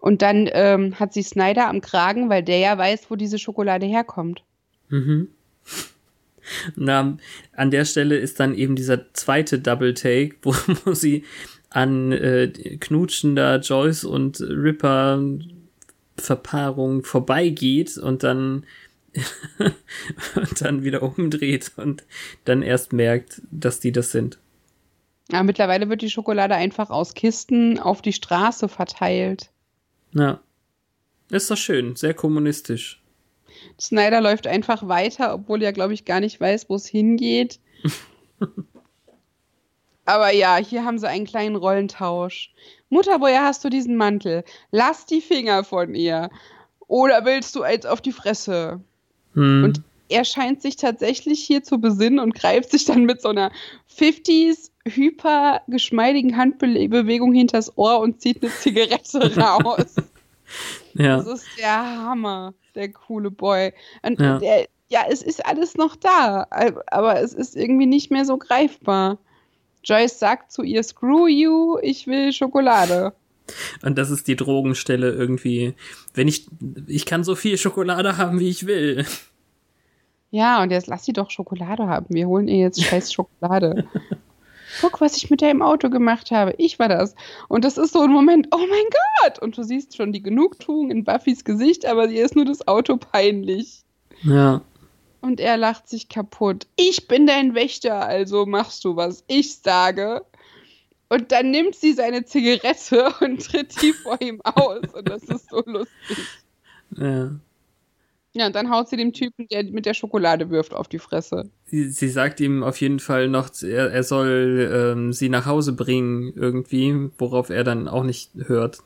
Und 0.00 0.22
dann 0.22 0.48
ähm, 0.52 0.98
hat 0.98 1.12
sie 1.12 1.22
Snyder 1.22 1.68
am 1.68 1.80
Kragen, 1.80 2.30
weil 2.30 2.42
der 2.42 2.58
ja 2.58 2.78
weiß, 2.78 3.10
wo 3.10 3.16
diese 3.16 3.38
Schokolade 3.38 3.86
herkommt. 3.86 4.42
Mhm. 4.88 5.28
Na, 6.76 7.18
an 7.52 7.70
der 7.70 7.84
Stelle 7.84 8.16
ist 8.16 8.40
dann 8.40 8.54
eben 8.54 8.76
dieser 8.76 9.12
zweite 9.12 9.58
Double 9.58 9.94
Take, 9.94 10.36
wo, 10.42 10.52
wo 10.84 10.94
sie 10.94 11.24
an 11.70 12.12
äh, 12.12 12.48
knutschender 12.80 13.60
Joyce 13.60 14.04
und 14.04 14.40
Ripper 14.40 15.22
Verpaarung 16.16 17.04
vorbeigeht 17.04 17.96
und 17.96 18.22
dann 18.22 18.64
und 20.34 20.60
dann 20.60 20.84
wieder 20.84 21.02
umdreht 21.02 21.72
und 21.76 22.04
dann 22.44 22.62
erst 22.62 22.92
merkt, 22.92 23.42
dass 23.50 23.80
die 23.80 23.92
das 23.92 24.12
sind. 24.12 24.38
Ja, 25.30 25.42
mittlerweile 25.42 25.88
wird 25.88 26.02
die 26.02 26.10
Schokolade 26.10 26.54
einfach 26.54 26.90
aus 26.90 27.14
Kisten 27.14 27.78
auf 27.78 28.02
die 28.02 28.12
Straße 28.12 28.68
verteilt. 28.68 29.50
Ja. 30.12 30.40
Ist 31.30 31.50
doch 31.50 31.56
schön, 31.56 31.94
sehr 31.96 32.14
kommunistisch. 32.14 33.02
Snyder 33.80 34.20
läuft 34.20 34.46
einfach 34.46 34.88
weiter, 34.88 35.34
obwohl 35.34 35.62
er, 35.62 35.72
glaube 35.72 35.94
ich, 35.94 36.04
gar 36.04 36.20
nicht 36.20 36.40
weiß, 36.40 36.68
wo 36.68 36.76
es 36.76 36.86
hingeht. 36.86 37.60
Aber 40.04 40.32
ja, 40.32 40.56
hier 40.56 40.84
haben 40.84 40.98
sie 40.98 41.08
einen 41.08 41.26
kleinen 41.26 41.56
Rollentausch. 41.56 42.50
Mutter, 42.88 43.20
woher 43.20 43.44
hast 43.44 43.62
du 43.64 43.68
diesen 43.68 43.96
Mantel? 43.96 44.42
Lass 44.70 45.04
die 45.04 45.20
Finger 45.20 45.64
von 45.64 45.94
ihr. 45.94 46.30
Oder 46.86 47.26
willst 47.26 47.54
du 47.54 47.62
als 47.62 47.84
auf 47.84 48.00
die 48.00 48.12
Fresse? 48.12 48.80
Hm. 49.34 49.64
Und 49.64 49.82
er 50.08 50.24
scheint 50.24 50.62
sich 50.62 50.76
tatsächlich 50.76 51.44
hier 51.44 51.62
zu 51.62 51.78
besinnen 51.78 52.20
und 52.20 52.34
greift 52.34 52.70
sich 52.70 52.86
dann 52.86 53.04
mit 53.04 53.20
so 53.20 53.28
einer 53.28 53.52
50s 53.94 54.70
hyper 54.88 55.60
geschmeidigen 55.68 56.36
Handbewegung 56.36 57.32
hinters 57.32 57.76
Ohr 57.76 58.00
und 58.00 58.20
zieht 58.20 58.42
eine 58.42 58.52
Zigarette 58.52 59.36
raus. 59.40 59.96
ja. 60.94 61.16
Das 61.18 61.26
ist 61.26 61.46
der 61.58 61.72
Hammer, 62.04 62.54
der 62.74 62.90
coole 62.92 63.30
Boy. 63.30 63.72
Und 64.02 64.20
Ja. 64.20 64.38
der, 64.38 64.66
ja, 64.88 65.00
es 65.10 65.22
ist 65.22 65.44
alles 65.44 65.76
noch 65.76 65.96
da, 65.96 66.46
aber 66.86 67.20
es 67.20 67.34
ist 67.34 67.54
irgendwie 67.56 67.86
nicht 67.86 68.10
mehr 68.10 68.24
so 68.24 68.38
greifbar. 68.38 69.18
Joyce 69.84 70.18
sagt 70.18 70.50
zu 70.52 70.62
ihr, 70.62 70.82
screw 70.82 71.28
you, 71.28 71.78
ich 71.82 72.06
will 72.06 72.32
Schokolade. 72.32 73.12
Und 73.82 73.96
das 73.96 74.10
ist 74.10 74.28
die 74.28 74.36
Drogenstelle 74.36 75.10
irgendwie. 75.12 75.74
Wenn 76.14 76.28
ich, 76.28 76.46
ich 76.86 77.06
kann 77.06 77.24
so 77.24 77.34
viel 77.34 77.56
Schokolade 77.56 78.16
haben, 78.18 78.40
wie 78.40 78.48
ich 78.48 78.66
will. 78.66 79.06
Ja, 80.30 80.62
und 80.62 80.70
jetzt 80.70 80.88
lass 80.88 81.06
sie 81.06 81.14
doch 81.14 81.30
Schokolade 81.30 81.86
haben. 81.86 82.06
Wir 82.10 82.26
holen 82.28 82.48
ihr 82.48 82.58
jetzt 82.58 82.82
scheiß 82.82 83.12
Schokolade. 83.12 83.86
Guck, 84.80 85.00
was 85.00 85.16
ich 85.16 85.30
mit 85.30 85.40
der 85.40 85.50
im 85.50 85.62
Auto 85.62 85.90
gemacht 85.90 86.30
habe. 86.30 86.54
Ich 86.58 86.78
war 86.78 86.88
das. 86.88 87.14
Und 87.48 87.64
das 87.64 87.78
ist 87.78 87.92
so 87.92 88.00
ein 88.00 88.10
Moment, 88.10 88.48
oh 88.52 88.58
mein 88.58 88.84
Gott! 89.22 89.38
Und 89.40 89.56
du 89.56 89.62
siehst 89.62 89.96
schon 89.96 90.12
die 90.12 90.22
Genugtuung 90.22 90.90
in 90.90 91.04
Buffys 91.04 91.44
Gesicht, 91.44 91.86
aber 91.86 92.08
ihr 92.08 92.24
ist 92.24 92.36
nur 92.36 92.44
das 92.44 92.66
Auto 92.68 92.96
peinlich. 92.96 93.82
Ja. 94.22 94.62
Und 95.20 95.40
er 95.40 95.56
lacht 95.56 95.88
sich 95.88 96.08
kaputt. 96.08 96.66
Ich 96.76 97.08
bin 97.08 97.26
dein 97.26 97.54
Wächter, 97.54 98.06
also 98.06 98.46
machst 98.46 98.84
du, 98.84 98.96
was 98.96 99.24
ich 99.26 99.56
sage. 99.56 100.24
Und 101.08 101.32
dann 101.32 101.50
nimmt 101.50 101.74
sie 101.74 101.92
seine 101.92 102.24
Zigarette 102.24 103.12
und 103.20 103.44
tritt 103.44 103.80
die 103.82 103.92
vor 103.92 104.20
ihm 104.20 104.40
aus. 104.42 104.82
Und 104.94 105.08
das 105.08 105.22
ist 105.24 105.50
so 105.50 105.62
lustig. 105.66 106.18
ja. 106.96 107.30
Ja, 108.34 108.46
und 108.46 108.54
dann 108.54 108.70
haut 108.70 108.88
sie 108.88 108.96
dem 108.96 109.12
Typen, 109.12 109.48
der 109.48 109.64
mit 109.64 109.86
der 109.86 109.94
Schokolade 109.94 110.50
wirft, 110.50 110.74
auf 110.74 110.86
die 110.86 110.98
Fresse. 110.98 111.50
Sie, 111.64 111.88
sie 111.90 112.08
sagt 112.08 112.40
ihm 112.40 112.62
auf 112.62 112.80
jeden 112.80 113.00
Fall 113.00 113.28
noch, 113.28 113.50
er, 113.62 113.90
er 113.90 114.02
soll 114.02 114.70
ähm, 114.72 115.12
sie 115.12 115.28
nach 115.28 115.46
Hause 115.46 115.72
bringen 115.72 116.32
irgendwie, 116.36 117.10
worauf 117.18 117.50
er 117.50 117.64
dann 117.64 117.88
auch 117.88 118.04
nicht 118.04 118.30
hört. 118.46 118.78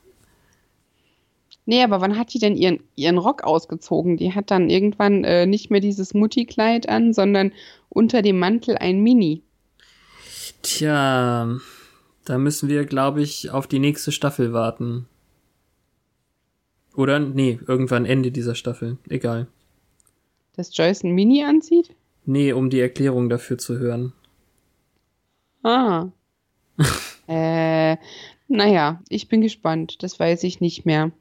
Nee, 1.65 1.83
aber 1.83 2.01
wann 2.01 2.17
hat 2.17 2.33
die 2.33 2.39
denn 2.39 2.55
ihren, 2.55 2.79
ihren 2.95 3.17
Rock 3.17 3.43
ausgezogen? 3.43 4.17
Die 4.17 4.33
hat 4.33 4.51
dann 4.51 4.69
irgendwann 4.69 5.23
äh, 5.23 5.45
nicht 5.45 5.71
mehr 5.71 5.79
dieses 5.79 6.13
Mutti-Kleid 6.13 6.89
an, 6.89 7.13
sondern 7.13 7.53
unter 7.89 8.21
dem 8.21 8.39
Mantel 8.39 8.77
ein 8.77 9.01
Mini. 9.01 9.43
Tja, 10.61 11.57
da 12.25 12.37
müssen 12.37 12.69
wir, 12.69 12.85
glaube 12.85 13.21
ich, 13.21 13.51
auf 13.51 13.67
die 13.67 13.79
nächste 13.79 14.11
Staffel 14.11 14.51
warten. 14.51 15.07
Oder? 16.95 17.19
Nee, 17.19 17.59
irgendwann 17.67 18.05
Ende 18.05 18.31
dieser 18.31 18.55
Staffel. 18.55 18.97
Egal. 19.09 19.47
Dass 20.55 20.75
Joyce 20.75 21.03
ein 21.03 21.11
Mini 21.11 21.43
anzieht? 21.43 21.95
Nee, 22.25 22.53
um 22.53 22.69
die 22.69 22.79
Erklärung 22.79 23.29
dafür 23.29 23.57
zu 23.57 23.79
hören. 23.79 24.13
Ah. 25.63 26.07
äh, 27.27 27.97
naja, 28.47 29.01
ich 29.09 29.27
bin 29.27 29.41
gespannt. 29.41 30.03
Das 30.03 30.19
weiß 30.19 30.43
ich 30.43 30.61
nicht 30.61 30.85
mehr. 30.85 31.11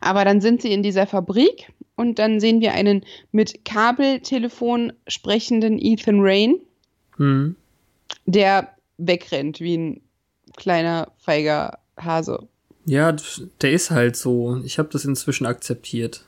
Aber 0.00 0.24
dann 0.24 0.40
sind 0.40 0.62
sie 0.62 0.72
in 0.72 0.82
dieser 0.82 1.06
Fabrik 1.06 1.72
und 1.96 2.18
dann 2.18 2.40
sehen 2.40 2.60
wir 2.60 2.72
einen 2.72 3.04
mit 3.30 3.64
Kabeltelefon 3.64 4.92
sprechenden 5.06 5.78
Ethan 5.78 6.20
Rain, 6.20 6.60
Hm. 7.16 7.56
der 8.24 8.74
wegrennt 8.96 9.60
wie 9.60 9.76
ein 9.76 10.00
kleiner, 10.56 11.12
feiger 11.18 11.78
Hase. 11.98 12.48
Ja, 12.86 13.14
der 13.60 13.72
ist 13.72 13.90
halt 13.90 14.16
so. 14.16 14.60
Ich 14.64 14.78
habe 14.78 14.88
das 14.90 15.04
inzwischen 15.04 15.46
akzeptiert. 15.46 16.24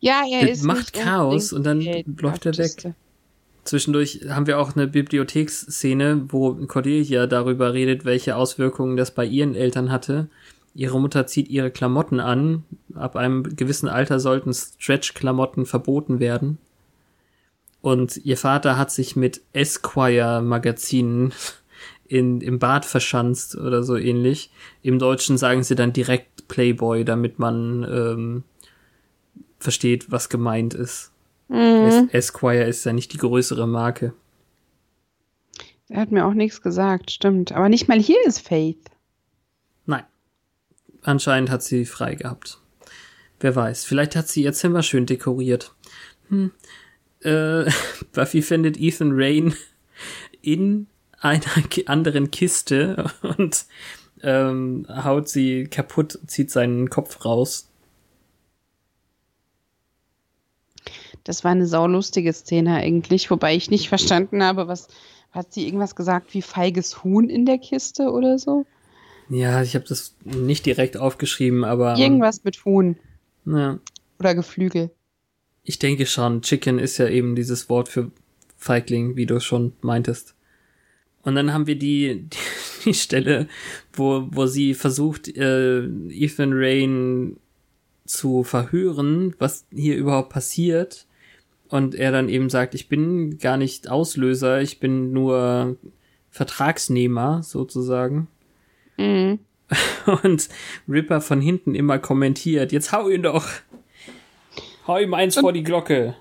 Ja, 0.00 0.22
er 0.30 0.40
Der 0.40 0.50
ist. 0.50 0.64
macht 0.64 0.92
Chaos 0.92 1.52
und 1.52 1.64
dann 1.64 1.80
läuft 1.80 2.44
er 2.44 2.58
weg. 2.58 2.92
Zwischendurch 3.64 4.20
haben 4.28 4.46
wir 4.46 4.58
auch 4.58 4.76
eine 4.76 4.86
Bibliotheksszene, 4.86 6.26
wo 6.28 6.54
Cordelia 6.66 7.26
darüber 7.26 7.72
redet, 7.72 8.04
welche 8.04 8.36
Auswirkungen 8.36 8.98
das 8.98 9.12
bei 9.12 9.24
ihren 9.24 9.54
Eltern 9.54 9.90
hatte. 9.90 10.28
Ihre 10.74 11.00
Mutter 11.00 11.26
zieht 11.26 11.48
ihre 11.48 11.70
Klamotten 11.70 12.20
an. 12.20 12.64
Ab 12.94 13.16
einem 13.16 13.56
gewissen 13.56 13.88
Alter 13.88 14.20
sollten 14.20 14.52
Stretch-Klamotten 14.52 15.64
verboten 15.64 16.20
werden. 16.20 16.58
Und 17.80 18.18
ihr 18.24 18.36
Vater 18.36 18.76
hat 18.76 18.90
sich 18.90 19.16
mit 19.16 19.40
Esquire-Magazinen 19.54 21.32
in, 22.06 22.40
im 22.40 22.58
Bad 22.58 22.84
verschanzt 22.84 23.56
oder 23.56 23.82
so 23.82 23.96
ähnlich. 23.96 24.50
Im 24.82 24.98
Deutschen 24.98 25.38
sagen 25.38 25.62
sie 25.62 25.74
dann 25.74 25.92
direkt 25.92 26.48
Playboy, 26.48 27.04
damit 27.04 27.38
man 27.38 27.84
ähm, 27.84 28.44
versteht, 29.58 30.10
was 30.10 30.28
gemeint 30.28 30.74
ist. 30.74 31.12
Mhm. 31.48 32.08
Es 32.10 32.14
Esquire 32.14 32.64
ist 32.64 32.84
ja 32.84 32.92
nicht 32.92 33.12
die 33.12 33.18
größere 33.18 33.66
Marke. 33.66 34.12
Er 35.88 36.00
hat 36.00 36.12
mir 36.12 36.24
auch 36.26 36.34
nichts 36.34 36.62
gesagt, 36.62 37.10
stimmt. 37.10 37.52
Aber 37.52 37.68
nicht 37.68 37.88
mal 37.88 38.00
hier 38.00 38.18
ist 38.26 38.40
Faith. 38.40 38.90
Nein. 39.86 40.04
Anscheinend 41.02 41.50
hat 41.50 41.62
sie 41.62 41.84
frei 41.84 42.14
gehabt. 42.14 42.58
Wer 43.40 43.54
weiß. 43.54 43.84
Vielleicht 43.84 44.16
hat 44.16 44.28
sie 44.28 44.42
ihr 44.42 44.52
Zimmer 44.52 44.82
schön 44.82 45.06
dekoriert. 45.06 45.74
Hm. 46.28 46.52
Äh, 47.20 47.70
Buffy 48.12 48.42
findet 48.42 48.78
Ethan 48.78 49.12
Rain 49.12 49.54
in 50.40 50.86
einer 51.24 51.44
anderen 51.86 52.30
Kiste 52.30 53.10
und 53.22 53.64
ähm, 54.22 54.86
haut 54.88 55.28
sie 55.28 55.64
kaputt, 55.64 56.18
zieht 56.26 56.50
seinen 56.50 56.90
Kopf 56.90 57.24
raus. 57.24 57.68
Das 61.24 61.42
war 61.42 61.52
eine 61.52 61.66
saulustige 61.66 62.32
Szene 62.32 62.74
eigentlich, 62.74 63.30
wobei 63.30 63.54
ich 63.56 63.70
nicht 63.70 63.88
verstanden 63.88 64.42
habe, 64.42 64.68
was 64.68 64.88
hat 65.32 65.52
sie 65.52 65.66
irgendwas 65.66 65.96
gesagt 65.96 66.34
wie 66.34 66.42
feiges 66.42 67.02
Huhn 67.02 67.28
in 67.28 67.46
der 67.46 67.58
Kiste 67.58 68.10
oder 68.10 68.38
so? 68.38 68.66
Ja, 69.30 69.62
ich 69.62 69.74
habe 69.74 69.86
das 69.88 70.14
nicht 70.22 70.66
direkt 70.66 70.96
aufgeschrieben, 70.98 71.64
aber 71.64 71.96
Irgendwas 71.96 72.44
mit 72.44 72.64
Huhn 72.64 72.96
ja, 73.46 73.78
oder 74.20 74.34
Geflügel. 74.34 74.90
ich 75.62 75.78
denke 75.78 76.04
schon. 76.06 76.42
Chicken 76.42 76.78
ist 76.78 76.98
ja 76.98 77.08
eben 77.08 77.34
dieses 77.34 77.70
Wort 77.70 77.88
für 77.88 78.10
Feigling, 78.58 79.16
wie 79.16 79.26
du 79.26 79.40
schon 79.40 79.72
meintest. 79.80 80.33
Und 81.24 81.34
dann 81.34 81.52
haben 81.52 81.66
wir 81.66 81.76
die, 81.76 82.28
die, 82.28 82.38
die 82.84 82.94
Stelle, 82.94 83.48
wo, 83.92 84.26
wo 84.30 84.46
sie 84.46 84.74
versucht, 84.74 85.28
äh, 85.28 85.84
Ethan 86.10 86.52
Rain 86.52 87.36
zu 88.04 88.44
verhören, 88.44 89.34
was 89.38 89.66
hier 89.72 89.96
überhaupt 89.96 90.30
passiert. 90.30 91.06
Und 91.68 91.94
er 91.94 92.12
dann 92.12 92.28
eben 92.28 92.50
sagt, 92.50 92.74
ich 92.74 92.88
bin 92.88 93.38
gar 93.38 93.56
nicht 93.56 93.88
Auslöser, 93.88 94.60
ich 94.60 94.80
bin 94.80 95.12
nur 95.12 95.76
Vertragsnehmer, 96.30 97.42
sozusagen. 97.42 98.28
Mhm. 98.98 99.38
Und 100.22 100.48
Ripper 100.86 101.20
von 101.20 101.40
hinten 101.40 101.74
immer 101.74 101.98
kommentiert, 101.98 102.70
jetzt 102.70 102.92
hau 102.92 103.08
ihn 103.08 103.22
doch. 103.22 103.48
Hau 104.86 104.98
ihm 104.98 105.14
eins 105.14 105.36
vor 105.36 105.52
die 105.52 105.62
Glocke. 105.62 106.14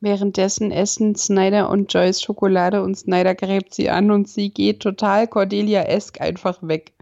Währenddessen 0.00 0.70
essen 0.70 1.16
Snyder 1.16 1.70
und 1.70 1.92
Joyce 1.92 2.22
Schokolade 2.22 2.82
und 2.82 2.96
Snyder 2.96 3.34
gräbt 3.34 3.74
sie 3.74 3.90
an 3.90 4.10
und 4.10 4.28
sie 4.28 4.50
geht 4.50 4.80
total 4.80 5.26
Cordelia-esk 5.26 6.20
einfach 6.20 6.58
weg. 6.62 6.92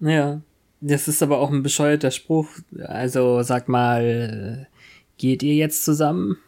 Ja, 0.00 0.40
das 0.80 1.08
ist 1.08 1.22
aber 1.22 1.38
auch 1.38 1.50
ein 1.50 1.62
bescheuerter 1.62 2.10
Spruch. 2.10 2.48
Also 2.86 3.42
sag 3.42 3.68
mal, 3.68 4.68
geht 5.18 5.42
ihr 5.42 5.54
jetzt 5.54 5.84
zusammen? 5.84 6.38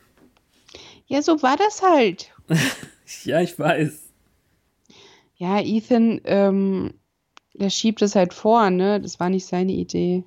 Ja, 1.06 1.20
so 1.20 1.42
war 1.42 1.56
das 1.56 1.82
halt. 1.82 2.32
ja, 3.24 3.40
ich 3.40 3.58
weiß. 3.58 4.10
Ja, 5.36 5.60
Ethan, 5.60 6.20
ähm, 6.24 6.94
der 7.54 7.70
schiebt 7.70 8.00
es 8.02 8.14
halt 8.14 8.32
vor, 8.32 8.70
ne? 8.70 9.00
Das 9.00 9.18
war 9.18 9.28
nicht 9.28 9.46
seine 9.46 9.72
Idee. 9.72 10.22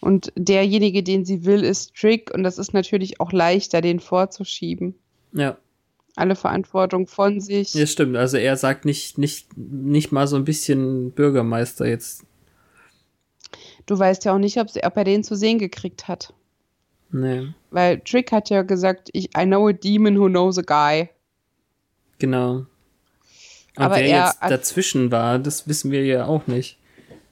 Und 0.00 0.32
derjenige, 0.36 1.02
den 1.02 1.24
sie 1.24 1.44
will, 1.44 1.64
ist 1.64 1.94
Trick 1.96 2.30
und 2.32 2.42
das 2.44 2.58
ist 2.58 2.72
natürlich 2.72 3.20
auch 3.20 3.32
leichter, 3.32 3.80
den 3.80 3.98
vorzuschieben. 4.00 4.94
Ja. 5.32 5.58
Alle 6.14 6.36
Verantwortung 6.36 7.06
von 7.06 7.40
sich. 7.40 7.74
Ja, 7.74 7.86
stimmt. 7.86 8.16
Also 8.16 8.36
er 8.36 8.56
sagt 8.56 8.84
nicht, 8.84 9.18
nicht, 9.18 9.56
nicht 9.56 10.12
mal 10.12 10.26
so 10.26 10.36
ein 10.36 10.44
bisschen 10.44 11.10
Bürgermeister 11.12 11.86
jetzt. 11.86 12.24
Du 13.86 13.98
weißt 13.98 14.24
ja 14.24 14.34
auch 14.34 14.38
nicht, 14.38 14.58
ob, 14.58 14.70
sie, 14.70 14.82
ob 14.84 14.96
er 14.96 15.04
den 15.04 15.24
zu 15.24 15.36
sehen 15.36 15.58
gekriegt 15.58 16.08
hat. 16.08 16.32
Nee. 17.10 17.48
Weil 17.70 18.00
Trick 18.00 18.32
hat 18.32 18.50
ja 18.50 18.62
gesagt, 18.62 19.08
ich, 19.12 19.30
I 19.36 19.44
know 19.44 19.68
a 19.68 19.72
demon 19.72 20.18
who 20.18 20.26
knows 20.28 20.58
a 20.58 20.62
guy. 20.62 21.08
Genau. 22.18 22.52
Und 22.56 22.66
Aber 23.76 23.96
wer 23.96 24.06
er- 24.06 24.26
jetzt 24.26 24.38
dazwischen 24.42 25.10
war, 25.10 25.38
das 25.38 25.66
wissen 25.68 25.90
wir 25.90 26.04
ja 26.04 26.26
auch 26.26 26.46
nicht. 26.46 26.77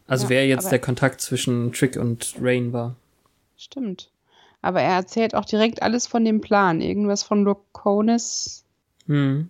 Also 0.06 0.24
Ja, 0.24 0.30
wer 0.30 0.46
jetzt 0.46 0.70
der 0.70 0.78
Kontakt 0.78 1.20
zwischen 1.20 1.72
Trick 1.72 1.96
und 1.96 2.34
Rain 2.40 2.72
war. 2.72 2.96
Stimmt. 3.56 4.10
Aber 4.62 4.80
er 4.80 4.94
erzählt 4.94 5.34
auch 5.34 5.44
direkt 5.44 5.82
alles 5.82 6.06
von 6.06 6.24
dem 6.24 6.40
Plan. 6.40 6.80
Irgendwas 6.80 7.22
von 7.22 7.44
Loconis 7.44 8.64
Hm. 9.06 9.48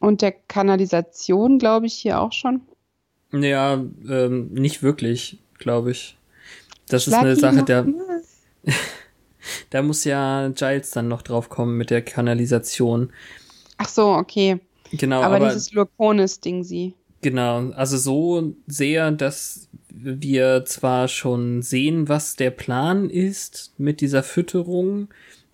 und 0.00 0.22
der 0.22 0.32
Kanalisation, 0.32 1.58
glaube 1.58 1.86
ich, 1.86 1.94
hier 1.94 2.20
auch 2.20 2.32
schon. 2.32 2.60
Ja, 3.32 3.74
ähm, 4.08 4.52
nicht 4.52 4.82
wirklich, 4.82 5.38
glaube 5.58 5.90
ich. 5.90 6.16
Das 6.88 7.04
Schlag 7.04 7.24
ist 7.24 7.42
eine 7.42 7.56
Sache, 7.56 7.64
der, 7.64 7.86
da 9.70 9.82
muss 9.82 10.04
ja 10.04 10.48
Giles 10.48 10.90
dann 10.90 11.08
noch 11.08 11.22
drauf 11.22 11.48
kommen 11.48 11.76
mit 11.78 11.90
der 11.90 12.02
Kanalisation. 12.02 13.10
Ach 13.78 13.88
so, 13.88 14.12
okay. 14.12 14.60
Genau, 14.92 15.22
aber, 15.22 15.36
aber, 15.36 15.48
dieses 15.48 15.72
Loconis-Ding, 15.72 16.62
sie. 16.62 16.94
Genau, 17.24 17.70
also 17.70 17.96
so 17.96 18.54
sehr, 18.66 19.10
dass 19.10 19.66
wir 19.88 20.64
zwar 20.66 21.08
schon 21.08 21.62
sehen, 21.62 22.08
was 22.08 22.36
der 22.36 22.50
Plan 22.50 23.08
ist 23.08 23.72
mit 23.78 24.02
dieser 24.02 24.22
Fütterung, 24.22 25.08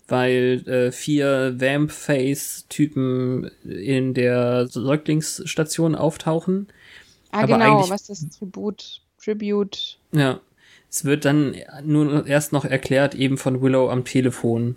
weil 0.07 0.67
äh, 0.67 0.91
vier 0.91 1.55
Vamp-Face-Typen 1.57 3.49
in 3.63 4.13
der 4.13 4.67
Säuglingsstation 4.67 5.95
auftauchen. 5.95 6.67
Ah, 7.31 7.43
Aber 7.43 7.57
genau, 7.57 7.89
was 7.89 8.07
das 8.07 8.27
Tribut, 8.29 9.01
Tribute. 9.23 9.97
Ja. 10.11 10.41
Es 10.89 11.05
wird 11.05 11.23
dann 11.23 11.55
nur 11.85 12.27
erst 12.27 12.51
noch 12.51 12.65
erklärt, 12.65 13.15
eben 13.15 13.37
von 13.37 13.61
Willow 13.61 13.89
am 13.89 14.03
Telefon. 14.03 14.75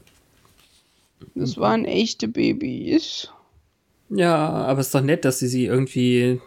Das 1.34 1.57
waren 1.57 1.84
echte 1.86 2.28
Babys. 2.28 3.28
Ja, 4.11 4.36
aber 4.36 4.78
es 4.78 4.86
ist 4.86 4.95
doch 4.95 5.01
nett, 5.01 5.24
dass 5.24 5.40
sie 5.40 5.49
sie 5.49 5.64
irgendwie 5.64 6.40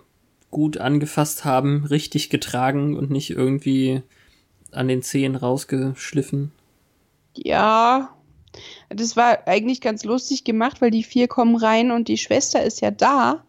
gut 0.51 0.77
angefasst 0.77 1.45
haben, 1.45 1.85
richtig 1.85 2.29
getragen 2.29 2.95
und 2.97 3.09
nicht 3.09 3.29
irgendwie 3.31 4.01
an 4.71 4.87
den 4.87 5.01
Zehen 5.01 5.35
rausgeschliffen. 5.35 6.51
Ja. 7.35 8.13
Das 8.89 9.15
war 9.15 9.47
eigentlich 9.47 9.81
ganz 9.81 10.03
lustig 10.03 10.43
gemacht, 10.43 10.81
weil 10.81 10.91
die 10.91 11.03
vier 11.03 11.27
kommen 11.27 11.55
rein 11.55 11.91
und 11.91 12.07
die 12.07 12.17
Schwester 12.17 12.63
ist 12.63 12.81
ja 12.81 12.91
da. 12.91 13.45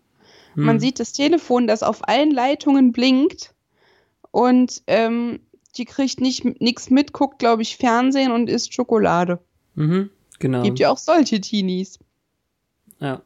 Hm. 0.54 0.64
Man 0.64 0.80
sieht 0.80 1.00
das 1.00 1.12
Telefon, 1.12 1.66
das 1.66 1.82
auf 1.82 2.06
allen 2.08 2.30
Leitungen 2.30 2.92
blinkt. 2.92 3.54
Und 4.30 4.82
ähm, 4.86 5.40
die 5.76 5.84
kriegt 5.84 6.20
nicht 6.20 6.44
nichts 6.60 6.90
mit, 6.90 7.12
guckt, 7.12 7.38
glaube 7.38 7.62
ich, 7.62 7.76
Fernsehen 7.76 8.32
und 8.32 8.50
isst 8.50 8.74
Schokolade. 8.74 9.38
Mhm, 9.74 10.10
genau. 10.38 10.62
Gibt 10.62 10.78
ja 10.80 10.90
auch 10.90 10.98
solche 10.98 11.40
Teenies. 11.40 11.98
ja. 13.00 13.22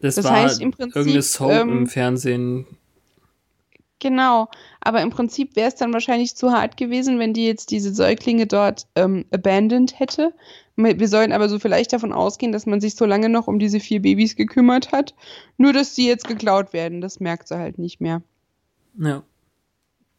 Das, 0.00 0.14
Das 0.14 0.26
war 0.26 0.42
heißt 0.44 0.60
im 0.60 0.70
Prinzip, 0.70 0.94
irgendeine 0.94 1.22
Soap 1.22 1.50
ähm, 1.50 1.68
im 1.70 1.86
Fernsehen. 1.88 2.66
Genau, 4.00 4.48
aber 4.80 5.02
im 5.02 5.10
Prinzip 5.10 5.56
wäre 5.56 5.68
es 5.68 5.74
dann 5.74 5.92
wahrscheinlich 5.92 6.36
zu 6.36 6.52
hart 6.52 6.76
gewesen, 6.76 7.18
wenn 7.18 7.32
die 7.32 7.46
jetzt 7.46 7.72
diese 7.72 7.92
Säuglinge 7.92 8.46
dort 8.46 8.86
ähm, 8.94 9.24
abandoned 9.32 9.98
hätte. 9.98 10.32
Wir 10.76 11.08
sollen 11.08 11.32
aber 11.32 11.48
so 11.48 11.58
vielleicht 11.58 11.92
davon 11.92 12.12
ausgehen, 12.12 12.52
dass 12.52 12.64
man 12.64 12.80
sich 12.80 12.94
so 12.94 13.04
lange 13.04 13.28
noch 13.28 13.48
um 13.48 13.58
diese 13.58 13.80
vier 13.80 14.00
Babys 14.00 14.36
gekümmert 14.36 14.92
hat. 14.92 15.14
Nur, 15.56 15.72
dass 15.72 15.96
sie 15.96 16.06
jetzt 16.06 16.28
geklaut 16.28 16.72
werden, 16.72 17.00
das 17.00 17.18
merkt 17.18 17.48
sie 17.48 17.58
halt 17.58 17.78
nicht 17.78 18.00
mehr. 18.00 18.22
Ja. 18.96 19.24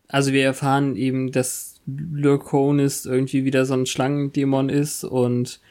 Also 0.10 0.34
wir 0.34 0.44
erfahren 0.44 0.98
eben, 0.98 1.32
dass 1.32 1.80
Lurkonis 1.86 3.06
irgendwie 3.06 3.46
wieder 3.46 3.66
so 3.66 3.76
ein 3.76 3.86
Schlangendämon 3.86 4.68
ist 4.68 5.06
und 5.06 5.62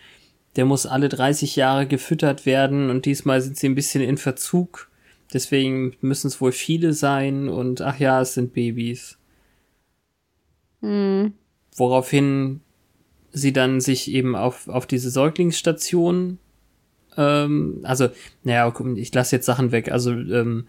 der 0.56 0.64
muss 0.64 0.86
alle 0.86 1.08
30 1.08 1.56
Jahre 1.56 1.86
gefüttert 1.86 2.46
werden 2.46 2.88
und 2.88 3.04
diesmal 3.04 3.40
sind 3.42 3.56
sie 3.56 3.68
ein 3.68 3.74
bisschen 3.74 4.02
in 4.02 4.16
Verzug. 4.16 4.90
Deswegen 5.32 5.94
müssen 6.00 6.28
es 6.28 6.40
wohl 6.40 6.52
viele 6.52 6.92
sein 6.92 7.48
und 7.48 7.80
ach 7.80 7.98
ja, 7.98 8.20
es 8.20 8.34
sind 8.34 8.54
Babys. 8.54 9.18
Hm. 10.80 11.34
Woraufhin 11.76 12.60
sie 13.30 13.52
dann 13.52 13.80
sich 13.80 14.10
eben 14.10 14.34
auf, 14.34 14.68
auf 14.68 14.86
diese 14.86 15.10
Säuglingsstation, 15.10 16.38
ähm, 17.16 17.80
also, 17.82 18.08
naja, 18.44 18.72
ich 18.96 19.12
lasse 19.12 19.36
jetzt 19.36 19.46
Sachen 19.46 19.72
weg. 19.72 19.90
Also, 19.90 20.12
ähm, 20.12 20.66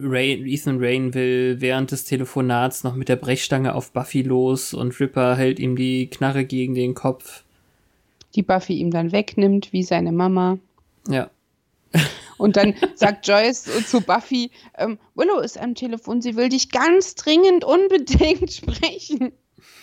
Ray, 0.00 0.34
Ethan 0.46 0.78
Rain 0.78 1.12
will 1.12 1.56
während 1.58 1.90
des 1.90 2.04
Telefonats 2.04 2.84
noch 2.84 2.94
mit 2.94 3.08
der 3.08 3.16
Brechstange 3.16 3.74
auf 3.74 3.92
Buffy 3.92 4.22
los 4.22 4.72
und 4.72 4.98
Ripper 5.00 5.36
hält 5.36 5.58
ihm 5.58 5.76
die 5.76 6.08
Knarre 6.08 6.44
gegen 6.44 6.74
den 6.74 6.94
Kopf. 6.94 7.44
Die 8.34 8.42
Buffy 8.42 8.74
ihm 8.74 8.90
dann 8.90 9.12
wegnimmt, 9.12 9.72
wie 9.72 9.82
seine 9.82 10.12
Mama. 10.12 10.58
Ja. 11.08 11.30
Und 12.38 12.56
dann 12.56 12.74
sagt 12.94 13.26
Joyce 13.26 13.64
zu 13.86 14.00
Buffy, 14.00 14.50
ähm, 14.76 14.98
Willow 15.14 15.40
ist 15.40 15.58
am 15.58 15.74
Telefon, 15.74 16.22
sie 16.22 16.36
will 16.36 16.48
dich 16.48 16.70
ganz 16.70 17.14
dringend 17.14 17.64
unbedingt 17.64 18.52
sprechen. 18.52 19.32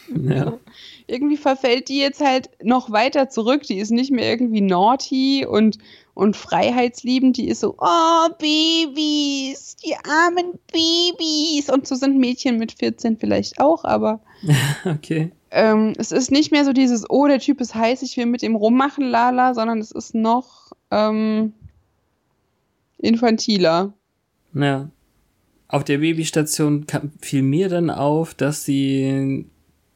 Ja. 0.08 0.60
irgendwie 1.08 1.38
verfällt 1.38 1.89
die 1.89 1.97
jetzt 1.99 2.22
halt 2.22 2.49
noch 2.64 2.91
weiter 2.91 3.30
zurück. 3.30 3.64
Die 3.64 3.78
ist 3.78 3.91
nicht 3.91 4.12
mehr 4.12 4.30
irgendwie 4.30 4.62
naughty 4.62 5.45
und, 5.45 5.80
und 6.14 6.38
freiheitsliebend. 6.38 7.38
Die 7.38 7.47
ist 7.47 7.62
so, 7.62 7.76
oh, 7.78 8.28
Babys, 8.38 9.76
die 9.78 9.95
armen 9.95 10.60
Babys. 10.72 11.70
Und 11.70 11.88
so 11.88 11.95
sind 11.95 12.18
Mädchen 12.20 12.58
mit 12.58 12.74
14 12.74 13.18
vielleicht 13.18 13.60
auch, 13.60 13.84
aber 13.84 14.22
Okay. 14.86 15.32
ähm, 15.51 15.93
es 15.97 16.12
ist 16.12 16.32
nicht 16.32 16.51
mehr 16.51 16.66
so 16.66 16.74
dieses, 16.74 17.10
oh, 17.10 17.28
der 17.28 17.39
Typ 17.39 17.60
ist 17.62 17.76
heiß, 17.76 18.01
ich 18.03 18.16
will 18.18 18.28
mit 18.28 18.43
ihm 18.43 18.56
rummachen, 18.56 19.10
lala, 19.10 19.53
sondern 19.53 19.80
es 19.80 19.91
ist 19.91 20.14
noch 20.16 20.72
ähm, 20.91 21.53
infantiler. 22.97 23.93
Ja. 24.53 24.89
Auf 25.67 25.83
der 25.83 25.97
Babystation 25.99 26.85
kam, 26.87 27.11
fiel 27.21 27.41
mir 27.41 27.69
dann 27.69 27.89
auf, 27.89 28.33
dass 28.33 28.63
sie 28.65 29.45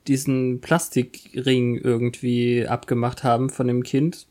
diesen 0.07 0.61
Plastikring 0.61 1.75
irgendwie 1.77 2.67
abgemacht 2.67 3.23
haben 3.23 3.49
von 3.49 3.67
dem 3.67 3.83
Kind. 3.83 4.25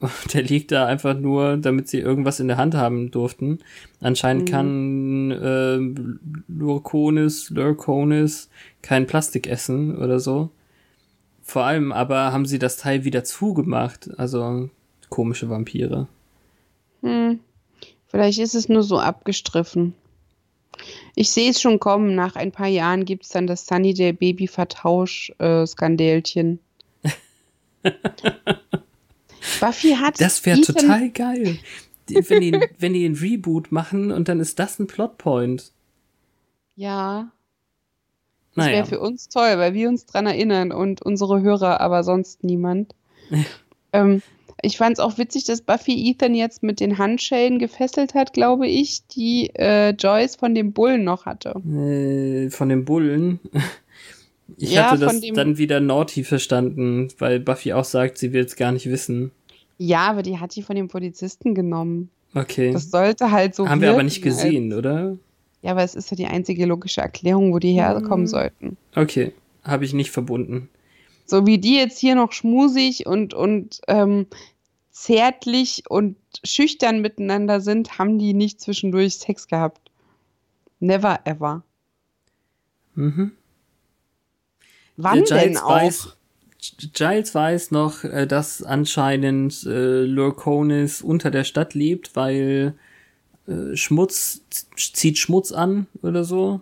Und 0.00 0.32
Der 0.32 0.42
liegt 0.42 0.72
da 0.72 0.86
einfach 0.86 1.18
nur, 1.18 1.58
damit 1.58 1.88
sie 1.88 1.98
irgendwas 1.98 2.40
in 2.40 2.48
der 2.48 2.56
Hand 2.56 2.74
haben 2.74 3.10
durften. 3.10 3.58
Anscheinend 4.00 4.48
Mhm. 4.48 4.50
kann 4.50 5.30
äh, 5.32 5.76
Lurkonis, 6.50 7.50
Lurkonis 7.50 8.48
kein 8.80 9.06
Plastik 9.06 9.46
essen 9.46 9.94
oder 9.98 10.18
so. 10.18 10.48
Vor 11.42 11.64
allem 11.64 11.92
aber 11.92 12.32
haben 12.32 12.46
sie 12.46 12.58
das 12.58 12.78
Teil 12.78 13.04
wieder 13.04 13.24
zugemacht. 13.24 14.08
Also 14.16 14.70
komische 15.10 15.50
Vampire. 15.50 16.08
Hm. 17.02 17.40
Vielleicht 18.10 18.40
ist 18.40 18.54
es 18.54 18.68
nur 18.68 18.82
so 18.82 18.98
abgestriffen. 18.98 19.94
Ich 21.14 21.30
sehe 21.30 21.50
es 21.50 21.60
schon 21.60 21.78
kommen. 21.78 22.14
Nach 22.14 22.34
ein 22.36 22.52
paar 22.52 22.66
Jahren 22.66 23.04
gibt 23.04 23.24
es 23.24 23.30
dann 23.30 23.46
das 23.46 23.66
Sunny 23.66 23.94
Day 23.94 24.12
Baby 24.12 24.48
Vertausch 24.48 25.32
äh, 25.38 25.66
Skandälchen. 25.66 26.58
Buffy 29.60 29.94
hat 29.94 30.20
Das 30.20 30.44
wäre 30.44 30.60
total 30.60 31.10
geil. 31.10 31.58
Wenn, 32.08 32.40
die, 32.40 32.52
wenn 32.78 32.92
die 32.94 33.04
einen 33.04 33.16
Reboot 33.16 33.70
machen 33.70 34.10
und 34.10 34.28
dann 34.28 34.40
ist 34.40 34.58
das 34.58 34.78
ein 34.78 34.86
Plotpoint. 34.86 35.70
Ja, 36.74 37.30
das 38.54 38.66
Naja. 38.66 38.78
wäre 38.78 38.86
für 38.86 39.00
uns 39.00 39.28
toll, 39.28 39.58
weil 39.58 39.74
wir 39.74 39.88
uns 39.88 40.06
dran 40.06 40.26
erinnern 40.26 40.72
und 40.72 41.02
unsere 41.02 41.40
Hörer, 41.42 41.80
aber 41.80 42.02
sonst 42.02 42.42
niemand. 42.42 42.94
ähm, 43.92 44.22
ich 44.62 44.76
fand 44.76 44.94
es 44.94 45.00
auch 45.00 45.18
witzig, 45.18 45.44
dass 45.44 45.62
Buffy 45.62 46.10
Ethan 46.10 46.34
jetzt 46.34 46.62
mit 46.62 46.80
den 46.80 46.98
Handschellen 46.98 47.58
gefesselt 47.58 48.14
hat, 48.14 48.32
glaube 48.32 48.66
ich, 48.68 49.06
die 49.08 49.50
äh, 49.54 49.90
Joyce 49.90 50.36
von 50.36 50.54
dem 50.54 50.72
Bullen 50.72 51.04
noch 51.04 51.26
hatte. 51.26 51.50
Äh, 51.66 52.50
von 52.50 52.68
den 52.68 52.84
Bullen. 52.84 53.40
Ich 54.56 54.72
Ja, 54.72 54.90
hatte 54.90 55.00
das 55.04 55.20
dem- 55.20 55.34
dann 55.36 55.58
wieder 55.58 55.78
Naughty 55.80 56.24
verstanden, 56.24 57.08
weil 57.18 57.38
Buffy 57.38 57.72
auch 57.72 57.84
sagt, 57.84 58.18
sie 58.18 58.32
will 58.32 58.44
es 58.44 58.56
gar 58.56 58.72
nicht 58.72 58.90
wissen. 58.90 59.30
Ja, 59.78 60.10
aber 60.10 60.22
die 60.22 60.38
hat 60.38 60.54
die 60.56 60.62
von 60.62 60.74
dem 60.76 60.88
Polizisten 60.88 61.54
genommen. 61.54 62.10
Okay. 62.34 62.72
Das 62.72 62.90
sollte 62.90 63.30
halt 63.30 63.54
so 63.54 63.68
Haben 63.68 63.80
wir 63.80 63.92
aber 63.92 64.02
nicht 64.02 64.22
gesehen, 64.22 64.72
oder? 64.72 64.96
Als, 64.96 65.18
ja, 65.62 65.70
aber 65.70 65.84
es 65.84 65.94
ist 65.94 66.10
ja 66.10 66.16
die 66.16 66.26
einzige 66.26 66.66
logische 66.66 67.00
Erklärung, 67.00 67.52
wo 67.52 67.60
die 67.60 67.72
herkommen 67.72 68.24
Mhm. 68.24 68.28
sollten. 68.28 68.76
Okay. 68.96 69.32
Habe 69.62 69.84
ich 69.84 69.94
nicht 69.94 70.10
verbunden. 70.10 70.68
So 71.30 71.46
wie 71.46 71.58
die 71.58 71.76
jetzt 71.76 72.00
hier 72.00 72.16
noch 72.16 72.32
schmusig 72.32 73.06
und, 73.06 73.34
und 73.34 73.80
ähm, 73.86 74.26
zärtlich 74.90 75.84
und 75.88 76.16
schüchtern 76.44 77.00
miteinander 77.02 77.60
sind, 77.60 77.98
haben 78.00 78.18
die 78.18 78.34
nicht 78.34 78.60
zwischendurch 78.60 79.18
Sex 79.18 79.46
gehabt. 79.46 79.92
Never 80.80 81.20
ever. 81.24 81.62
Mhm. 82.96 83.30
Wann 84.96 85.20
Äh, 85.20 85.24
denn 85.24 85.56
auch? 85.56 85.70
weiß, 85.70 86.16
Giles 86.92 87.32
weiß 87.32 87.70
noch, 87.70 88.02
äh, 88.02 88.26
dass 88.26 88.64
anscheinend 88.64 89.64
äh, 89.64 90.02
Lurkonis 90.02 91.00
unter 91.00 91.30
der 91.30 91.44
Stadt 91.44 91.74
lebt, 91.74 92.16
weil 92.16 92.74
äh, 93.46 93.76
Schmutz 93.76 94.42
zieht 94.76 95.18
Schmutz 95.18 95.52
an 95.52 95.86
oder 96.02 96.24
so. 96.24 96.60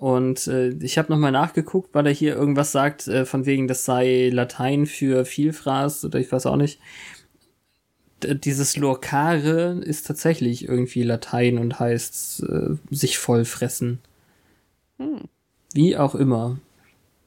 Und 0.00 0.46
äh, 0.46 0.70
ich 0.80 0.96
habe 0.96 1.12
nochmal 1.12 1.30
nachgeguckt, 1.30 1.94
weil 1.94 2.06
er 2.06 2.12
hier 2.12 2.34
irgendwas 2.34 2.72
sagt, 2.72 3.06
äh, 3.06 3.26
von 3.26 3.44
wegen, 3.44 3.68
das 3.68 3.84
sei 3.84 4.30
Latein 4.32 4.86
für 4.86 5.26
Vielfraß 5.26 6.06
oder 6.06 6.18
ich 6.18 6.32
weiß 6.32 6.46
auch 6.46 6.56
nicht. 6.56 6.80
D 8.22 8.34
dieses 8.34 8.78
Lorcare 8.78 9.78
ist 9.84 10.06
tatsächlich 10.06 10.66
irgendwie 10.66 11.02
Latein 11.02 11.58
und 11.58 11.78
heißt 11.78 12.44
äh, 12.44 12.76
sich 12.90 13.18
vollfressen. 13.18 13.98
Hm. 14.96 15.24
Wie 15.74 15.98
auch 15.98 16.14
immer. 16.14 16.58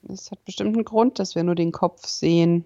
Das 0.02 0.32
hat 0.32 0.44
bestimmt 0.44 0.74
einen 0.74 0.84
Grund, 0.84 1.20
dass 1.20 1.36
wir 1.36 1.44
nur 1.44 1.54
den 1.54 1.72
Kopf 1.72 2.08
sehen. 2.08 2.66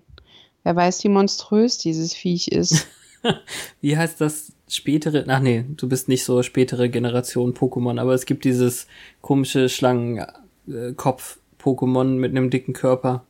Wer 0.63 0.77
weiß, 0.77 1.03
wie 1.03 1.09
monströs 1.09 1.79
dieses 1.79 2.13
Viech 2.13 2.47
ist. 2.47 2.87
Wie 3.81 3.97
heißt 3.97 4.21
das 4.21 4.53
spätere? 4.67 5.25
Ach 5.27 5.39
nee, 5.39 5.65
du 5.75 5.87
bist 5.87 6.07
nicht 6.07 6.23
so 6.23 6.43
spätere 6.43 6.89
Generation 6.89 7.53
Pokémon, 7.53 7.99
aber 7.99 8.13
es 8.13 8.25
gibt 8.25 8.45
dieses 8.45 8.87
komische 9.21 9.69
Schlangenkopf-Pokémon 9.69 12.15
mit 12.15 12.31
einem 12.31 12.49
dicken 12.49 12.73
Körper. 12.73 13.25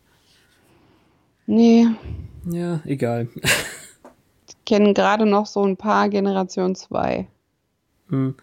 nee, 1.45 1.87
Ja, 2.49 2.81
egal. 2.85 3.27
kennen 4.65 4.93
gerade 4.93 5.25
noch 5.25 5.45
so 5.45 5.65
ein 5.65 5.77
paar 5.77 6.09
Generation 6.09 6.75
2. 6.75 7.27
Hm. 8.09 8.35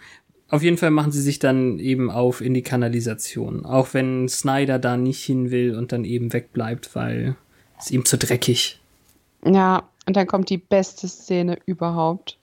Auf 0.49 0.63
jeden 0.63 0.77
Fall 0.77 0.91
machen 0.91 1.13
sie 1.13 1.23
sich 1.23 1.39
dann 1.39 1.79
eben 1.79 2.11
auf 2.11 2.41
in 2.41 2.55
die 2.55 2.63
Kanalisation. 2.63 3.65
Auch 3.65 3.93
wenn 3.93 4.29
Snyder 4.29 4.79
da 4.79 4.97
nicht 4.97 5.25
hin 5.25 5.51
will 5.51 5.77
und 5.77 5.93
dann 5.93 6.05
eben 6.05 6.33
wegbleibt, 6.33 6.95
weil 6.95 7.37
es 7.79 7.91
ihm 7.91 8.05
zu 8.05 8.19
dreckig. 8.19 8.81
Ja, 9.45 9.89
und 10.07 10.17
dann 10.17 10.27
kommt 10.27 10.51
die 10.51 10.59
beste 10.59 11.09
Szene 11.09 11.59
überhaupt. 11.67 12.39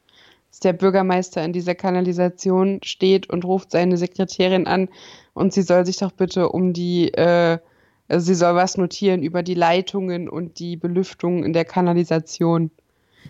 Dass 0.49 0.59
der 0.59 0.73
Bürgermeister 0.73 1.43
in 1.43 1.53
dieser 1.53 1.75
Kanalisation 1.75 2.81
steht 2.83 3.29
und 3.29 3.45
ruft 3.45 3.71
seine 3.71 3.97
Sekretärin 3.97 4.67
an 4.67 4.89
und 5.33 5.53
sie 5.53 5.61
soll 5.61 5.85
sich 5.85 5.97
doch 5.97 6.11
bitte 6.11 6.49
um 6.49 6.73
die, 6.73 7.13
äh, 7.13 7.57
also 8.09 8.25
sie 8.25 8.35
soll 8.35 8.55
was 8.55 8.77
notieren 8.77 9.23
über 9.23 9.43
die 9.43 9.53
Leitungen 9.53 10.27
und 10.27 10.59
die 10.59 10.75
Belüftung 10.75 11.45
in 11.45 11.53
der 11.53 11.63
Kanalisation. 11.63 12.69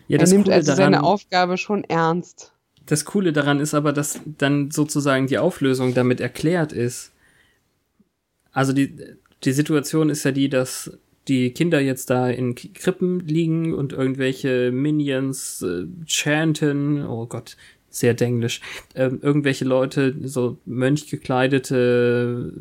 Ja, 0.07 0.17
er 0.17 0.27
nimmt 0.27 0.45
Coole 0.45 0.55
also 0.55 0.71
daran, 0.71 0.93
seine 0.93 1.03
Aufgabe 1.03 1.57
schon 1.57 1.83
ernst. 1.83 2.53
Das 2.87 3.05
Coole 3.05 3.33
daran 3.33 3.59
ist 3.59 3.75
aber, 3.75 3.93
dass 3.93 4.19
dann 4.25 4.71
sozusagen 4.71 5.27
die 5.27 5.37
Auflösung 5.37 5.93
damit 5.93 6.19
erklärt 6.19 6.73
ist. 6.73 7.11
Also 8.51 8.73
die, 8.73 8.97
die 9.43 9.51
Situation 9.51 10.09
ist 10.09 10.23
ja 10.23 10.31
die, 10.31 10.49
dass 10.49 10.97
die 11.27 11.51
Kinder 11.51 11.79
jetzt 11.79 12.09
da 12.09 12.29
in 12.29 12.55
Krippen 12.55 13.19
liegen 13.19 13.73
und 13.73 13.93
irgendwelche 13.93 14.71
Minions 14.71 15.61
äh, 15.61 15.85
chanten, 16.05 17.05
oh 17.05 17.25
Gott, 17.27 17.57
sehr 17.89 18.13
denglisch, 18.13 18.61
ähm, 18.95 19.19
irgendwelche 19.21 19.65
Leute, 19.65 20.15
so 20.23 20.57
Mönchgekleidete, 20.65 22.53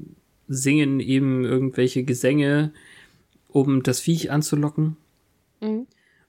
singen 0.49 1.01
eben 1.01 1.45
irgendwelche 1.45 2.03
Gesänge, 2.03 2.73
um 3.49 3.83
das 3.83 4.01
Viech 4.01 4.31
anzulocken 4.31 4.97
Mhm. 5.61 5.87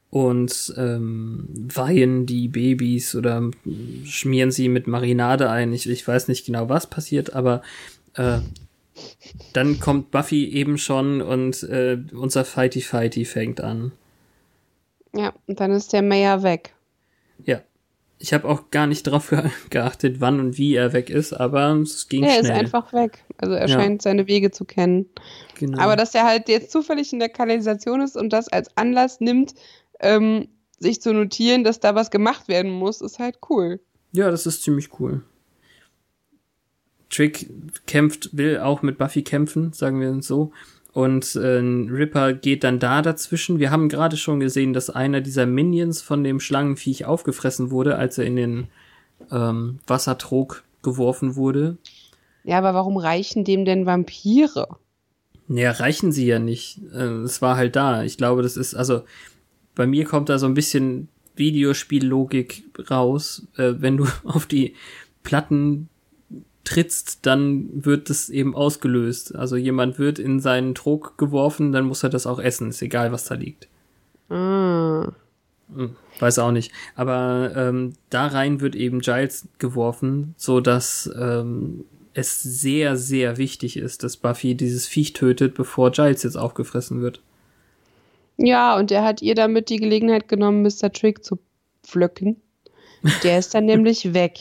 und 0.09 0.73
ähm, 0.77 1.47
weihen 1.55 2.25
die 2.25 2.49
Babys 2.49 3.15
oder 3.15 3.49
schmieren 4.03 4.51
sie 4.51 4.67
mit 4.67 4.85
Marinade 4.87 5.49
ein. 5.49 5.71
Ich, 5.71 5.89
ich 5.89 6.05
weiß 6.05 6.27
nicht 6.27 6.45
genau, 6.45 6.67
was 6.67 6.89
passiert, 6.89 7.33
aber 7.33 7.61
äh, 8.15 8.39
dann 9.53 9.79
kommt 9.79 10.11
Buffy 10.11 10.45
eben 10.49 10.77
schon 10.77 11.21
und 11.21 11.63
äh, 11.63 11.97
unser 12.13 12.45
Fighty 12.45 12.81
Fighty 12.81 13.25
fängt 13.25 13.61
an. 13.61 13.91
Ja, 15.13 15.33
und 15.47 15.59
dann 15.59 15.71
ist 15.71 15.93
der 15.93 16.01
Mayor 16.01 16.43
weg. 16.43 16.73
Ja. 17.43 17.61
Ich 18.23 18.33
habe 18.35 18.47
auch 18.47 18.69
gar 18.69 18.85
nicht 18.85 19.03
drauf 19.03 19.31
ge 19.31 19.41
geachtet, 19.71 20.21
wann 20.21 20.39
und 20.39 20.57
wie 20.59 20.75
er 20.75 20.93
weg 20.93 21.09
ist, 21.09 21.33
aber 21.33 21.71
es 21.77 22.07
ging 22.07 22.23
Er 22.23 22.33
schnell. 22.33 22.43
ist 22.43 22.51
einfach 22.51 22.93
weg. 22.93 23.23
Also 23.37 23.55
er 23.55 23.67
Ja. 23.67 23.79
scheint 23.79 24.03
seine 24.03 24.27
Wege 24.27 24.51
zu 24.51 24.63
kennen. 24.63 25.07
genau. 25.57 25.79
Aber 25.79 25.95
dass 25.95 26.13
er 26.13 26.23
halt 26.25 26.47
jetzt 26.47 26.71
zufällig 26.71 27.11
in 27.13 27.19
der 27.19 27.29
Kanalisation 27.29 27.99
ist 27.99 28.15
und 28.15 28.31
das 28.31 28.47
als 28.47 28.77
Anlass 28.77 29.21
nimmt, 29.21 29.55
ähm, 30.01 30.49
sich 30.77 31.01
zu 31.01 31.13
notieren, 31.13 31.63
dass 31.63 31.79
da 31.79 31.95
was 31.95 32.11
gemacht 32.11 32.47
werden 32.47 32.71
muss, 32.71 33.01
ist 33.01 33.17
halt 33.17 33.39
cool. 33.49 33.79
Ja, 34.13 34.29
das 34.29 34.45
ist 34.45 34.61
ziemlich 34.63 34.99
cool. 34.99 35.23
Trick 37.11 37.49
kämpft, 37.85 38.35
will 38.35 38.59
auch 38.59 38.81
mit 38.81 38.97
Buffy 38.97 39.21
kämpfen, 39.21 39.73
sagen 39.73 39.99
wir 39.99 40.09
es 40.11 40.27
so. 40.27 40.51
Und 40.93 41.35
äh, 41.35 41.59
Ripper 41.59 42.33
geht 42.33 42.63
dann 42.63 42.79
da 42.79 43.01
dazwischen. 43.01 43.59
Wir 43.59 43.71
haben 43.71 43.87
gerade 43.87 44.17
schon 44.17 44.39
gesehen, 44.39 44.73
dass 44.73 44.89
einer 44.89 45.21
dieser 45.21 45.45
Minions 45.45 46.01
von 46.01 46.23
dem 46.23 46.39
Schlangenviech 46.39 47.05
aufgefressen 47.05 47.71
wurde, 47.71 47.97
als 47.97 48.17
er 48.17 48.25
in 48.25 48.35
den 48.35 48.67
ähm, 49.31 49.79
Wassertrog 49.87 50.63
geworfen 50.81 51.35
wurde. 51.35 51.77
Ja, 52.43 52.57
aber 52.57 52.73
warum 52.73 52.97
reichen 52.97 53.45
dem 53.45 53.63
denn 53.65 53.85
Vampire? 53.85 54.67
Naja, 55.47 55.71
reichen 55.71 56.11
sie 56.11 56.25
ja 56.25 56.39
nicht. 56.39 56.79
Äh, 56.93 57.23
Es 57.23 57.41
war 57.41 57.55
halt 57.55 57.75
da. 57.75 58.03
Ich 58.03 58.17
glaube, 58.17 58.41
das 58.41 58.57
ist, 58.57 58.73
also 58.73 59.03
bei 59.75 59.87
mir 59.87 60.05
kommt 60.05 60.29
da 60.29 60.39
so 60.39 60.45
ein 60.45 60.53
bisschen 60.53 61.07
Videospiellogik 61.35 62.63
raus. 62.89 63.47
Äh, 63.57 63.75
wenn 63.77 63.97
du 63.97 64.07
auf 64.25 64.45
die 64.45 64.75
Platten 65.23 65.87
trittst, 66.63 67.25
dann 67.25 67.69
wird 67.85 68.09
das 68.09 68.29
eben 68.29 68.55
ausgelöst. 68.55 69.35
Also 69.35 69.55
jemand 69.55 69.99
wird 69.99 70.19
in 70.19 70.39
seinen 70.39 70.75
Trog 70.75 71.17
geworfen, 71.17 71.71
dann 71.71 71.85
muss 71.85 72.03
er 72.03 72.09
das 72.09 72.27
auch 72.27 72.39
essen. 72.39 72.69
Ist 72.69 72.81
egal, 72.81 73.11
was 73.11 73.25
da 73.25 73.35
liegt. 73.35 73.67
Ah. 74.29 75.11
Hm, 75.73 75.95
Weiß 76.19 76.39
auch 76.39 76.51
nicht. 76.51 76.71
Aber 76.95 77.51
ähm, 77.55 77.93
da 78.09 78.27
rein 78.27 78.61
wird 78.61 78.75
eben 78.75 78.99
Giles 78.99 79.47
geworfen, 79.57 80.35
so 80.37 80.59
dass 80.59 81.09
ähm, 81.19 81.85
es 82.13 82.41
sehr, 82.41 82.97
sehr 82.97 83.37
wichtig 83.37 83.77
ist, 83.77 84.03
dass 84.03 84.17
Buffy 84.17 84.55
dieses 84.55 84.87
Viech 84.87 85.13
tötet, 85.13 85.55
bevor 85.55 85.91
Giles 85.91 86.23
jetzt 86.23 86.35
aufgefressen 86.35 87.01
wird. 87.01 87.21
Ja, 88.37 88.77
und 88.77 88.91
er 88.91 89.03
hat 89.03 89.21
ihr 89.21 89.35
damit 89.35 89.69
die 89.69 89.77
Gelegenheit 89.77 90.27
genommen, 90.27 90.61
Mr. 90.63 90.91
Trick 90.91 91.23
zu 91.23 91.39
pflücken. 91.83 92.41
Der 93.23 93.39
ist 93.39 93.53
dann 93.53 93.65
nämlich 93.65 94.13
weg, 94.13 94.39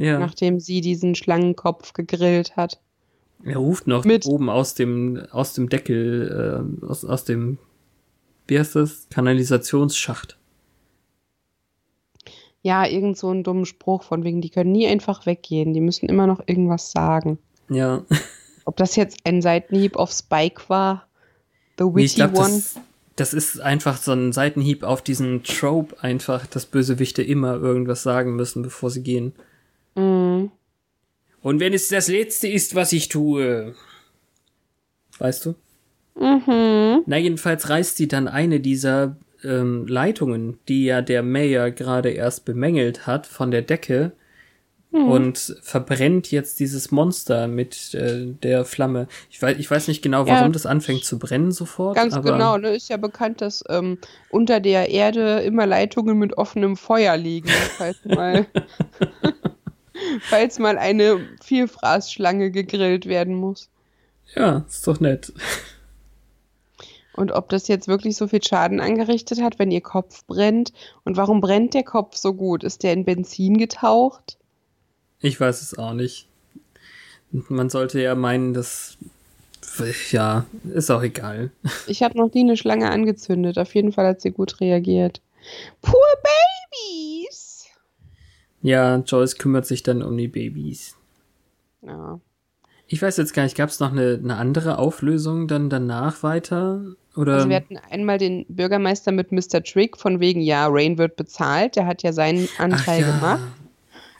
Ja. 0.00 0.18
nachdem 0.18 0.60
sie 0.60 0.80
diesen 0.80 1.14
Schlangenkopf 1.14 1.92
gegrillt 1.92 2.56
hat. 2.56 2.80
Er 3.44 3.58
ruft 3.58 3.86
noch 3.86 4.04
Mit- 4.04 4.26
oben 4.26 4.48
aus 4.48 4.74
dem, 4.74 5.22
aus 5.30 5.52
dem 5.54 5.68
Deckel, 5.68 6.64
äh, 6.82 6.86
aus, 6.86 7.04
aus 7.04 7.24
dem, 7.24 7.58
wie 8.46 8.58
heißt 8.58 8.76
das? 8.76 9.06
Kanalisationsschacht. 9.10 10.36
Ja, 12.62 12.86
irgend 12.86 13.16
so 13.16 13.28
einen 13.28 13.42
dummen 13.42 13.64
Spruch 13.64 14.02
von 14.02 14.22
wegen, 14.24 14.40
die 14.42 14.50
können 14.50 14.72
nie 14.72 14.86
einfach 14.86 15.24
weggehen, 15.24 15.72
die 15.72 15.80
müssen 15.80 16.08
immer 16.08 16.26
noch 16.26 16.40
irgendwas 16.46 16.92
sagen. 16.92 17.38
Ja. 17.70 18.04
Ob 18.66 18.76
das 18.76 18.96
jetzt 18.96 19.20
ein 19.24 19.40
Seitenhieb 19.40 19.96
auf 19.96 20.12
Spike 20.12 20.62
war, 20.68 21.06
The 21.78 21.84
Nee, 21.84 22.04
ich 22.04 22.12
Witty 22.12 22.14
glaube, 22.16 22.38
One. 22.38 22.48
das, 22.50 22.76
das 23.16 23.32
ist 23.34 23.60
einfach 23.60 23.96
so 23.96 24.12
ein 24.12 24.32
Seitenhieb 24.32 24.82
auf 24.82 25.00
diesen 25.00 25.42
Trope 25.44 25.96
einfach, 26.02 26.46
dass 26.46 26.66
Bösewichte 26.66 27.22
immer 27.22 27.54
irgendwas 27.54 28.02
sagen 28.02 28.36
müssen, 28.36 28.60
bevor 28.62 28.90
sie 28.90 29.02
gehen. 29.02 29.32
Mhm. 29.94 30.50
Und 31.42 31.60
wenn 31.60 31.72
es 31.72 31.88
das 31.88 32.08
Letzte 32.08 32.48
ist, 32.48 32.74
was 32.74 32.92
ich 32.92 33.08
tue. 33.08 33.74
Weißt 35.18 35.46
du? 35.46 35.54
Mhm. 36.18 37.02
Na, 37.06 37.16
jedenfalls 37.16 37.68
reißt 37.68 37.96
sie 37.96 38.08
dann 38.08 38.28
eine 38.28 38.60
dieser 38.60 39.16
ähm, 39.42 39.86
Leitungen, 39.86 40.58
die 40.68 40.84
ja 40.84 41.00
der 41.02 41.22
Mayor 41.22 41.70
gerade 41.70 42.10
erst 42.10 42.44
bemängelt 42.44 43.06
hat, 43.06 43.26
von 43.26 43.50
der 43.50 43.62
Decke 43.62 44.12
und 44.92 45.56
verbrennt 45.62 46.32
jetzt 46.32 46.58
dieses 46.58 46.90
Monster 46.90 47.46
mit 47.46 47.94
äh, 47.94 48.26
der 48.42 48.64
Flamme. 48.64 49.06
Ich 49.30 49.40
weiß, 49.40 49.56
ich 49.56 49.70
weiß 49.70 49.86
nicht 49.86 50.02
genau, 50.02 50.26
warum 50.26 50.46
Ja. 50.46 50.48
das 50.48 50.66
anfängt 50.66 51.04
zu 51.04 51.16
brennen 51.20 51.52
sofort. 51.52 51.94
Ganz 51.94 52.20
genau, 52.20 52.58
ne? 52.58 52.74
Ist 52.74 52.90
ja 52.90 52.96
bekannt, 52.96 53.40
dass 53.40 53.62
ähm, 53.68 53.98
unter 54.30 54.58
der 54.58 54.90
Erde 54.90 55.40
immer 55.42 55.64
Leitungen 55.64 56.18
mit 56.18 56.36
offenem 56.36 56.76
Feuer 56.76 57.16
liegen, 57.16 57.48
falls 57.78 58.04
mal, 58.04 58.46
falls 60.22 60.58
mal 60.58 60.78
eine 60.78 61.20
Vielfraßschlange 61.42 62.50
gegrillt 62.50 63.06
werden 63.06 63.34
muss. 63.34 63.68
Ja, 64.34 64.64
ist 64.68 64.86
doch 64.86 65.00
nett. 65.00 65.32
Und 67.14 67.32
ob 67.32 67.48
das 67.48 67.68
jetzt 67.68 67.88
wirklich 67.88 68.16
so 68.16 68.28
viel 68.28 68.42
Schaden 68.42 68.80
angerichtet 68.80 69.42
hat, 69.42 69.58
wenn 69.58 69.70
ihr 69.70 69.80
Kopf 69.80 70.24
brennt. 70.26 70.72
Und 71.04 71.16
warum 71.16 71.40
brennt 71.40 71.74
der 71.74 71.82
Kopf 71.82 72.16
so 72.16 72.32
gut? 72.32 72.64
Ist 72.64 72.82
der 72.82 72.92
in 72.92 73.04
Benzin 73.04 73.58
getaucht? 73.58 74.38
Ich 75.20 75.38
weiß 75.38 75.60
es 75.60 75.76
auch 75.76 75.92
nicht. 75.92 76.28
Man 77.30 77.68
sollte 77.68 78.00
ja 78.00 78.14
meinen, 78.14 78.54
dass. 78.54 78.96
Ja, 80.10 80.46
ist 80.72 80.90
auch 80.90 81.02
egal. 81.02 81.50
Ich 81.86 82.02
habe 82.02 82.18
noch 82.18 82.32
nie 82.32 82.40
eine 82.40 82.56
Schlange 82.56 82.90
angezündet. 82.90 83.58
Auf 83.58 83.74
jeden 83.74 83.92
Fall 83.92 84.06
hat 84.06 84.20
sie 84.20 84.30
gut 84.30 84.60
reagiert. 84.60 85.20
Poor 85.80 86.00
Babies! 86.22 87.19
Ja, 88.62 88.96
Joyce 88.96 89.36
kümmert 89.38 89.66
sich 89.66 89.82
dann 89.82 90.02
um 90.02 90.16
die 90.16 90.28
Babys. 90.28 90.96
Ja. 91.82 92.20
Ich 92.86 93.00
weiß 93.00 93.16
jetzt 93.18 93.34
gar 93.34 93.44
nicht, 93.44 93.56
gab 93.56 93.68
es 93.70 93.80
noch 93.80 93.92
eine, 93.92 94.18
eine 94.22 94.36
andere 94.36 94.78
Auflösung 94.78 95.46
dann 95.48 95.70
danach 95.70 96.22
weiter? 96.22 96.82
Oder? 97.16 97.34
Also 97.34 97.48
wir 97.48 97.56
hatten 97.56 97.78
einmal 97.90 98.18
den 98.18 98.44
Bürgermeister 98.48 99.12
mit 99.12 99.32
Mr. 99.32 99.62
Trick 99.62 99.96
von 99.96 100.20
wegen, 100.20 100.40
ja, 100.40 100.66
Rain 100.68 100.98
wird 100.98 101.16
bezahlt. 101.16 101.76
Der 101.76 101.86
hat 101.86 102.02
ja 102.02 102.12
seinen 102.12 102.48
Anteil 102.58 103.02
ja. 103.02 103.06
gemacht. 103.14 103.42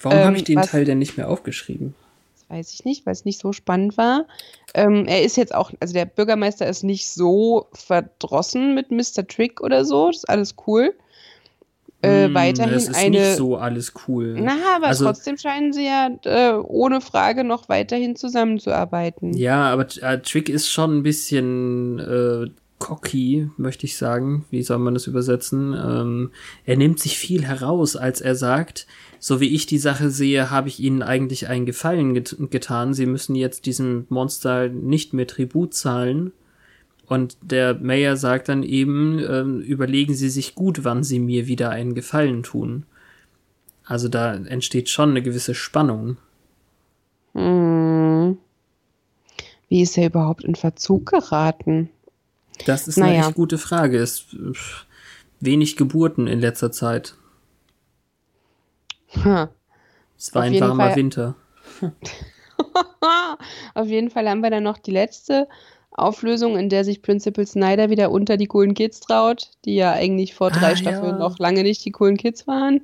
Warum 0.02 0.18
Ähm, 0.18 0.24
habe 0.24 0.36
ich 0.36 0.44
den 0.44 0.58
was- 0.58 0.70
Teil 0.70 0.84
denn 0.84 0.98
nicht 0.98 1.16
mehr 1.16 1.28
aufgeschrieben? 1.28 1.94
Das 2.34 2.56
weiß 2.58 2.72
ich 2.72 2.84
nicht, 2.84 3.04
weil 3.06 3.12
es 3.12 3.24
nicht 3.24 3.40
so 3.40 3.52
spannend 3.52 3.96
war. 3.98 4.24
Ähm, 4.74 5.04
er 5.06 5.22
ist 5.22 5.36
jetzt 5.36 5.54
auch, 5.54 5.72
also 5.80 5.92
der 5.92 6.04
Bürgermeister 6.06 6.66
ist 6.68 6.82
nicht 6.84 7.10
so 7.10 7.66
verdrossen 7.72 8.74
mit 8.74 8.90
Mr. 8.90 9.26
Trick 9.26 9.60
oder 9.60 9.84
so. 9.84 10.06
Das 10.08 10.18
ist 10.18 10.28
alles 10.28 10.54
cool. 10.66 10.94
Äh, 12.02 12.32
weiterhin 12.32 12.72
das 12.72 12.88
ist 12.88 12.96
eine. 12.96 13.10
nicht 13.18 13.36
so 13.36 13.56
alles 13.56 13.92
cool. 14.08 14.36
Na, 14.40 14.56
aber 14.76 14.86
Also- 14.86 15.04
trotzdem 15.04 15.36
scheinen 15.36 15.72
sie 15.72 15.84
ja 15.84 16.08
äh, 16.24 16.54
ohne 16.54 17.00
Frage 17.00 17.44
noch 17.44 17.68
weiterhin 17.68 18.16
zusammenzuarbeiten. 18.16 19.34
Ja, 19.36 19.70
aber 19.70 19.86
äh, 20.00 20.20
Trick 20.20 20.48
ist 20.48 20.70
schon 20.70 20.98
ein 20.98 21.02
bisschen 21.02 21.98
äh, 21.98 22.50
cocky, 22.78 23.50
möchte 23.58 23.84
ich 23.84 23.96
sagen. 23.98 24.46
Wie 24.50 24.62
soll 24.62 24.78
man 24.78 24.94
das 24.94 25.06
übersetzen? 25.06 25.74
Ähm, 25.74 26.30
er 26.64 26.76
nimmt 26.76 26.98
sich 26.98 27.18
viel 27.18 27.44
heraus, 27.44 27.96
als 27.96 28.22
er 28.22 28.34
sagt, 28.34 28.86
so 29.18 29.38
wie 29.40 29.54
ich 29.54 29.66
die 29.66 29.76
Sache 29.78 30.08
sehe, 30.08 30.50
habe 30.50 30.68
ich 30.68 30.80
ihnen 30.80 31.02
eigentlich 31.02 31.48
einen 31.48 31.66
Gefallen 31.66 32.14
get 32.14 32.34
getan. 32.50 32.94
Sie 32.94 33.04
müssen 33.04 33.34
jetzt 33.34 33.66
diesem 33.66 34.06
Monster 34.08 34.68
nicht 34.68 35.12
mehr 35.12 35.26
Tribut 35.26 35.74
zahlen. 35.74 36.32
Und 37.10 37.36
der 37.42 37.74
Mayor 37.74 38.14
sagt 38.16 38.48
dann 38.48 38.62
eben, 38.62 39.18
ähm, 39.18 39.60
überlegen 39.62 40.14
Sie 40.14 40.30
sich 40.30 40.54
gut, 40.54 40.84
wann 40.84 41.02
Sie 41.02 41.18
mir 41.18 41.48
wieder 41.48 41.70
einen 41.70 41.96
Gefallen 41.96 42.44
tun. 42.44 42.86
Also 43.84 44.06
da 44.08 44.32
entsteht 44.34 44.88
schon 44.88 45.10
eine 45.10 45.20
gewisse 45.20 45.56
Spannung. 45.56 46.18
Hm. 47.34 48.38
Wie 49.68 49.82
ist 49.82 49.98
er 49.98 50.06
überhaupt 50.06 50.44
in 50.44 50.54
Verzug 50.54 51.06
geraten? 51.06 51.90
Das 52.66 52.86
ist 52.86 52.96
eine 52.96 53.08
Naja. 53.08 53.26
echt 53.26 53.34
gute 53.34 53.58
Frage. 53.58 53.98
Es 53.98 54.20
pff, 54.52 54.86
wenig 55.40 55.76
Geburten 55.76 56.28
in 56.28 56.38
letzter 56.38 56.70
Zeit. 56.70 57.16
Ha. 59.24 59.50
Es 60.16 60.32
war 60.32 60.42
Auf 60.42 60.46
ein 60.48 60.60
warmer 60.60 60.86
Fall- 60.90 60.96
Winter. 60.96 61.34
Auf 63.74 63.88
jeden 63.88 64.10
Fall 64.10 64.28
haben 64.28 64.42
wir 64.42 64.50
dann 64.50 64.62
noch 64.62 64.78
die 64.78 64.92
letzte 64.92 65.48
Auflösung, 65.92 66.56
in 66.56 66.68
der 66.68 66.84
sich 66.84 67.02
Principal 67.02 67.46
Snyder 67.46 67.90
wieder 67.90 68.10
unter 68.10 68.36
die 68.36 68.46
coolen 68.46 68.74
Kids 68.74 69.00
traut, 69.00 69.50
die 69.64 69.74
ja 69.76 69.92
eigentlich 69.92 70.34
vor 70.34 70.50
drei 70.50 70.72
Ah, 70.72 70.76
Staffeln 70.76 71.12
ja. 71.12 71.18
noch 71.18 71.38
lange 71.38 71.62
nicht 71.62 71.84
die 71.84 71.90
coolen 71.90 72.16
Kids 72.16 72.46
waren, 72.46 72.80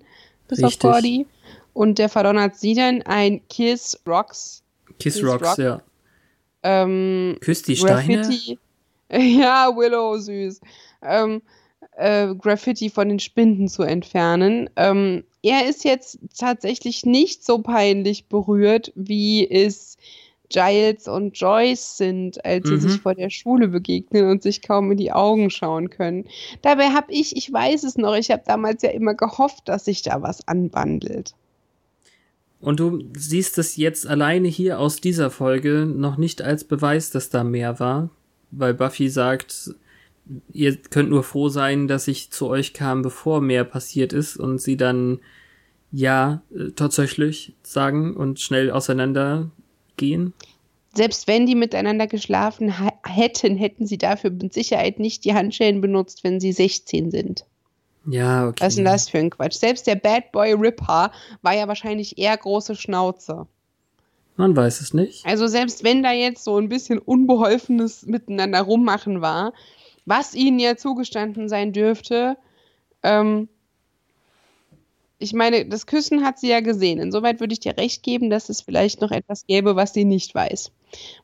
bis 0.49 0.59
auf 0.63 0.71
Richtig. 0.73 0.91
Cordy. 0.91 1.27
Und 1.73 1.99
der 1.99 2.09
verdonnert 2.09 2.57
sie 2.57 2.75
dann 2.75 3.03
ein 3.03 3.47
Kiss 3.49 4.01
Rocks 4.07 4.63
Kiss 4.99 5.15
Kiss 5.15 5.25
Rocks, 5.25 5.51
Rock. 5.51 5.59
ja. 5.59 5.83
ähm, 6.63 7.37
Küsst 7.41 7.69
die 7.69 7.77
Steine. 7.77 8.17
Graffiti. 8.17 8.59
Ja, 9.13 9.71
Willow, 9.77 10.19
süß. 10.19 10.61
Ähm, 11.03 11.41
äh, 11.97 12.35
Graffiti 12.35 12.91
von 12.91 13.09
den 13.09 13.21
Spinden 13.21 13.69
zu 13.69 13.85
entfernen. 13.85 14.69
Ähm, 14.75 15.23
er 15.45 15.69
ist 15.69 15.85
jetzt 15.85 16.19
tatsächlich 16.37 17.07
nicht 17.07 17.45
so 17.45 17.59
peinlich 17.61 18.27
berührt, 18.27 18.91
wie 18.97 19.49
es 19.49 19.97
Giles 20.49 21.09
und 21.09 21.39
Joyce 21.39 21.97
sind, 21.97 22.45
als 22.45 22.69
sie 22.69 22.75
Mhm. 22.75 22.81
sich 22.81 23.01
vor 23.01 23.15
der 23.15 23.31
Schule 23.31 23.69
begegnen 23.69 24.31
und 24.31 24.43
sich 24.43 24.63
kaum 24.63 24.91
in 24.93 24.97
die 24.99 25.13
Augen 25.13 25.51
schauen 25.51 25.91
können. 25.91 26.25
Dabei 26.63 26.89
habe 26.91 27.13
ich, 27.13 27.37
ich 27.37 27.53
weiß 27.53 27.85
es 27.85 27.97
noch, 27.97 28.15
ich 28.15 28.31
habe 28.31 28.43
damals 28.47 28.83
ja 28.83 28.91
immer 28.91 29.15
gehofft, 29.15 29.69
dass 29.69 29.85
sich 29.87 30.03
da 30.03 30.23
was 30.23 30.47
anwandelt. 30.49 31.35
Und 32.61 32.81
du 32.81 33.05
siehst 33.15 33.59
es 33.59 33.77
jetzt 33.77 34.07
alleine 34.07 34.49
hier 34.49 34.79
aus 34.81 35.01
dieser 35.01 35.31
Folge 35.31 35.87
noch 35.87 36.17
nicht 36.17 36.41
als 36.43 36.65
Beweis, 36.65 37.11
dass 37.11 37.29
da 37.31 37.45
mehr 37.45 37.79
war, 37.81 38.11
weil 38.51 38.75
Buffy 38.75 39.09
sagt, 39.09 39.75
ihr 40.53 40.77
könnt 40.77 41.11
nur 41.11 41.23
froh 41.23 41.49
sein, 41.49 41.87
dass 41.87 42.09
ich 42.09 42.31
zu 42.31 42.49
euch 42.49 42.73
kam, 42.73 43.03
bevor 43.03 43.41
mehr 43.41 43.65
passiert 43.65 44.13
ist 44.13 44.37
und 44.37 44.61
sie 44.61 44.77
dann 44.77 45.21
ja 45.93 46.43
äh, 46.55 46.71
tatsächlich 46.75 47.55
sagen 47.63 48.17
und 48.17 48.41
schnell 48.41 48.71
auseinandergehen. 49.97 50.35
Selbst 50.95 51.29
wenn 51.29 51.45
die 51.45 51.55
miteinander 51.55 52.07
geschlafen 52.07 52.73
hätten, 53.05 53.57
hätten 53.57 53.87
sie 53.87 53.99
dafür 53.99 54.31
mit 54.31 54.55
Sicherheit 54.55 54.99
nicht 54.99 55.25
die 55.25 55.35
Handschellen 55.35 55.81
benutzt, 55.83 56.25
wenn 56.25 56.41
sie 56.41 56.53
16 56.53 57.11
sind. 57.11 57.45
Ja, 58.07 58.49
okay. 58.49 58.61
Was 58.61 58.69
ist 58.69 58.77
denn 58.77 58.85
das 58.87 59.09
für 59.09 59.19
ein 59.19 59.31
Quatsch? 59.31 59.55
Selbst 59.55 59.87
der 59.87 59.97
Bad 59.97 60.33
Boy 60.33 60.53
Ripper 60.53 61.11
war 61.43 61.55
ja 61.55 61.69
wahrscheinlich 61.69 62.17
eher 62.17 62.37
große 62.37 62.77
Schnauze. 62.77 63.47
Man 64.37 64.57
weiß 64.57 64.81
es 64.81 64.95
nicht. 64.95 65.27
Also 65.27 65.49
selbst 65.49 65.83
wenn 65.85 66.03
da 66.03 66.13
jetzt 66.13 66.45
so 66.45 66.57
ein 66.57 66.69
bisschen 66.69 66.99
unbeholfenes 66.99 68.07
Miteinander 68.07 68.63
rummachen 68.63 69.21
war, 69.21 69.53
was 70.07 70.35
ihnen 70.35 70.59
ja 70.59 70.77
zugestanden 70.77 71.49
sein 71.49 71.73
dürfte, 71.73 72.37
ähm, 73.03 73.49
ich 75.19 75.33
meine, 75.33 75.67
das 75.67 75.87
Küssen 75.87 76.25
hat 76.25 76.39
sie 76.39 76.49
ja 76.49 76.61
gesehen. 76.61 76.99
Insoweit 76.99 77.41
würde 77.41 77.55
ich 77.55 77.61
dir 77.61 77.77
recht 77.77 78.03
geben, 78.03 78.29
dass 78.29 78.49
es 78.51 78.61
vielleicht 78.61 79.01
noch 79.01 79.11
etwas 79.11 79.47
gäbe, 79.47 79.75
was 79.75 79.95
sie 79.95 80.05
nicht 80.05 80.35
weiß. 80.35 80.71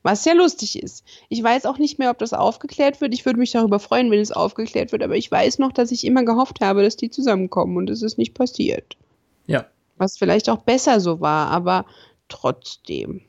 Was 0.01 0.25
ja 0.25 0.33
lustig 0.33 0.81
ist. 0.81 1.05
Ich 1.29 1.43
weiß 1.43 1.65
auch 1.65 1.77
nicht 1.77 1.99
mehr, 1.99 2.09
ob 2.09 2.17
das 2.17 2.33
aufgeklärt 2.33 3.01
wird. 3.01 3.13
Ich 3.13 3.25
würde 3.25 3.39
mich 3.39 3.51
darüber 3.51 3.79
freuen, 3.79 4.09
wenn 4.09 4.19
es 4.19 4.31
aufgeklärt 4.31 4.91
wird, 4.91 5.03
aber 5.03 5.15
ich 5.15 5.29
weiß 5.29 5.59
noch, 5.59 5.71
dass 5.71 5.91
ich 5.91 6.05
immer 6.05 6.23
gehofft 6.23 6.59
habe, 6.61 6.81
dass 6.81 6.95
die 6.95 7.11
zusammenkommen 7.11 7.77
und 7.77 7.89
es 7.89 8.01
ist 8.01 8.17
nicht 8.17 8.33
passiert. 8.33 8.97
Ja. 9.45 9.67
Was 9.97 10.17
vielleicht 10.17 10.49
auch 10.49 10.59
besser 10.63 10.99
so 10.99 11.21
war, 11.21 11.49
aber 11.49 11.85
trotzdem. 12.29 13.21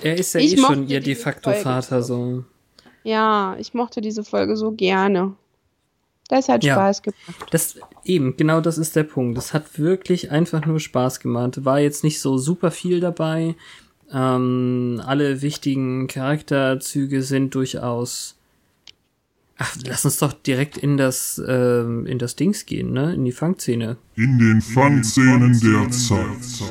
Er 0.00 0.16
ist 0.16 0.34
ja 0.34 0.40
Ich 0.40 0.54
eh 0.54 0.58
schon 0.58 0.88
ihr 0.88 1.00
de 1.00 1.14
facto 1.16 1.50
Folge 1.50 1.64
Vater, 1.64 2.02
so. 2.02 2.14
so. 2.14 2.44
Ja, 3.02 3.56
ich 3.58 3.74
mochte 3.74 4.00
diese 4.00 4.22
Folge 4.22 4.56
so 4.56 4.72
gerne. 4.72 5.36
Das 6.34 6.48
hat 6.48 6.64
Ja. 6.64 6.74
Spaß 6.74 7.02
gemacht. 7.02 7.46
Das 7.52 7.76
eben, 8.04 8.36
genau 8.36 8.60
das 8.60 8.76
ist 8.76 8.96
der 8.96 9.04
Punkt. 9.04 9.38
Es 9.38 9.54
hat 9.54 9.78
wirklich 9.78 10.32
einfach 10.32 10.66
nur 10.66 10.80
Spaß 10.80 11.20
gemacht. 11.20 11.64
War 11.64 11.78
jetzt 11.78 12.02
nicht 12.02 12.20
so 12.20 12.38
super 12.38 12.72
viel 12.72 12.98
dabei. 12.98 13.54
Ähm, 14.12 15.00
alle 15.06 15.42
wichtigen 15.42 16.08
Charakterzüge 16.08 17.22
sind 17.22 17.54
durchaus. 17.54 18.36
Ach, 19.58 19.76
lass 19.86 20.04
uns 20.04 20.16
doch 20.18 20.32
direkt 20.32 20.76
in 20.76 20.96
das 20.96 21.40
ähm, 21.46 22.04
in 22.06 22.18
das 22.18 22.34
Dings 22.34 22.66
gehen, 22.66 22.92
ne? 22.92 23.14
In 23.14 23.24
die 23.24 23.30
Fangszene. 23.32 23.96
In 24.16 24.40
den 24.40 24.60
Fangszenen 24.60 25.58
der 25.60 25.88
Zeit. 25.90 26.68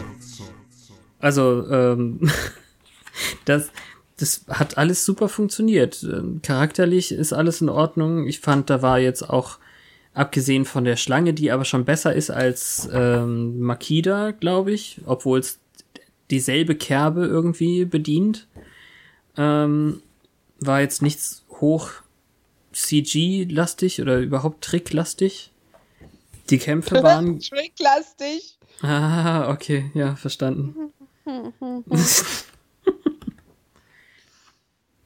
Also 1.19 1.65
ähm, 1.71 2.19
das 3.45 3.69
das 4.23 4.45
hat 4.47 4.77
alles 4.77 5.03
super 5.03 5.27
funktioniert. 5.27 6.01
Ähm, 6.03 6.41
Charakterlich 6.41 7.11
ist 7.11 7.33
alles 7.33 7.59
in 7.59 7.67
Ordnung. 7.67 8.25
Ich 8.25 8.39
fand, 8.39 8.69
da 8.69 8.81
war 8.81 8.97
jetzt 8.97 9.29
auch 9.29 9.59
abgesehen 10.13 10.63
von 10.63 10.85
der 10.85 10.95
Schlange, 10.95 11.33
die 11.33 11.51
aber 11.51 11.65
schon 11.65 11.83
besser 11.83 12.13
ist 12.13 12.29
als 12.29 12.87
ähm, 12.93 13.59
Makida, 13.59 14.31
glaube 14.31 14.71
ich, 14.71 15.01
obwohl 15.05 15.39
es 15.39 15.59
dieselbe 16.31 16.75
Kerbe 16.75 17.25
irgendwie 17.25 17.83
bedient, 17.83 18.47
ähm, 19.35 20.01
war 20.59 20.79
jetzt 20.79 21.01
nichts 21.01 21.43
hoch 21.59 21.91
CG-lastig 22.71 24.01
oder 24.01 24.19
überhaupt 24.19 24.63
Trick-lastig. 24.63 25.51
Die 26.49 26.59
Kämpfe 26.59 27.03
waren 27.03 27.41
Tricklastig. 27.41 28.57
Ah, 28.81 29.51
okay, 29.51 29.91
ja, 29.93 30.15
verstanden. 30.15 30.93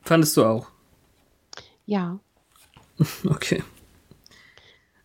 Fandest 0.07 0.37
du 0.37 0.45
auch? 0.45 0.67
Ja. 1.85 2.19
Okay. 3.25 3.61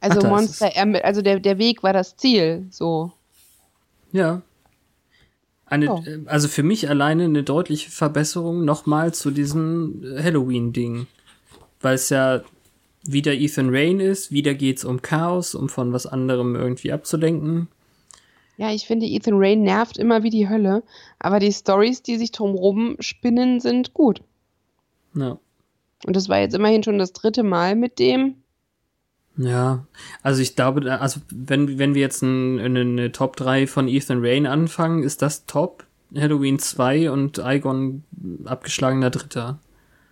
Also 0.00 0.20
Ach, 0.22 0.28
Monster, 0.30 0.68
ermi- 0.68 1.00
also 1.02 1.22
der, 1.22 1.38
der 1.40 1.58
Weg 1.58 1.82
war 1.82 1.92
das 1.92 2.16
Ziel, 2.16 2.66
so. 2.70 3.12
Ja. 4.12 4.42
Eine, 5.66 5.92
Oh. 5.92 6.02
also 6.26 6.48
für 6.48 6.62
mich 6.62 6.88
alleine 6.88 7.24
eine 7.24 7.42
deutliche 7.42 7.90
Verbesserung 7.90 8.64
nochmal 8.64 9.12
zu 9.14 9.30
diesem 9.30 10.02
äh, 10.04 10.22
Halloween-Ding. 10.22 11.06
Weil 11.80 11.94
es 11.96 12.08
ja 12.10 12.42
wieder 13.04 13.32
Ethan 13.34 13.68
Rain 13.70 14.00
ist, 14.00 14.30
wieder 14.32 14.54
geht's 14.54 14.84
um 14.84 15.02
Chaos, 15.02 15.54
um 15.54 15.68
von 15.68 15.92
was 15.92 16.06
anderem 16.06 16.54
irgendwie 16.56 16.92
abzulenken. 16.92 17.68
Ja, 18.56 18.70
ich 18.72 18.86
finde, 18.86 19.06
Ethan 19.06 19.34
Rain 19.36 19.62
nervt 19.62 19.98
immer 19.98 20.22
wie 20.22 20.30
die 20.30 20.48
Hölle, 20.48 20.82
aber 21.18 21.40
die 21.40 21.52
Stories, 21.52 22.02
die 22.02 22.16
sich 22.16 22.30
drumherum 22.32 22.96
spinnen, 23.00 23.60
sind 23.60 23.92
gut. 23.94 24.22
Ja. 25.14 25.38
Und 26.06 26.16
das 26.16 26.28
war 26.28 26.40
jetzt 26.40 26.54
immerhin 26.54 26.82
schon 26.82 26.98
das 26.98 27.12
dritte 27.12 27.42
Mal 27.42 27.76
mit 27.76 27.98
dem. 27.98 28.36
Ja, 29.36 29.86
also 30.22 30.42
ich 30.42 30.56
glaube, 30.56 31.00
also 31.00 31.20
wenn, 31.30 31.78
wenn 31.78 31.94
wir 31.94 32.02
jetzt 32.02 32.22
ein, 32.22 32.60
eine, 32.60 33.12
Top 33.12 33.36
3 33.36 33.66
von 33.66 33.88
Ethan 33.88 34.18
Rain 34.20 34.46
anfangen, 34.46 35.02
ist 35.02 35.22
das 35.22 35.46
Top 35.46 35.86
Halloween 36.14 36.58
2 36.58 37.10
und 37.10 37.38
Igon 37.38 38.04
abgeschlagener 38.44 39.10
Dritter. 39.10 39.58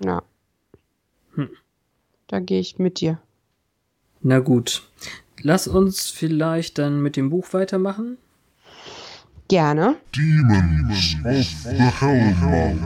Ja. 0.02 0.22
Hm. 1.34 1.50
Da 2.28 2.40
gehe 2.40 2.60
ich 2.60 2.78
mit 2.78 3.00
dir. 3.00 3.20
Na 4.22 4.38
gut. 4.38 4.88
Lass 5.42 5.68
uns 5.68 6.08
vielleicht 6.08 6.78
dann 6.78 7.02
mit 7.02 7.16
dem 7.16 7.30
Buch 7.30 7.52
weitermachen. 7.52 8.16
Gerne. 9.50 9.96
Demons 10.14 11.16
of 11.24 11.44
the 11.64 11.82
Hellmouth. 12.00 12.76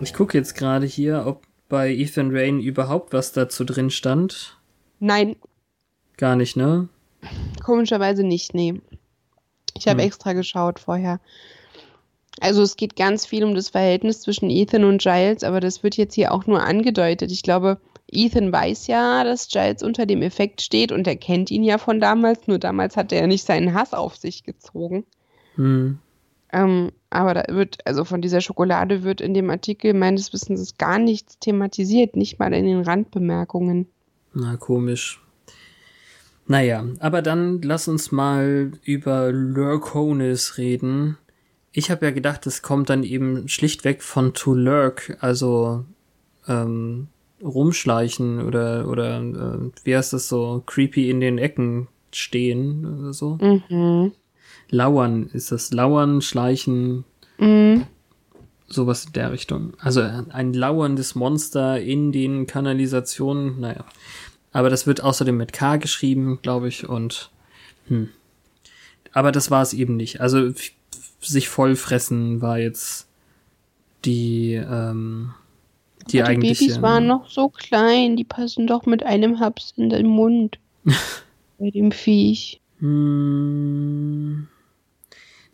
Ich 0.00 0.14
gucke 0.14 0.38
jetzt 0.38 0.54
gerade 0.54 0.86
hier, 0.86 1.24
ob 1.26 1.42
bei 1.68 1.90
Ethan 1.92 2.30
Rain 2.30 2.60
überhaupt 2.60 3.12
was 3.12 3.32
dazu 3.32 3.64
drin 3.64 3.90
stand. 3.90 4.58
Nein, 5.00 5.34
Gar 6.18 6.36
nicht, 6.36 6.56
ne? 6.56 6.88
komischerweise 7.64 8.22
nicht, 8.22 8.54
nee. 8.54 8.80
Ich 9.76 9.88
habe 9.88 10.02
Hm. 10.02 10.06
extra 10.06 10.34
geschaut 10.34 10.78
vorher. 10.78 11.18
Also 12.40 12.62
es 12.62 12.76
geht 12.76 12.94
ganz 12.94 13.26
viel 13.26 13.42
um 13.42 13.54
das 13.56 13.70
Verhältnis 13.70 14.20
zwischen 14.20 14.50
Ethan 14.50 14.84
und 14.84 15.02
Giles, 15.02 15.42
aber 15.42 15.58
das 15.58 15.82
wird 15.82 15.96
jetzt 15.96 16.14
hier 16.14 16.32
auch 16.32 16.46
nur 16.46 16.62
angedeutet. 16.62 17.32
Ich 17.32 17.42
glaube, 17.42 17.80
Ethan 18.10 18.52
weiß 18.52 18.86
ja, 18.86 19.24
dass 19.24 19.48
Giles 19.48 19.82
unter 19.82 20.06
dem 20.06 20.22
Effekt 20.22 20.62
steht 20.62 20.92
und 20.92 21.08
er 21.08 21.16
kennt 21.16 21.50
ihn 21.50 21.64
ja 21.64 21.78
von 21.78 21.98
damals, 21.98 22.46
nur 22.46 22.60
damals 22.60 22.96
hat 22.96 23.10
er 23.12 23.22
ja 23.22 23.26
nicht 23.26 23.44
seinen 23.44 23.74
Hass 23.74 23.92
auf 23.94 24.14
sich 24.16 24.44
gezogen. 24.44 25.04
Hm. 25.56 25.98
Ähm, 26.52 26.92
aber 27.10 27.34
da 27.34 27.44
wird, 27.48 27.78
also 27.86 28.04
von 28.04 28.22
dieser 28.22 28.40
Schokolade 28.40 29.02
wird 29.02 29.20
in 29.20 29.34
dem 29.34 29.50
Artikel 29.50 29.94
meines 29.94 30.32
Wissens 30.32 30.76
gar 30.76 30.98
nichts 30.98 31.38
thematisiert, 31.38 32.16
nicht 32.16 32.38
mal 32.38 32.52
in 32.52 32.66
den 32.66 32.82
Randbemerkungen. 32.82 33.86
Na, 34.34 34.56
komisch. 34.56 35.20
Naja, 36.46 36.84
aber 36.98 37.22
dann 37.22 37.62
lass 37.62 37.88
uns 37.88 38.12
mal 38.12 38.72
über 38.82 39.30
Lurkonis 39.32 40.58
reden. 40.58 41.16
Ich 41.72 41.90
habe 41.90 42.06
ja 42.06 42.12
gedacht, 42.12 42.46
es 42.46 42.62
kommt 42.62 42.90
dann 42.90 43.04
eben 43.04 43.48
schlichtweg 43.48 44.02
von 44.02 44.34
to 44.34 44.54
lurk, 44.54 45.16
also 45.20 45.84
ähm, 46.48 47.08
rumschleichen 47.42 48.40
oder 48.42 48.88
oder 48.88 49.20
äh, 49.20 49.70
wie 49.84 49.96
heißt 49.96 50.12
das 50.12 50.28
so, 50.28 50.62
creepy 50.66 51.08
in 51.10 51.20
den 51.20 51.38
Ecken 51.38 51.88
stehen 52.12 52.84
oder 52.84 53.12
so. 53.12 53.38
Mhm. 53.40 54.12
Lauern 54.72 55.28
ist 55.32 55.52
das. 55.52 55.70
Lauern, 55.72 56.20
schleichen, 56.22 57.04
Mhm. 57.38 57.86
sowas 58.66 59.04
in 59.04 59.12
der 59.12 59.30
Richtung. 59.30 59.74
Also 59.78 60.00
ein 60.00 60.52
lauerndes 60.54 61.14
Monster 61.14 61.80
in 61.80 62.10
den 62.10 62.46
Kanalisationen, 62.46 63.60
naja. 63.60 63.84
Aber 64.52 64.70
das 64.70 64.86
wird 64.86 65.02
außerdem 65.02 65.36
mit 65.36 65.52
K 65.52 65.76
geschrieben, 65.76 66.38
glaube 66.42 66.68
ich, 66.68 66.88
und 66.88 67.30
hm. 67.88 68.08
Aber 69.12 69.30
das 69.30 69.50
war 69.50 69.60
es 69.62 69.74
eben 69.74 69.96
nicht. 69.96 70.20
Also 70.22 70.52
sich 71.20 71.48
vollfressen 71.48 72.40
war 72.40 72.58
jetzt 72.58 73.06
die, 74.06 74.54
ähm, 74.54 75.34
die, 76.06 76.12
Die 76.12 76.22
eigentliche. 76.22 76.64
Babys 76.66 76.82
waren 76.82 77.06
noch 77.06 77.28
so 77.28 77.50
klein, 77.50 78.16
die 78.16 78.24
passen 78.24 78.66
doch 78.66 78.86
mit 78.86 79.02
einem 79.04 79.38
Haps 79.38 79.74
in 79.76 79.90
den 79.90 80.06
Mund. 80.06 80.58
Bei 81.58 81.70
dem 81.70 81.92
Viech. 81.92 82.60
Hm. 82.78 84.48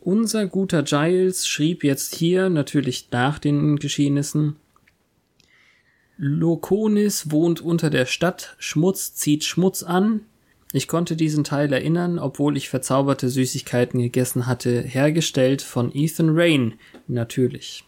Unser 0.09 0.47
guter 0.47 0.81
Giles 0.81 1.47
schrieb 1.47 1.83
jetzt 1.83 2.15
hier, 2.15 2.49
natürlich 2.49 3.09
nach 3.11 3.37
den 3.37 3.75
Geschehnissen, 3.75 4.55
Lokonis 6.17 7.29
wohnt 7.29 7.61
unter 7.61 7.91
der 7.91 8.07
Stadt, 8.07 8.55
Schmutz 8.57 9.13
zieht 9.13 9.43
Schmutz 9.43 9.83
an. 9.83 10.21
Ich 10.73 10.87
konnte 10.87 11.15
diesen 11.15 11.43
Teil 11.43 11.71
erinnern, 11.71 12.17
obwohl 12.17 12.57
ich 12.57 12.69
verzauberte 12.69 13.29
Süßigkeiten 13.29 14.01
gegessen 14.01 14.47
hatte, 14.47 14.81
hergestellt 14.81 15.61
von 15.61 15.91
Ethan 15.93 16.29
Rain, 16.31 16.73
natürlich. 17.05 17.83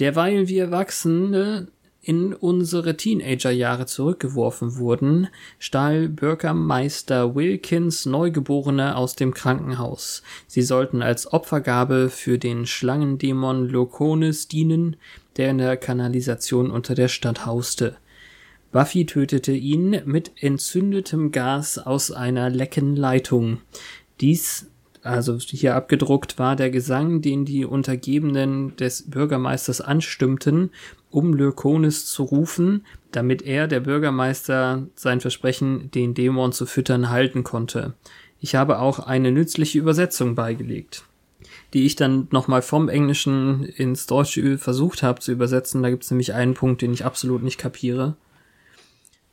Derweil 0.00 0.48
wir 0.48 0.64
Erwachsene 0.64 1.68
in 2.06 2.34
unsere 2.34 2.96
Teenagerjahre 2.96 3.84
zurückgeworfen 3.84 4.76
wurden, 4.76 5.26
stahl 5.58 6.08
Bürgermeister 6.08 7.34
Wilkins 7.34 8.06
Neugeborene 8.06 8.96
aus 8.96 9.16
dem 9.16 9.34
Krankenhaus. 9.34 10.22
Sie 10.46 10.62
sollten 10.62 11.02
als 11.02 11.32
Opfergabe 11.32 12.08
für 12.08 12.38
den 12.38 12.64
Schlangendämon 12.64 13.68
Lokonis 13.68 14.46
dienen, 14.46 14.94
der 15.36 15.50
in 15.50 15.58
der 15.58 15.76
Kanalisation 15.76 16.70
unter 16.70 16.94
der 16.94 17.08
Stadt 17.08 17.44
hauste. 17.44 17.96
Buffy 18.70 19.04
tötete 19.04 19.52
ihn 19.52 20.00
mit 20.04 20.30
entzündetem 20.40 21.32
Gas 21.32 21.76
aus 21.76 22.12
einer 22.12 22.50
lecken 22.50 22.94
Leitung. 22.94 23.58
Dies, 24.20 24.70
also 25.06 25.38
hier 25.38 25.74
abgedruckt, 25.74 26.38
war 26.38 26.56
der 26.56 26.70
Gesang, 26.70 27.22
den 27.22 27.44
die 27.44 27.64
Untergebenen 27.64 28.76
des 28.76 29.10
Bürgermeisters 29.10 29.80
anstimmten, 29.80 30.70
um 31.10 31.32
Lyrkonis 31.34 32.06
zu 32.06 32.24
rufen, 32.24 32.84
damit 33.12 33.42
er, 33.42 33.68
der 33.68 33.80
Bürgermeister, 33.80 34.86
sein 34.94 35.20
Versprechen, 35.20 35.90
den 35.90 36.14
Dämon 36.14 36.52
zu 36.52 36.66
füttern, 36.66 37.10
halten 37.10 37.44
konnte. 37.44 37.94
Ich 38.40 38.54
habe 38.54 38.78
auch 38.78 38.98
eine 38.98 39.32
nützliche 39.32 39.78
Übersetzung 39.78 40.34
beigelegt, 40.34 41.04
die 41.72 41.86
ich 41.86 41.96
dann 41.96 42.28
nochmal 42.30 42.62
vom 42.62 42.88
Englischen 42.88 43.64
ins 43.64 44.06
Deutsche 44.06 44.58
versucht 44.58 45.02
habe 45.02 45.20
zu 45.20 45.32
übersetzen. 45.32 45.82
Da 45.82 45.90
gibt 45.90 46.04
es 46.04 46.10
nämlich 46.10 46.34
einen 46.34 46.54
Punkt, 46.54 46.82
den 46.82 46.92
ich 46.92 47.04
absolut 47.04 47.42
nicht 47.42 47.58
kapiere. 47.58 48.16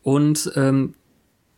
Und 0.04 0.52
ähm, 0.56 0.94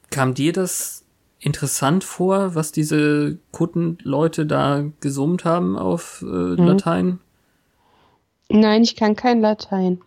kam 0.10 0.34
dir 0.34 0.54
das 0.54 1.05
interessant 1.46 2.04
vor, 2.04 2.56
was 2.56 2.72
diese 2.72 3.38
Kuttenleute 3.52 4.46
da 4.46 4.84
gesummt 5.00 5.46
haben 5.46 5.78
auf 5.78 6.24
äh, 6.28 6.56
Latein? 6.56 7.20
Nein, 8.50 8.84
ich 8.84 8.96
kann 8.96 9.16
kein 9.16 9.42
Latein. 9.42 10.02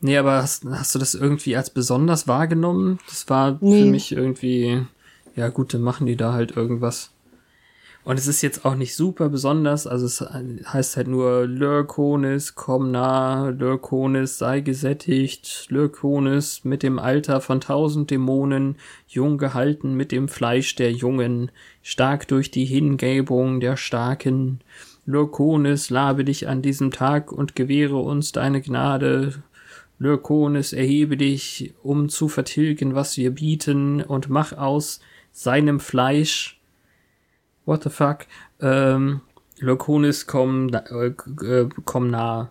Nee, 0.00 0.16
aber 0.18 0.42
hast, 0.42 0.64
hast 0.66 0.94
du 0.94 0.98
das 0.98 1.14
irgendwie 1.14 1.56
als 1.56 1.70
besonders 1.70 2.28
wahrgenommen? 2.28 2.98
Das 3.08 3.28
war 3.28 3.58
für 3.58 3.64
Nee. 3.64 3.84
mich 3.86 4.12
irgendwie, 4.12 4.86
ja 5.34 5.48
gut, 5.48 5.72
dann 5.74 5.80
machen 5.82 6.06
die 6.06 6.16
da 6.16 6.32
halt 6.32 6.56
irgendwas. 6.56 7.10
Und 8.04 8.18
es 8.18 8.26
ist 8.26 8.42
jetzt 8.42 8.66
auch 8.66 8.74
nicht 8.74 8.94
super 8.94 9.30
besonders, 9.30 9.86
also 9.86 10.04
es 10.04 10.20
heißt 10.20 10.98
halt 10.98 11.08
nur 11.08 11.46
Lurkonis, 11.46 12.54
komm 12.54 12.90
nah, 12.90 13.48
Lurkonis, 13.48 14.36
sei 14.36 14.60
gesättigt, 14.60 15.68
Lurkonis 15.70 16.64
mit 16.64 16.82
dem 16.82 16.98
Alter 16.98 17.40
von 17.40 17.62
tausend 17.62 18.10
Dämonen, 18.10 18.76
jung 19.08 19.38
gehalten 19.38 19.94
mit 19.94 20.12
dem 20.12 20.28
Fleisch 20.28 20.74
der 20.74 20.92
Jungen, 20.92 21.50
stark 21.80 22.28
durch 22.28 22.50
die 22.50 22.66
Hingebung 22.66 23.60
der 23.60 23.78
Starken. 23.78 24.60
Lurkonis, 25.06 25.88
labe 25.88 26.24
dich 26.24 26.46
an 26.46 26.60
diesem 26.60 26.90
Tag 26.90 27.32
und 27.32 27.56
gewähre 27.56 27.96
uns 27.96 28.32
deine 28.32 28.60
Gnade. 28.60 29.42
Lurkonis, 29.98 30.74
erhebe 30.74 31.16
dich, 31.16 31.72
um 31.82 32.10
zu 32.10 32.28
vertilgen, 32.28 32.94
was 32.94 33.16
wir 33.16 33.30
bieten, 33.30 34.02
und 34.02 34.28
mach 34.28 34.52
aus 34.52 35.00
seinem 35.32 35.80
Fleisch 35.80 36.53
What 37.64 37.82
the 37.84 37.90
fuck? 37.90 38.26
Ähm, 38.60 39.20
Lurkonis, 39.58 40.26
komm, 40.26 40.66
na- 40.66 40.84
äh, 40.90 41.14
äh, 41.44 41.68
komm 41.84 42.10
nah. 42.10 42.50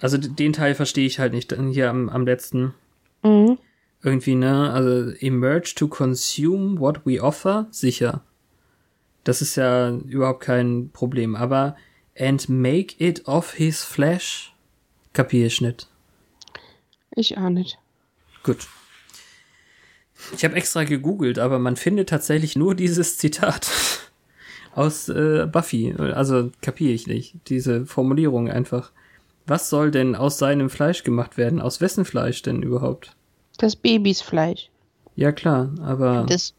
Also 0.00 0.16
den 0.18 0.52
Teil 0.52 0.74
verstehe 0.74 1.06
ich 1.06 1.18
halt 1.18 1.32
nicht. 1.32 1.50
Dann 1.50 1.68
hier 1.70 1.90
am, 1.90 2.08
am 2.08 2.24
letzten. 2.24 2.74
Mhm. 3.22 3.58
Irgendwie, 4.02 4.36
ne? 4.36 4.70
Also 4.72 5.10
emerge 5.20 5.74
to 5.74 5.88
consume 5.88 6.78
what 6.78 7.04
we 7.04 7.20
offer, 7.20 7.66
sicher. 7.70 8.20
Das 9.24 9.42
ist 9.42 9.56
ja 9.56 9.90
überhaupt 9.90 10.40
kein 10.44 10.90
Problem. 10.92 11.34
Aber 11.34 11.76
and 12.16 12.48
make 12.48 12.94
it 13.04 13.26
of 13.26 13.54
his 13.54 13.82
flesh, 13.82 14.54
kapier 15.12 15.46
ich 15.46 15.60
nicht. 15.60 15.88
Ich 17.16 17.36
auch 17.36 17.48
nicht. 17.50 17.78
Gut. 18.44 18.68
Ich 20.34 20.44
habe 20.44 20.56
extra 20.56 20.84
gegoogelt, 20.84 21.38
aber 21.38 21.58
man 21.58 21.76
findet 21.76 22.08
tatsächlich 22.08 22.56
nur 22.56 22.74
dieses 22.74 23.18
Zitat 23.18 23.70
aus 24.74 25.08
äh, 25.08 25.46
Buffy. 25.50 25.94
Also 25.98 26.50
kapiere 26.60 26.92
ich 26.92 27.06
nicht. 27.06 27.36
Diese 27.48 27.86
Formulierung 27.86 28.50
einfach. 28.50 28.92
Was 29.46 29.70
soll 29.70 29.90
denn 29.90 30.14
aus 30.14 30.38
seinem 30.38 30.68
Fleisch 30.68 31.04
gemacht 31.04 31.38
werden? 31.38 31.60
Aus 31.60 31.80
wessen 31.80 32.04
Fleisch 32.04 32.42
denn 32.42 32.62
überhaupt? 32.62 33.16
Das 33.56 33.76
Babysfleisch 33.76 34.70
Ja 35.16 35.32
klar, 35.32 35.70
aber 35.82 36.26
des, 36.26 36.54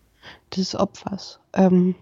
des 0.56 0.76
Opfers. 0.76 1.40
Ähm, 1.54 1.96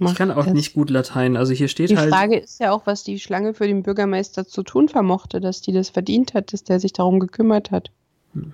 ich 0.00 0.14
kann 0.14 0.32
auch 0.32 0.46
es. 0.46 0.52
nicht 0.52 0.74
gut 0.74 0.90
Latein. 0.90 1.36
Also 1.36 1.52
hier 1.52 1.68
steht 1.68 1.90
Die 1.90 1.96
halt. 1.96 2.10
Frage 2.10 2.38
ist 2.38 2.58
ja 2.60 2.72
auch, 2.72 2.86
was 2.86 3.04
die 3.04 3.20
Schlange 3.20 3.54
für 3.54 3.66
den 3.66 3.82
Bürgermeister 3.82 4.46
zu 4.46 4.62
tun 4.62 4.88
vermochte, 4.88 5.40
dass 5.40 5.60
die 5.60 5.72
das 5.72 5.90
verdient 5.90 6.34
hat, 6.34 6.52
dass 6.52 6.64
der 6.64 6.80
sich 6.80 6.92
darum 6.92 7.20
gekümmert 7.20 7.70
hat. 7.70 7.90
Hm. 8.34 8.52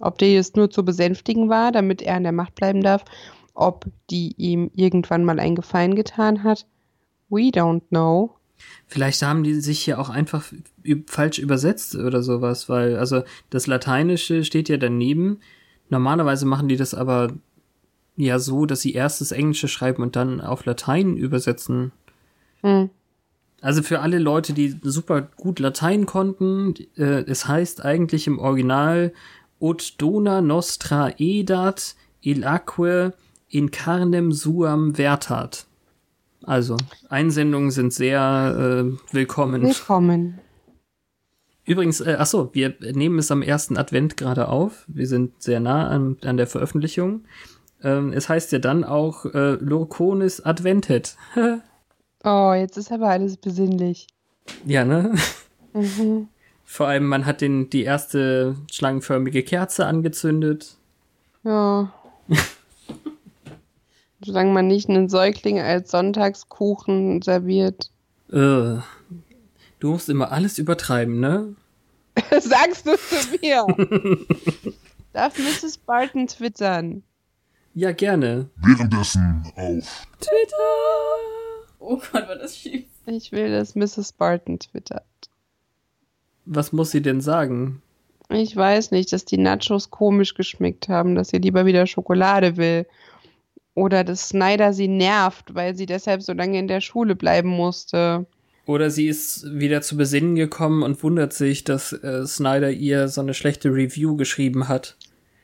Ob 0.00 0.18
der 0.18 0.32
jetzt 0.32 0.56
nur 0.56 0.70
zu 0.70 0.84
besänftigen 0.84 1.48
war, 1.48 1.72
damit 1.72 2.02
er 2.02 2.16
an 2.16 2.22
der 2.22 2.32
Macht 2.32 2.54
bleiben 2.54 2.82
darf, 2.82 3.04
ob 3.54 3.86
die 4.10 4.34
ihm 4.36 4.70
irgendwann 4.74 5.24
mal 5.24 5.40
einen 5.40 5.56
Gefallen 5.56 5.96
getan 5.96 6.44
hat, 6.44 6.66
we 7.28 7.50
don't 7.50 7.82
know. 7.88 8.36
Vielleicht 8.86 9.22
haben 9.22 9.44
die 9.44 9.54
sich 9.54 9.80
hier 9.80 9.98
auch 9.98 10.08
einfach 10.08 10.44
falsch 11.06 11.38
übersetzt 11.38 11.94
oder 11.96 12.22
sowas, 12.22 12.68
weil, 12.68 12.96
also 12.96 13.22
das 13.50 13.66
Lateinische 13.66 14.44
steht 14.44 14.68
ja 14.68 14.76
daneben. 14.76 15.40
Normalerweise 15.90 16.46
machen 16.46 16.68
die 16.68 16.76
das 16.76 16.94
aber 16.94 17.32
ja 18.16 18.38
so, 18.38 18.66
dass 18.66 18.80
sie 18.80 18.92
erst 18.92 19.20
das 19.20 19.32
Englische 19.32 19.68
schreiben 19.68 20.02
und 20.02 20.16
dann 20.16 20.40
auf 20.40 20.64
Latein 20.64 21.16
übersetzen. 21.16 21.92
Hm. 22.62 22.90
Also 23.60 23.82
für 23.82 24.00
alle 24.00 24.18
Leute, 24.18 24.52
die 24.52 24.76
super 24.82 25.22
gut 25.22 25.58
Latein 25.58 26.06
konnten, 26.06 26.74
äh, 26.96 27.24
es 27.26 27.48
heißt 27.48 27.84
eigentlich 27.84 28.26
im 28.26 28.38
Original 28.38 29.12
Ut 29.60 30.00
dona 30.00 30.40
nostra 30.40 31.10
edat 31.18 31.94
ilaque 32.22 33.12
in 33.48 33.70
carnem 33.70 34.32
suam 34.32 34.94
vertat. 34.94 35.66
Also, 36.44 36.76
Einsendungen 37.08 37.70
sind 37.70 37.92
sehr 37.92 38.90
äh, 38.90 39.14
willkommen. 39.14 39.62
Willkommen. 39.62 40.38
Übrigens, 41.64 42.00
äh, 42.00 42.16
ach 42.18 42.26
so, 42.26 42.50
wir 42.54 42.74
nehmen 42.80 43.18
es 43.18 43.30
am 43.30 43.42
ersten 43.42 43.76
Advent 43.76 44.16
gerade 44.16 44.48
auf. 44.48 44.84
Wir 44.86 45.06
sind 45.06 45.42
sehr 45.42 45.60
nah 45.60 45.88
an, 45.88 46.16
an 46.24 46.36
der 46.36 46.46
Veröffentlichung. 46.46 47.24
Ähm, 47.82 48.12
es 48.12 48.28
heißt 48.28 48.52
ja 48.52 48.60
dann 48.60 48.84
auch 48.84 49.26
äh, 49.26 49.54
Lurconis 49.54 50.40
Adventet. 50.40 51.16
oh, 52.24 52.52
jetzt 52.54 52.76
ist 52.78 52.92
aber 52.92 53.08
alles 53.08 53.36
besinnlich. 53.36 54.06
Ja, 54.64 54.84
ne? 54.84 55.14
Mhm. 55.74 56.28
Vor 56.70 56.86
allem, 56.86 57.06
man 57.06 57.24
hat 57.24 57.40
den, 57.40 57.70
die 57.70 57.84
erste 57.84 58.54
schlangenförmige 58.70 59.42
Kerze 59.42 59.86
angezündet. 59.86 60.76
Ja. 61.42 61.90
Solange 64.24 64.52
man 64.52 64.66
nicht 64.66 64.86
einen 64.90 65.08
Säugling 65.08 65.58
als 65.58 65.90
Sonntagskuchen 65.90 67.22
serviert. 67.22 67.90
Äh, 68.30 68.82
du 69.80 69.90
musst 69.90 70.10
immer 70.10 70.30
alles 70.30 70.58
übertreiben, 70.58 71.18
ne? 71.20 71.56
Sagst 72.38 72.86
du 72.86 72.98
zu 72.98 73.38
mir. 73.40 73.66
Darf 75.14 75.38
Mrs. 75.38 75.78
Barton 75.78 76.26
twittern? 76.26 77.02
Ja, 77.72 77.92
gerne. 77.92 78.50
Währenddessen 78.56 79.42
auf 79.56 80.06
Twitter. 80.20 81.78
Oh 81.78 81.96
Gott, 81.96 82.28
war 82.28 82.36
das 82.36 82.58
schief. 82.58 82.84
Ich 83.06 83.32
will, 83.32 83.50
dass 83.50 83.74
Mrs. 83.74 84.12
Barton 84.12 84.58
twittert. 84.58 85.07
Was 86.50 86.72
muss 86.72 86.90
sie 86.90 87.02
denn 87.02 87.20
sagen? 87.20 87.82
Ich 88.30 88.56
weiß 88.56 88.90
nicht, 88.90 89.12
dass 89.12 89.24
die 89.24 89.36
Nachos 89.36 89.90
komisch 89.90 90.34
geschmeckt 90.34 90.88
haben, 90.88 91.14
dass 91.14 91.28
sie 91.28 91.38
lieber 91.38 91.66
wieder 91.66 91.86
Schokolade 91.86 92.56
will. 92.56 92.86
Oder 93.74 94.02
dass 94.02 94.30
Snyder 94.30 94.72
sie 94.72 94.88
nervt, 94.88 95.54
weil 95.54 95.76
sie 95.76 95.86
deshalb 95.86 96.22
so 96.22 96.32
lange 96.32 96.58
in 96.58 96.66
der 96.66 96.80
Schule 96.80 97.14
bleiben 97.14 97.50
musste. 97.50 98.26
Oder 98.66 98.90
sie 98.90 99.08
ist 99.08 99.44
wieder 99.58 99.82
zu 99.82 99.96
Besinnen 99.96 100.34
gekommen 100.34 100.82
und 100.82 101.02
wundert 101.02 101.32
sich, 101.32 101.64
dass 101.64 101.92
äh, 101.92 102.26
Snyder 102.26 102.70
ihr 102.70 103.08
so 103.08 103.20
eine 103.20 103.34
schlechte 103.34 103.68
Review 103.68 104.16
geschrieben 104.16 104.68
hat. 104.68 104.96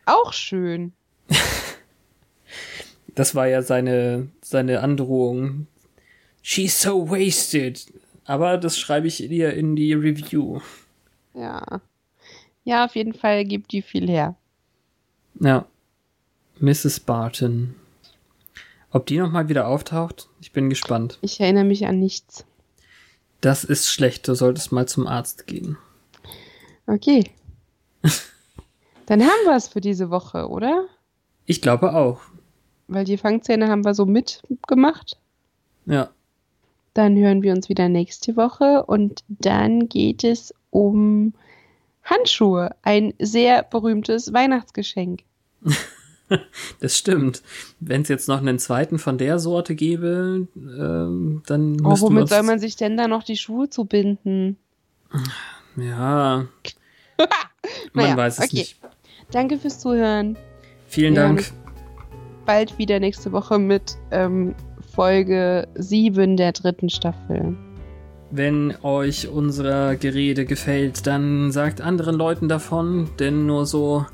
Auch 0.07 0.33
schön. 0.33 0.93
das 3.15 3.35
war 3.35 3.47
ja 3.47 3.63
seine, 3.63 4.29
seine 4.43 4.81
Androhung. 4.81 5.69
She's 6.43 6.81
so 6.81 7.09
wasted. 7.11 7.87
Aber 8.25 8.57
das 8.59 8.79
schreibe 8.79 9.07
ich 9.07 9.31
ihr 9.31 9.53
in 9.53 9.77
die 9.77 9.93
Review. 9.93 10.61
Ja. 11.35 11.81
Ja, 12.65 12.85
auf 12.85 12.97
jeden 12.97 13.13
Fall 13.13 13.45
gibt 13.45 13.73
die 13.73 13.83
viel 13.83 14.09
her. 14.09 14.37
Ja. 15.41 15.67
Mrs. 16.61 17.01
Barton. 17.01 17.75
Ob 18.91 19.07
die 19.07 19.19
nochmal 19.19 19.49
wieder 19.49 19.67
auftaucht? 19.67 20.29
Ich 20.41 20.53
bin 20.53 20.71
gespannt. 20.71 21.19
Ich 21.21 21.41
erinnere 21.41 21.65
mich 21.65 21.87
an 21.87 21.99
nichts. 21.99 22.45
Das 23.41 23.65
ist 23.65 23.91
schlecht, 23.91 24.27
du 24.29 24.35
solltest 24.35 24.73
mal 24.73 24.87
zum 24.87 25.07
Arzt 25.07 25.47
gehen. 25.47 25.77
Okay. 26.87 27.31
Dann 29.07 29.21
haben 29.21 29.45
wir 29.45 29.57
es 29.57 29.69
für 29.69 29.81
diese 29.81 30.11
Woche, 30.11 30.49
oder? 30.49 30.87
Ich 31.45 31.61
glaube 31.61 31.95
auch. 31.95 32.21
Weil 32.89 33.05
die 33.05 33.19
Fangzähne 33.19 33.69
haben 33.69 33.85
wir 33.85 33.95
so 33.95 34.07
mitgemacht. 34.07 35.19
Ja. 35.87 36.11
Dann 36.95 37.17
hören 37.17 37.43
wir 37.43 37.53
uns 37.53 37.69
wieder 37.69 37.89
nächste 37.89 38.37
Woche 38.37 38.85
und 38.87 39.25
dann 39.29 39.89
geht 39.89 40.23
es 40.23 40.55
um 40.75 41.33
Handschuhe. 42.03 42.75
Ein 42.83 43.15
sehr 43.19 43.63
berühmtes 43.63 44.33
Weihnachtsgeschenk. 44.33 45.23
Das 46.81 46.97
stimmt. 46.97 47.43
Wenn 47.81 48.01
es 48.01 48.09
jetzt 48.09 48.29
noch 48.29 48.39
einen 48.39 48.59
zweiten 48.59 48.99
von 48.99 49.19
der 49.19 49.39
Sorte 49.39 49.75
gäbe, 49.75 50.49
ähm, 50.57 51.43
dann 51.47 51.79
oh, 51.85 52.01
womit 52.01 52.31
soll 52.31 52.43
man 52.43 52.59
sich 52.59 52.77
denn 52.77 52.97
da 52.97 53.09
noch 53.09 53.23
die 53.23 53.37
Schuhe 53.37 53.69
zubinden? 53.69 54.57
Ja. 55.77 56.47
man 57.93 58.07
naja, 58.07 58.17
weiß 58.17 58.39
es 58.39 58.45
okay. 58.47 58.57
nicht. 58.57 58.81
Danke 59.31 59.59
fürs 59.59 59.79
Zuhören. 59.79 60.37
Vielen 60.89 61.15
Wir 61.15 61.23
Dank. 61.23 61.53
Bald 62.47 62.79
wieder 62.79 62.99
nächste 63.01 63.31
Woche 63.31 63.59
mit 63.59 63.97
ähm, 64.11 64.55
Folge 64.95 65.69
7 65.75 66.39
der 66.39 66.53
dritten 66.53 66.89
Staffel. 66.89 67.55
Wenn 68.37 68.75
euch 68.83 69.29
unser 69.29 69.95
Gerede 69.95 70.45
gefällt, 70.45 71.07
dann 71.07 71.53
sagt 71.53 71.81
anderen 71.81 72.17
Leuten 72.17 72.49
davon, 72.49 73.09
denn 73.21 73.47
nur 73.47 73.65
so 73.65 74.07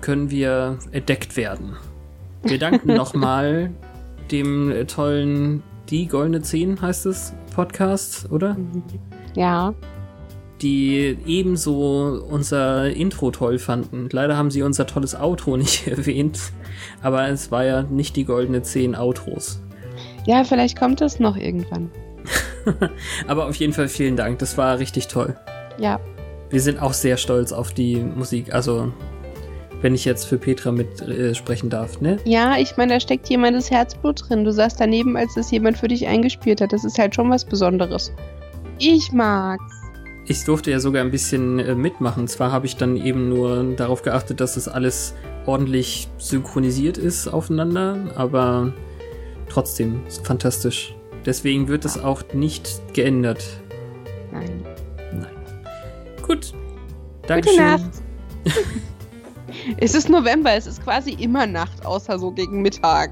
können 0.00 0.30
wir 0.30 0.78
entdeckt 0.92 1.36
werden. 1.36 1.72
Wir 2.44 2.60
danken 2.60 2.86
nochmal 2.94 3.72
dem 4.30 4.72
tollen 4.86 5.64
Die 5.90 6.06
Goldene 6.06 6.40
10 6.40 6.80
heißt 6.80 7.06
es 7.06 7.34
Podcast, 7.52 8.30
oder? 8.30 8.56
Ja. 9.34 9.74
Die 10.62 11.18
ebenso 11.26 12.24
unser 12.30 12.88
Intro 12.88 13.32
toll 13.32 13.58
fanden. 13.58 14.08
Leider 14.12 14.36
haben 14.36 14.52
sie 14.52 14.62
unser 14.62 14.86
tolles 14.86 15.16
Outro 15.16 15.56
nicht 15.56 15.88
erwähnt, 15.88 16.38
aber 17.02 17.26
es 17.28 17.50
war 17.50 17.64
ja 17.64 17.82
nicht 17.82 18.14
die 18.14 18.24
Goldene 18.24 18.62
10 18.62 18.94
Outros. 18.94 19.60
Ja, 20.26 20.44
vielleicht 20.44 20.78
kommt 20.78 21.00
es 21.00 21.18
noch 21.18 21.36
irgendwann. 21.36 21.90
aber 23.26 23.46
auf 23.46 23.56
jeden 23.56 23.72
Fall 23.72 23.88
vielen 23.88 24.16
Dank, 24.16 24.38
das 24.38 24.58
war 24.58 24.78
richtig 24.78 25.08
toll. 25.08 25.36
Ja. 25.78 26.00
Wir 26.50 26.60
sind 26.60 26.80
auch 26.80 26.92
sehr 26.92 27.16
stolz 27.16 27.52
auf 27.52 27.72
die 27.72 27.96
Musik, 27.96 28.54
also 28.54 28.92
wenn 29.80 29.94
ich 29.94 30.04
jetzt 30.04 30.24
für 30.24 30.38
Petra 30.38 30.72
mit 30.72 31.00
äh, 31.02 31.34
sprechen 31.34 31.70
darf, 31.70 32.00
ne? 32.00 32.18
Ja, 32.24 32.56
ich 32.58 32.76
meine, 32.76 32.94
da 32.94 33.00
steckt 33.00 33.28
jemandes 33.28 33.70
Herzblut 33.70 34.28
drin. 34.28 34.44
Du 34.44 34.52
saßt 34.52 34.80
daneben, 34.80 35.16
als 35.16 35.34
das 35.34 35.50
jemand 35.50 35.78
für 35.78 35.88
dich 35.88 36.06
eingespielt 36.06 36.60
hat. 36.60 36.72
Das 36.72 36.84
ist 36.84 36.98
halt 36.98 37.14
schon 37.14 37.30
was 37.30 37.44
Besonderes. 37.44 38.12
Ich 38.78 39.12
mag's. 39.12 39.62
Ich 40.26 40.44
durfte 40.44 40.70
ja 40.70 40.80
sogar 40.80 41.02
ein 41.02 41.10
bisschen 41.10 41.58
äh, 41.58 41.74
mitmachen. 41.74 42.28
Zwar 42.28 42.52
habe 42.52 42.66
ich 42.66 42.76
dann 42.76 42.96
eben 42.96 43.28
nur 43.28 43.74
darauf 43.76 44.02
geachtet, 44.02 44.40
dass 44.40 44.54
das 44.54 44.68
alles 44.68 45.14
ordentlich 45.46 46.08
synchronisiert 46.18 46.98
ist 46.98 47.28
aufeinander, 47.28 47.96
aber 48.14 48.72
trotzdem 49.48 50.02
fantastisch. 50.24 50.94
Deswegen 51.28 51.68
wird 51.68 51.84
es 51.84 52.02
auch 52.02 52.22
nicht 52.32 52.80
geändert. 52.94 53.44
Nein. 54.32 54.64
Nein. 55.12 55.36
Gut. 56.22 56.54
Dankeschön. 57.26 57.58
Gute 57.58 57.82
Nacht. 57.82 57.90
Es 59.78 59.94
ist 59.94 60.08
November, 60.08 60.52
es 60.52 60.66
ist 60.66 60.82
quasi 60.82 61.12
immer 61.12 61.46
Nacht, 61.46 61.84
außer 61.84 62.18
so 62.18 62.30
gegen 62.30 62.62
Mittag. 62.62 63.10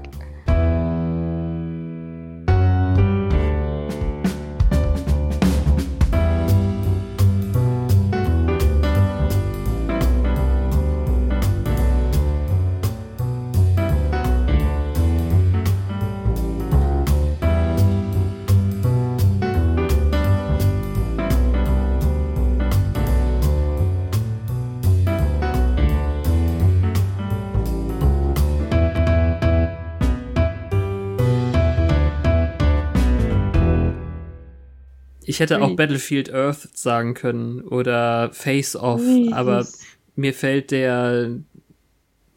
Ich 35.37 35.41
hätte 35.41 35.61
auch 35.61 35.75
Battlefield 35.75 36.33
Earth 36.33 36.75
sagen 36.75 37.13
können 37.13 37.61
oder 37.61 38.31
Face 38.33 38.75
Off, 38.75 39.03
aber 39.31 39.67
mir 40.15 40.33
fällt 40.33 40.71
der 40.71 41.29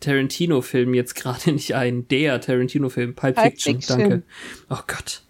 Tarantino-Film 0.01 0.93
jetzt 0.93 1.15
gerade 1.15 1.53
nicht 1.55 1.75
ein. 1.75 2.07
Der 2.09 2.43
Tarantino-Film, 2.43 3.15
Pulp, 3.15 3.37
Pulp 3.37 3.47
Fiction, 3.47 3.77
Fiction, 3.77 3.99
danke. 3.99 4.23
Oh 4.69 4.83
Gott. 4.87 5.23